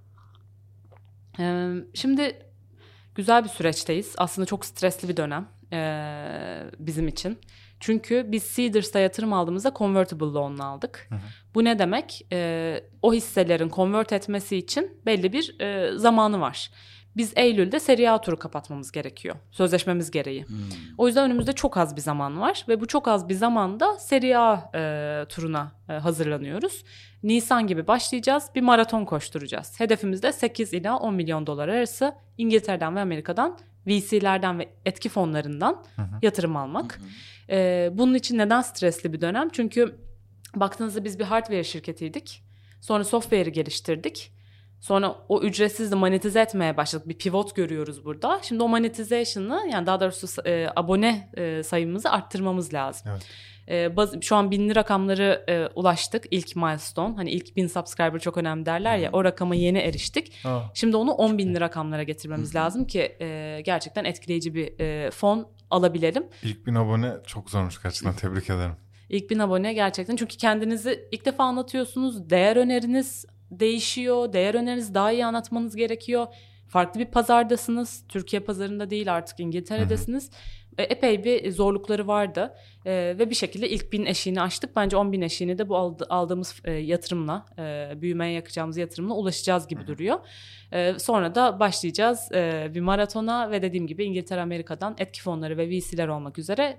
Ee, 1.38 1.72
şimdi 1.94 2.38
güzel 3.14 3.44
bir 3.44 3.48
süreçteyiz. 3.48 4.14
Aslında 4.18 4.46
çok 4.46 4.64
stresli 4.66 5.08
bir 5.08 5.16
dönem 5.16 5.48
ee, 5.72 6.70
bizim 6.78 7.08
için. 7.08 7.38
Çünkü 7.80 8.26
biz 8.28 8.42
Seeders'ta 8.42 8.98
yatırım 8.98 9.32
aldığımızda 9.32 9.72
convertible 9.76 10.26
loan 10.26 10.58
aldık. 10.58 11.06
Hı 11.08 11.14
hı. 11.14 11.20
Bu 11.54 11.64
ne 11.64 11.78
demek? 11.78 12.26
E, 12.32 12.80
o 13.02 13.12
hisselerin 13.14 13.68
convert 13.68 14.12
etmesi 14.12 14.56
için 14.56 15.00
belli 15.06 15.32
bir 15.32 15.60
e, 15.60 15.98
zamanı 15.98 16.40
var. 16.40 16.70
Biz 17.16 17.32
Eylül'de 17.36 17.80
seri 17.80 18.10
A 18.10 18.20
turu 18.20 18.38
kapatmamız 18.38 18.92
gerekiyor. 18.92 19.36
Sözleşmemiz 19.50 20.10
gereği. 20.10 20.44
Hmm. 20.44 20.56
O 20.98 21.06
yüzden 21.06 21.24
önümüzde 21.24 21.52
çok 21.52 21.76
az 21.76 21.96
bir 21.96 22.00
zaman 22.00 22.40
var 22.40 22.64
ve 22.68 22.80
bu 22.80 22.86
çok 22.86 23.08
az 23.08 23.28
bir 23.28 23.34
zamanda 23.34 23.98
seri 23.98 24.38
A 24.38 24.70
e, 24.74 25.24
turuna 25.28 25.72
e, 25.88 25.92
hazırlanıyoruz. 25.92 26.84
Nisan 27.22 27.66
gibi 27.66 27.86
başlayacağız. 27.86 28.50
Bir 28.54 28.60
maraton 28.60 29.04
koşturacağız. 29.04 29.80
Hedefimiz 29.80 30.22
de 30.22 30.32
8 30.32 30.72
ila 30.72 30.96
10 30.96 31.14
milyon 31.14 31.46
dolar 31.46 31.68
arası 31.68 32.14
İngiltere'den 32.38 32.96
ve 32.96 33.00
Amerika'dan 33.00 33.58
VC'lerden 33.86 34.58
ve 34.58 34.68
etki 34.84 35.08
fonlarından 35.08 35.84
hı 35.96 36.02
hı. 36.02 36.18
yatırım 36.22 36.56
almak. 36.56 36.96
Hı 36.96 37.02
hı. 37.02 37.06
E, 37.50 37.90
bunun 37.92 38.14
için 38.14 38.38
neden 38.38 38.60
stresli 38.60 39.12
bir 39.12 39.20
dönem? 39.20 39.48
Çünkü 39.52 39.94
baktığınızda 40.56 41.04
biz 41.04 41.18
bir 41.18 41.24
hardware 41.24 41.64
şirketiydik. 41.64 42.42
Sonra 42.80 43.04
software'i 43.04 43.52
geliştirdik. 43.52 44.32
Sonra 44.80 45.16
o 45.28 45.40
ücretsiz 45.42 45.92
de 45.92 45.94
monetize 45.94 46.40
etmeye 46.40 46.76
başladık. 46.76 47.08
Bir 47.08 47.18
pivot 47.18 47.56
görüyoruz 47.56 48.04
burada. 48.04 48.40
Şimdi 48.42 48.62
o 48.62 48.68
monetization'ı 48.68 49.62
yani 49.72 49.86
daha 49.86 50.00
doğrusu 50.00 50.42
e, 50.46 50.66
abone 50.76 51.30
e, 51.36 51.62
sayımızı 51.62 52.10
arttırmamız 52.10 52.74
lazım. 52.74 53.10
Evet. 53.10 53.26
E, 53.68 53.96
baz, 53.96 54.20
şu 54.20 54.36
an 54.36 54.50
binli 54.50 54.76
rakamları 54.76 55.44
e, 55.48 55.66
ulaştık. 55.74 56.24
İlk 56.30 56.56
milestone. 56.56 57.16
Hani 57.16 57.30
ilk 57.30 57.56
bin 57.56 57.66
subscriber 57.66 58.18
çok 58.18 58.36
önemli 58.36 58.66
derler 58.66 58.96
ya. 58.96 59.10
O 59.12 59.24
rakama 59.24 59.54
yeni 59.54 59.78
eriştik. 59.78 60.32
Aa, 60.44 60.60
Şimdi 60.74 60.96
onu 60.96 61.12
10 61.12 61.38
binli 61.38 61.60
rakamlara 61.60 62.02
getirmemiz 62.02 62.54
lazım 62.54 62.86
ki 62.86 63.16
e, 63.20 63.60
gerçekten 63.64 64.04
etkileyici 64.04 64.54
bir 64.54 64.80
e, 64.80 65.10
fon 65.10 65.48
alabilelim. 65.70 66.26
İlk 66.42 66.66
bin 66.66 66.74
abone 66.74 67.12
çok 67.26 67.50
zormuş 67.50 67.82
gerçekten 67.82 68.16
tebrik 68.16 68.50
ederim. 68.50 68.76
İlk 69.08 69.30
bin 69.30 69.38
abone 69.38 69.72
gerçekten 69.72 70.16
çünkü 70.16 70.36
kendinizi 70.36 71.08
ilk 71.12 71.24
defa 71.26 71.44
anlatıyorsunuz. 71.44 72.30
Değer 72.30 72.56
öneriniz 72.56 73.24
değişiyor. 73.50 74.32
Değer 74.32 74.54
önerinizi 74.54 74.94
daha 74.94 75.12
iyi 75.12 75.26
anlatmanız 75.26 75.76
gerekiyor. 75.76 76.26
Farklı 76.68 77.00
bir 77.00 77.06
pazardasınız. 77.06 78.04
Türkiye 78.08 78.40
pazarında 78.40 78.90
değil 78.90 79.14
artık 79.14 79.40
İngiltere'desiniz. 79.40 80.30
E, 80.78 80.82
epey 80.82 81.24
bir 81.24 81.50
zorlukları 81.50 82.06
vardı. 82.06 82.54
E, 82.84 82.92
ve 83.18 83.30
bir 83.30 83.34
şekilde 83.34 83.70
ilk 83.70 83.92
bin 83.92 84.06
eşiğini 84.06 84.40
açtık. 84.40 84.76
Bence 84.76 84.96
10 84.96 85.12
bin 85.12 85.22
eşiğini 85.22 85.58
de 85.58 85.68
bu 85.68 85.76
aldı, 85.76 86.06
aldığımız 86.08 86.60
e, 86.64 86.72
yatırımla, 86.72 87.46
e, 87.58 87.92
büyümeye 88.02 88.32
yakacağımız 88.32 88.76
yatırımla 88.76 89.14
ulaşacağız 89.14 89.68
gibi 89.68 89.86
duruyor. 89.86 90.18
E, 90.72 90.98
sonra 90.98 91.34
da 91.34 91.60
başlayacağız 91.60 92.32
e, 92.32 92.70
bir 92.74 92.80
maratona 92.80 93.50
ve 93.50 93.62
dediğim 93.62 93.86
gibi 93.86 94.04
İngiltere, 94.04 94.40
Amerika'dan 94.40 94.94
etki 94.98 95.22
fonları 95.22 95.56
ve 95.58 95.68
VC'ler 95.68 96.08
olmak 96.08 96.38
üzere 96.38 96.76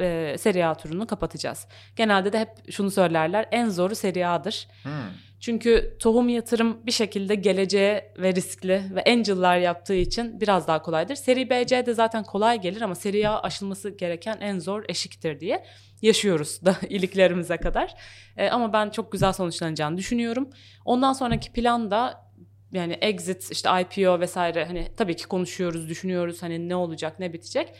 e, 0.00 0.36
seri 0.38 0.66
A 0.66 0.74
turunu 0.74 1.06
kapatacağız. 1.06 1.66
Genelde 1.96 2.32
de 2.32 2.38
hep 2.38 2.72
şunu 2.72 2.90
söylerler 2.90 3.48
en 3.50 3.68
zoru 3.68 3.94
seri 3.94 4.26
A'dır. 4.26 4.68
Hmm. 4.82 4.92
Çünkü 5.44 5.96
tohum 5.98 6.28
yatırım 6.28 6.86
bir 6.86 6.92
şekilde 6.92 7.34
geleceğe 7.34 8.12
ve 8.18 8.34
riskli 8.34 8.82
ve 8.94 9.04
angel'lar 9.04 9.56
yaptığı 9.56 9.94
için 9.94 10.40
biraz 10.40 10.68
daha 10.68 10.82
kolaydır. 10.82 11.14
Seri 11.14 11.50
BC 11.50 11.86
de 11.86 11.94
zaten 11.94 12.24
kolay 12.24 12.60
gelir 12.60 12.80
ama 12.80 12.94
seri 12.94 13.28
A 13.28 13.42
aşılması 13.42 13.90
gereken 13.90 14.38
en 14.40 14.58
zor 14.58 14.84
eşiktir 14.88 15.40
diye 15.40 15.64
yaşıyoruz 16.02 16.64
da 16.64 16.76
iliklerimize 16.88 17.56
kadar. 17.56 17.94
E, 18.36 18.48
ama 18.48 18.72
ben 18.72 18.90
çok 18.90 19.12
güzel 19.12 19.32
sonuçlanacağını 19.32 19.96
düşünüyorum. 19.96 20.50
Ondan 20.84 21.12
sonraki 21.12 21.52
plan 21.52 21.90
da 21.90 22.30
yani 22.72 22.92
exit 22.92 23.52
işte 23.52 23.70
IPO 23.80 24.20
vesaire 24.20 24.64
hani 24.64 24.88
tabii 24.96 25.16
ki 25.16 25.26
konuşuyoruz, 25.26 25.88
düşünüyoruz 25.88 26.42
hani 26.42 26.68
ne 26.68 26.76
olacak, 26.76 27.20
ne 27.20 27.32
bitecek. 27.32 27.74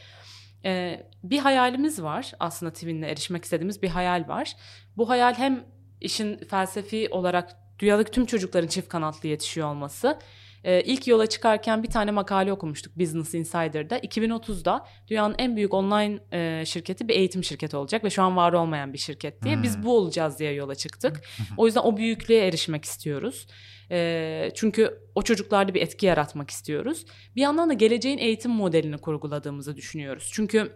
Ee, 0.64 1.06
bir 1.22 1.38
hayalimiz 1.38 2.02
var 2.02 2.32
aslında 2.40 2.72
Twin'le 2.72 3.02
erişmek 3.02 3.44
istediğimiz 3.44 3.82
bir 3.82 3.88
hayal 3.88 4.28
var. 4.28 4.56
Bu 4.96 5.08
hayal 5.08 5.34
hem 5.34 5.73
işin 6.04 6.36
felsefi 6.36 7.08
olarak 7.10 7.56
dünyadaki 7.78 8.10
tüm 8.10 8.26
çocukların 8.26 8.68
çift 8.68 8.88
kanatlı 8.88 9.28
yetişiyor 9.28 9.68
olması. 9.68 10.18
Ee, 10.64 10.82
ilk 10.82 11.06
yola 11.06 11.26
çıkarken 11.26 11.82
bir 11.82 11.90
tane 11.90 12.10
makale 12.10 12.52
okumuştuk 12.52 12.98
Business 12.98 13.34
Insider'da. 13.34 13.98
2030'da 13.98 14.86
dünyanın 15.08 15.34
en 15.38 15.56
büyük 15.56 15.74
online 15.74 16.18
e, 16.32 16.64
şirketi 16.66 17.08
bir 17.08 17.14
eğitim 17.14 17.44
şirketi 17.44 17.76
olacak 17.76 18.04
ve 18.04 18.10
şu 18.10 18.22
an 18.22 18.36
var 18.36 18.52
olmayan 18.52 18.92
bir 18.92 18.98
şirket 18.98 19.42
diye. 19.42 19.62
Biz 19.62 19.82
bu 19.82 19.96
olacağız 19.96 20.38
diye 20.38 20.52
yola 20.52 20.74
çıktık. 20.74 21.20
O 21.56 21.66
yüzden 21.66 21.80
o 21.80 21.96
büyüklüğe 21.96 22.46
erişmek 22.46 22.84
istiyoruz. 22.84 23.46
E, 23.90 24.50
çünkü 24.54 24.98
o 25.14 25.22
çocuklarda 25.22 25.74
bir 25.74 25.82
etki 25.82 26.06
yaratmak 26.06 26.50
istiyoruz. 26.50 27.04
Bir 27.36 27.40
yandan 27.40 27.68
da 27.68 27.72
geleceğin 27.72 28.18
eğitim 28.18 28.50
modelini 28.50 28.98
kurguladığımızı 28.98 29.76
düşünüyoruz. 29.76 30.30
Çünkü 30.32 30.72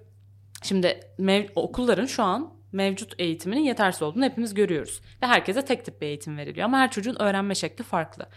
şimdi 0.62 1.01
mev- 1.18 1.49
okulların 1.55 2.07
şu 2.07 2.22
an 2.22 2.57
mevcut 2.73 3.14
eğitiminin 3.19 3.61
yetersiz 3.61 4.03
olduğunu 4.03 4.25
hepimiz 4.25 4.55
görüyoruz. 4.55 5.01
Ve 5.23 5.27
herkese 5.27 5.64
tek 5.64 5.85
tip 5.85 6.01
bir 6.01 6.07
eğitim 6.07 6.37
veriliyor 6.37 6.64
ama 6.64 6.79
her 6.79 6.91
çocuğun 6.91 7.23
öğrenme 7.23 7.55
şekli 7.55 7.85
farklı. 7.85 8.29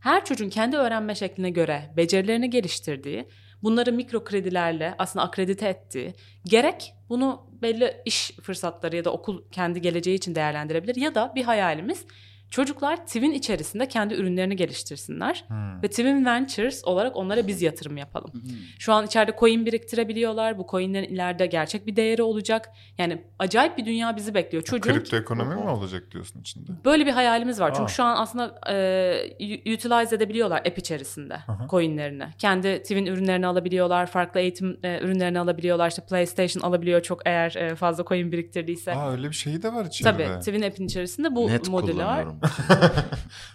Her 0.00 0.24
çocuğun 0.24 0.48
kendi 0.48 0.76
öğrenme 0.76 1.14
şekline 1.14 1.50
göre 1.50 1.90
becerilerini 1.96 2.50
geliştirdiği, 2.50 3.28
bunları 3.62 3.92
mikro 3.92 4.24
kredilerle 4.24 4.94
aslında 4.98 5.24
akredite 5.24 5.68
ettiği, 5.68 6.14
gerek 6.44 6.94
bunu 7.08 7.46
belli 7.62 7.96
iş 8.04 8.30
fırsatları 8.42 8.96
ya 8.96 9.04
da 9.04 9.12
okul 9.12 9.42
kendi 9.52 9.80
geleceği 9.80 10.16
için 10.16 10.34
değerlendirebilir 10.34 10.96
ya 10.96 11.14
da 11.14 11.32
bir 11.34 11.44
hayalimiz 11.44 12.06
Çocuklar 12.50 12.96
Twin 13.06 13.32
içerisinde 13.32 13.88
kendi 13.88 14.14
ürünlerini 14.14 14.56
geliştirsinler 14.56 15.44
Hmm. 15.48 15.82
ve 15.82 15.88
Twin 15.88 16.26
Ventures 16.26 16.84
olarak 16.84 17.16
onlara 17.16 17.46
biz 17.46 17.62
yatırım 17.62 17.96
yapalım. 17.96 18.32
Şu 18.78 18.92
an 18.92 19.06
içeride 19.06 19.32
coin 19.38 19.66
biriktirebiliyorlar. 19.66 20.58
Bu 20.58 20.66
coinlerin 20.70 21.08
ileride 21.14 21.46
gerçek 21.46 21.86
bir 21.86 21.96
değeri 21.96 22.22
olacak. 22.22 22.68
Yani 22.98 23.22
acayip 23.38 23.78
bir 23.78 23.86
dünya 23.86 24.16
bizi 24.16 24.34
bekliyor. 24.34 24.64
Çocuğun 24.64 24.92
Kripto 24.92 25.16
ekonomi 25.16 25.54
mi 25.54 25.70
olacak 25.70 26.10
diyorsun 26.12 26.40
içinde? 26.40 26.70
Böyle 26.84 27.06
bir 27.06 27.12
hayalimiz 27.12 27.60
var. 27.60 27.70
Çünkü 27.74 27.84
Aa. 27.84 27.88
şu 27.88 28.04
an 28.04 28.16
aslında 28.22 28.60
e, 28.70 29.74
utilize 29.74 30.16
edebiliyorlar 30.16 30.58
app 30.58 30.78
içerisinde 30.78 31.34
Aha. 31.34 31.66
coinlerini. 31.70 32.24
Kendi 32.38 32.82
Twin 32.82 33.06
ürünlerini 33.06 33.46
alabiliyorlar. 33.46 34.06
Farklı 34.06 34.40
eğitim 34.40 34.80
e, 34.82 35.00
ürünlerini 35.00 35.38
alabiliyorlar. 35.38 35.88
İşte 35.88 36.02
PlayStation 36.08 36.62
alabiliyor 36.62 37.02
çok 37.02 37.26
eğer 37.26 37.54
e, 37.54 37.74
fazla 37.74 38.04
coin 38.04 38.32
biriktirdiyse. 38.32 38.94
Aa 38.94 39.12
öyle 39.12 39.28
bir 39.28 39.34
şeyi 39.34 39.62
de 39.62 39.72
var 39.74 39.84
içeride. 39.84 40.24
Tabii 40.24 40.38
Twin 40.38 40.62
app'in 40.62 40.86
içerisinde 40.86 41.34
bu 41.36 41.48
Net 41.48 41.68
var. 41.72 42.37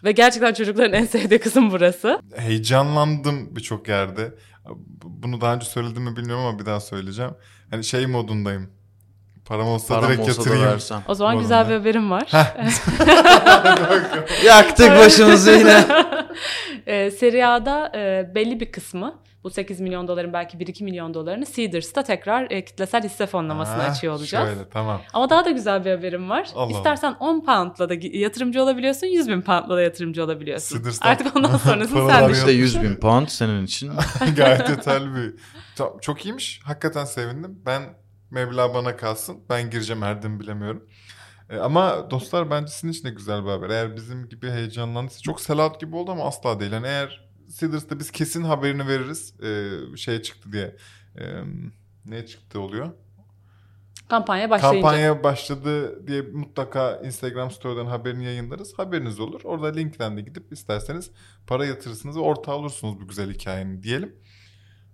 Ve 0.03 0.11
gerçekten 0.11 0.53
çocukların 0.53 0.93
en 0.93 1.05
sevdiği 1.05 1.39
kısım 1.39 1.71
burası. 1.71 2.19
Heyecanlandım 2.35 3.55
birçok 3.55 3.87
yerde. 3.87 4.31
Bunu 5.03 5.41
daha 5.41 5.55
önce 5.55 5.65
söyledim 5.65 6.03
mi 6.03 6.17
bilmiyorum 6.17 6.45
ama 6.45 6.59
bir 6.59 6.65
daha 6.65 6.79
söyleyeceğim. 6.79 7.31
Hani 7.69 7.83
şey 7.83 8.07
modundayım. 8.07 8.69
Param 9.45 9.67
olsa 9.67 9.95
Param 9.95 10.09
direkt 10.09 10.21
olsa 10.29 10.41
yatırayım. 10.41 10.65
versem. 10.65 11.03
O 11.07 11.15
zaman 11.15 11.35
Bu 11.35 11.39
güzel 11.39 11.69
bir 11.69 11.73
haberim 11.73 12.11
var. 12.11 12.31
Yaktık 14.45 14.89
başımızı 14.89 15.51
yine. 15.51 15.85
e, 16.85 17.11
Serie 17.11 17.43
A'da 17.45 17.91
e, 17.95 18.31
belli 18.35 18.59
bir 18.59 18.71
kısmı 18.71 19.15
bu 19.43 19.49
8 19.49 19.79
milyon 19.79 20.07
doların 20.07 20.33
belki 20.33 20.57
1-2 20.57 20.83
milyon 20.83 21.13
dolarını 21.13 21.45
Seeders'ta 21.45 22.03
tekrar 22.03 22.51
e, 22.51 22.65
kitlesel 22.65 23.03
hisse 23.03 23.25
fonlamasını 23.25 23.81
Ha, 23.81 23.89
açıyor 23.89 24.13
olacağız. 24.13 24.49
Şöyle 24.49 24.69
tamam. 24.69 25.01
Ama 25.13 25.29
daha 25.29 25.45
da 25.45 25.51
güzel 25.51 25.85
bir 25.85 25.91
haberim 25.91 26.29
var. 26.29 26.49
Allah 26.55 26.71
İstersen 26.71 27.15
10 27.19 27.45
poundla 27.45 27.89
da 27.89 27.93
yatırımcı 28.17 28.63
olabiliyorsun, 28.63 29.07
100 29.07 29.29
bin 29.29 29.41
poundla 29.41 29.75
da 29.75 29.81
yatırımcı 29.81 30.23
olabiliyorsun. 30.23 30.77
Seeders'tan 30.77 31.09
Artık 31.09 31.35
ondan 31.35 31.57
sonrasını 31.57 32.07
sen 32.11 32.29
düşün. 32.29 32.39
İşte 32.39 32.51
100 32.51 32.83
bin 32.83 32.95
pound 32.95 33.27
senin 33.27 33.65
için. 33.65 33.91
Gayet 34.35 34.69
yeterli 34.69 35.15
bir. 35.15 35.33
Çok 36.01 36.25
iyiymiş. 36.25 36.61
Hakikaten 36.63 37.05
sevindim. 37.05 37.59
Ben 37.65 37.83
meblağ 38.31 38.73
bana 38.73 38.95
kalsın. 38.95 39.37
Ben 39.49 39.69
gireceğim 39.69 40.03
Erdem'i 40.03 40.39
bilemiyorum. 40.39 40.83
E, 41.49 41.57
ama 41.57 42.11
dostlar 42.11 42.51
bence 42.51 42.67
sizin 42.67 42.91
için 42.91 43.03
de 43.03 43.09
güzel 43.09 43.45
bir 43.45 43.49
haber. 43.49 43.69
Eğer 43.69 43.95
bizim 43.95 44.29
gibi 44.29 44.49
heyecanlandıysa 44.51 45.21
çok 45.21 45.41
sellout 45.41 45.79
gibi 45.79 45.95
oldu 45.95 46.11
ama 46.11 46.27
asla 46.27 46.59
değil. 46.59 46.71
Yani 46.71 46.87
eğer 46.87 47.22
Seeders'ta 47.53 47.99
biz 47.99 48.11
kesin 48.11 48.43
haberini 48.43 48.87
veririz. 48.87 49.33
E, 49.41 49.71
şey 49.97 50.21
çıktı 50.21 50.53
diye. 50.53 50.75
E, 51.17 51.23
ne 52.05 52.25
çıktı 52.25 52.59
oluyor? 52.59 52.91
Kampanya 54.09 54.49
başlayınca. 54.49 54.81
Kampanya 54.81 55.23
başladı 55.23 56.07
diye 56.07 56.21
mutlaka 56.21 57.01
Instagram 57.03 57.51
story'den 57.51 57.85
haberini 57.85 58.25
yayınlarız. 58.25 58.73
Haberiniz 58.79 59.19
olur. 59.19 59.41
Orada 59.43 59.67
linkten 59.67 60.17
de 60.17 60.21
gidip 60.21 60.53
isterseniz 60.53 61.11
para 61.47 61.65
yatırırsınız 61.65 62.17
ve 62.17 62.19
ortağı 62.19 62.55
olursunuz 62.55 63.01
bu 63.01 63.07
güzel 63.07 63.33
hikayenin 63.33 63.83
diyelim. 63.83 64.15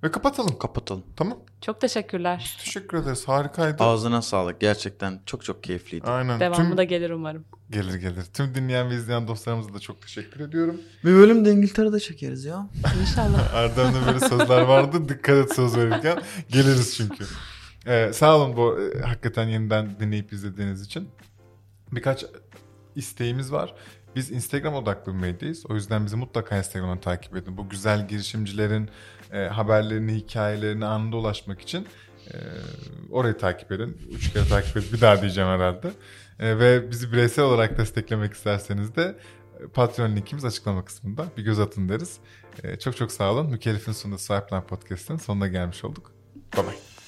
Ve 0.03 0.11
kapatalım. 0.11 0.57
Kapatalım. 0.57 1.03
Tamam. 1.15 1.37
Çok 1.61 1.81
teşekkürler. 1.81 2.57
Teşekkür 2.59 2.97
ederiz. 2.97 3.27
Harikaydı. 3.27 3.83
Ağzına 3.83 4.21
sağlık. 4.21 4.59
Gerçekten 4.61 5.21
çok 5.25 5.43
çok 5.43 5.63
keyifliydi. 5.63 6.07
Aynen. 6.07 6.39
Devamı 6.39 6.69
Tüm... 6.69 6.77
da 6.77 6.83
gelir 6.83 7.09
umarım. 7.09 7.45
Gelir 7.69 7.95
gelir. 7.95 8.23
Tüm 8.33 8.55
dinleyen 8.55 8.89
ve 8.89 8.95
izleyen 8.95 9.27
dostlarımıza 9.27 9.73
da 9.73 9.79
çok 9.79 10.01
teşekkür 10.01 10.39
ediyorum. 10.39 10.81
Bir 11.05 11.13
bölüm 11.13 11.45
de 11.45 11.51
İngiltere'de 11.51 11.99
çekeriz 11.99 12.45
ya. 12.45 12.69
İnşallah. 13.01 13.53
Erdem'de 13.53 14.05
böyle 14.07 14.19
sözler 14.19 14.61
vardı. 14.61 15.09
Dikkat 15.09 15.35
et 15.35 15.55
söz 15.55 15.77
verirken. 15.77 16.21
Geliriz 16.49 16.97
çünkü. 16.97 17.25
Ee, 17.85 18.11
sağ 18.13 18.37
olun 18.37 18.57
bu 18.57 18.79
e, 18.81 19.01
hakikaten 19.01 19.47
yeniden 19.47 19.99
dinleyip 19.99 20.33
izlediğiniz 20.33 20.81
için. 20.81 21.09
Birkaç 21.91 22.25
isteğimiz 22.95 23.51
var. 23.51 23.73
Biz 24.15 24.31
Instagram 24.31 24.73
odaklı 24.73 25.13
bir 25.13 25.17
medyayız. 25.17 25.65
O 25.69 25.75
yüzden 25.75 26.05
bizi 26.05 26.15
mutlaka 26.15 26.57
Instagram'dan 26.57 26.99
takip 26.99 27.35
edin. 27.35 27.57
Bu 27.57 27.69
güzel 27.69 28.07
girişimcilerin 28.07 28.89
e, 29.33 29.37
haberlerini, 29.37 30.15
hikayelerini 30.15 30.85
anında 30.85 31.17
ulaşmak 31.17 31.61
için 31.61 31.87
e, 32.27 32.35
orayı 33.11 33.37
takip 33.37 33.71
edin. 33.71 33.97
Üç 34.11 34.33
kere 34.33 34.47
takip 34.47 34.77
edin. 34.77 34.87
Bir 34.93 35.01
daha 35.01 35.21
diyeceğim 35.21 35.49
herhalde. 35.49 35.91
E, 36.39 36.59
ve 36.59 36.91
bizi 36.91 37.11
bireysel 37.11 37.45
olarak 37.45 37.77
desteklemek 37.77 38.33
isterseniz 38.33 38.95
de 38.95 39.15
e, 39.59 39.67
Patreon 39.67 40.15
linkimiz 40.15 40.45
açıklama 40.45 40.85
kısmında. 40.85 41.25
Bir 41.37 41.43
göz 41.43 41.59
atın 41.59 41.89
deriz. 41.89 42.17
E, 42.63 42.79
çok 42.79 42.97
çok 42.97 43.11
sağ 43.11 43.31
olun. 43.31 43.49
Mükellef'in 43.51 43.91
sunduğu 43.91 44.17
Swipeline 44.17 44.63
Podcast'ın 44.63 45.17
sonuna 45.17 45.47
gelmiş 45.47 45.83
olduk. 45.83 46.11
Bye 46.55 46.63
bye. 46.63 46.98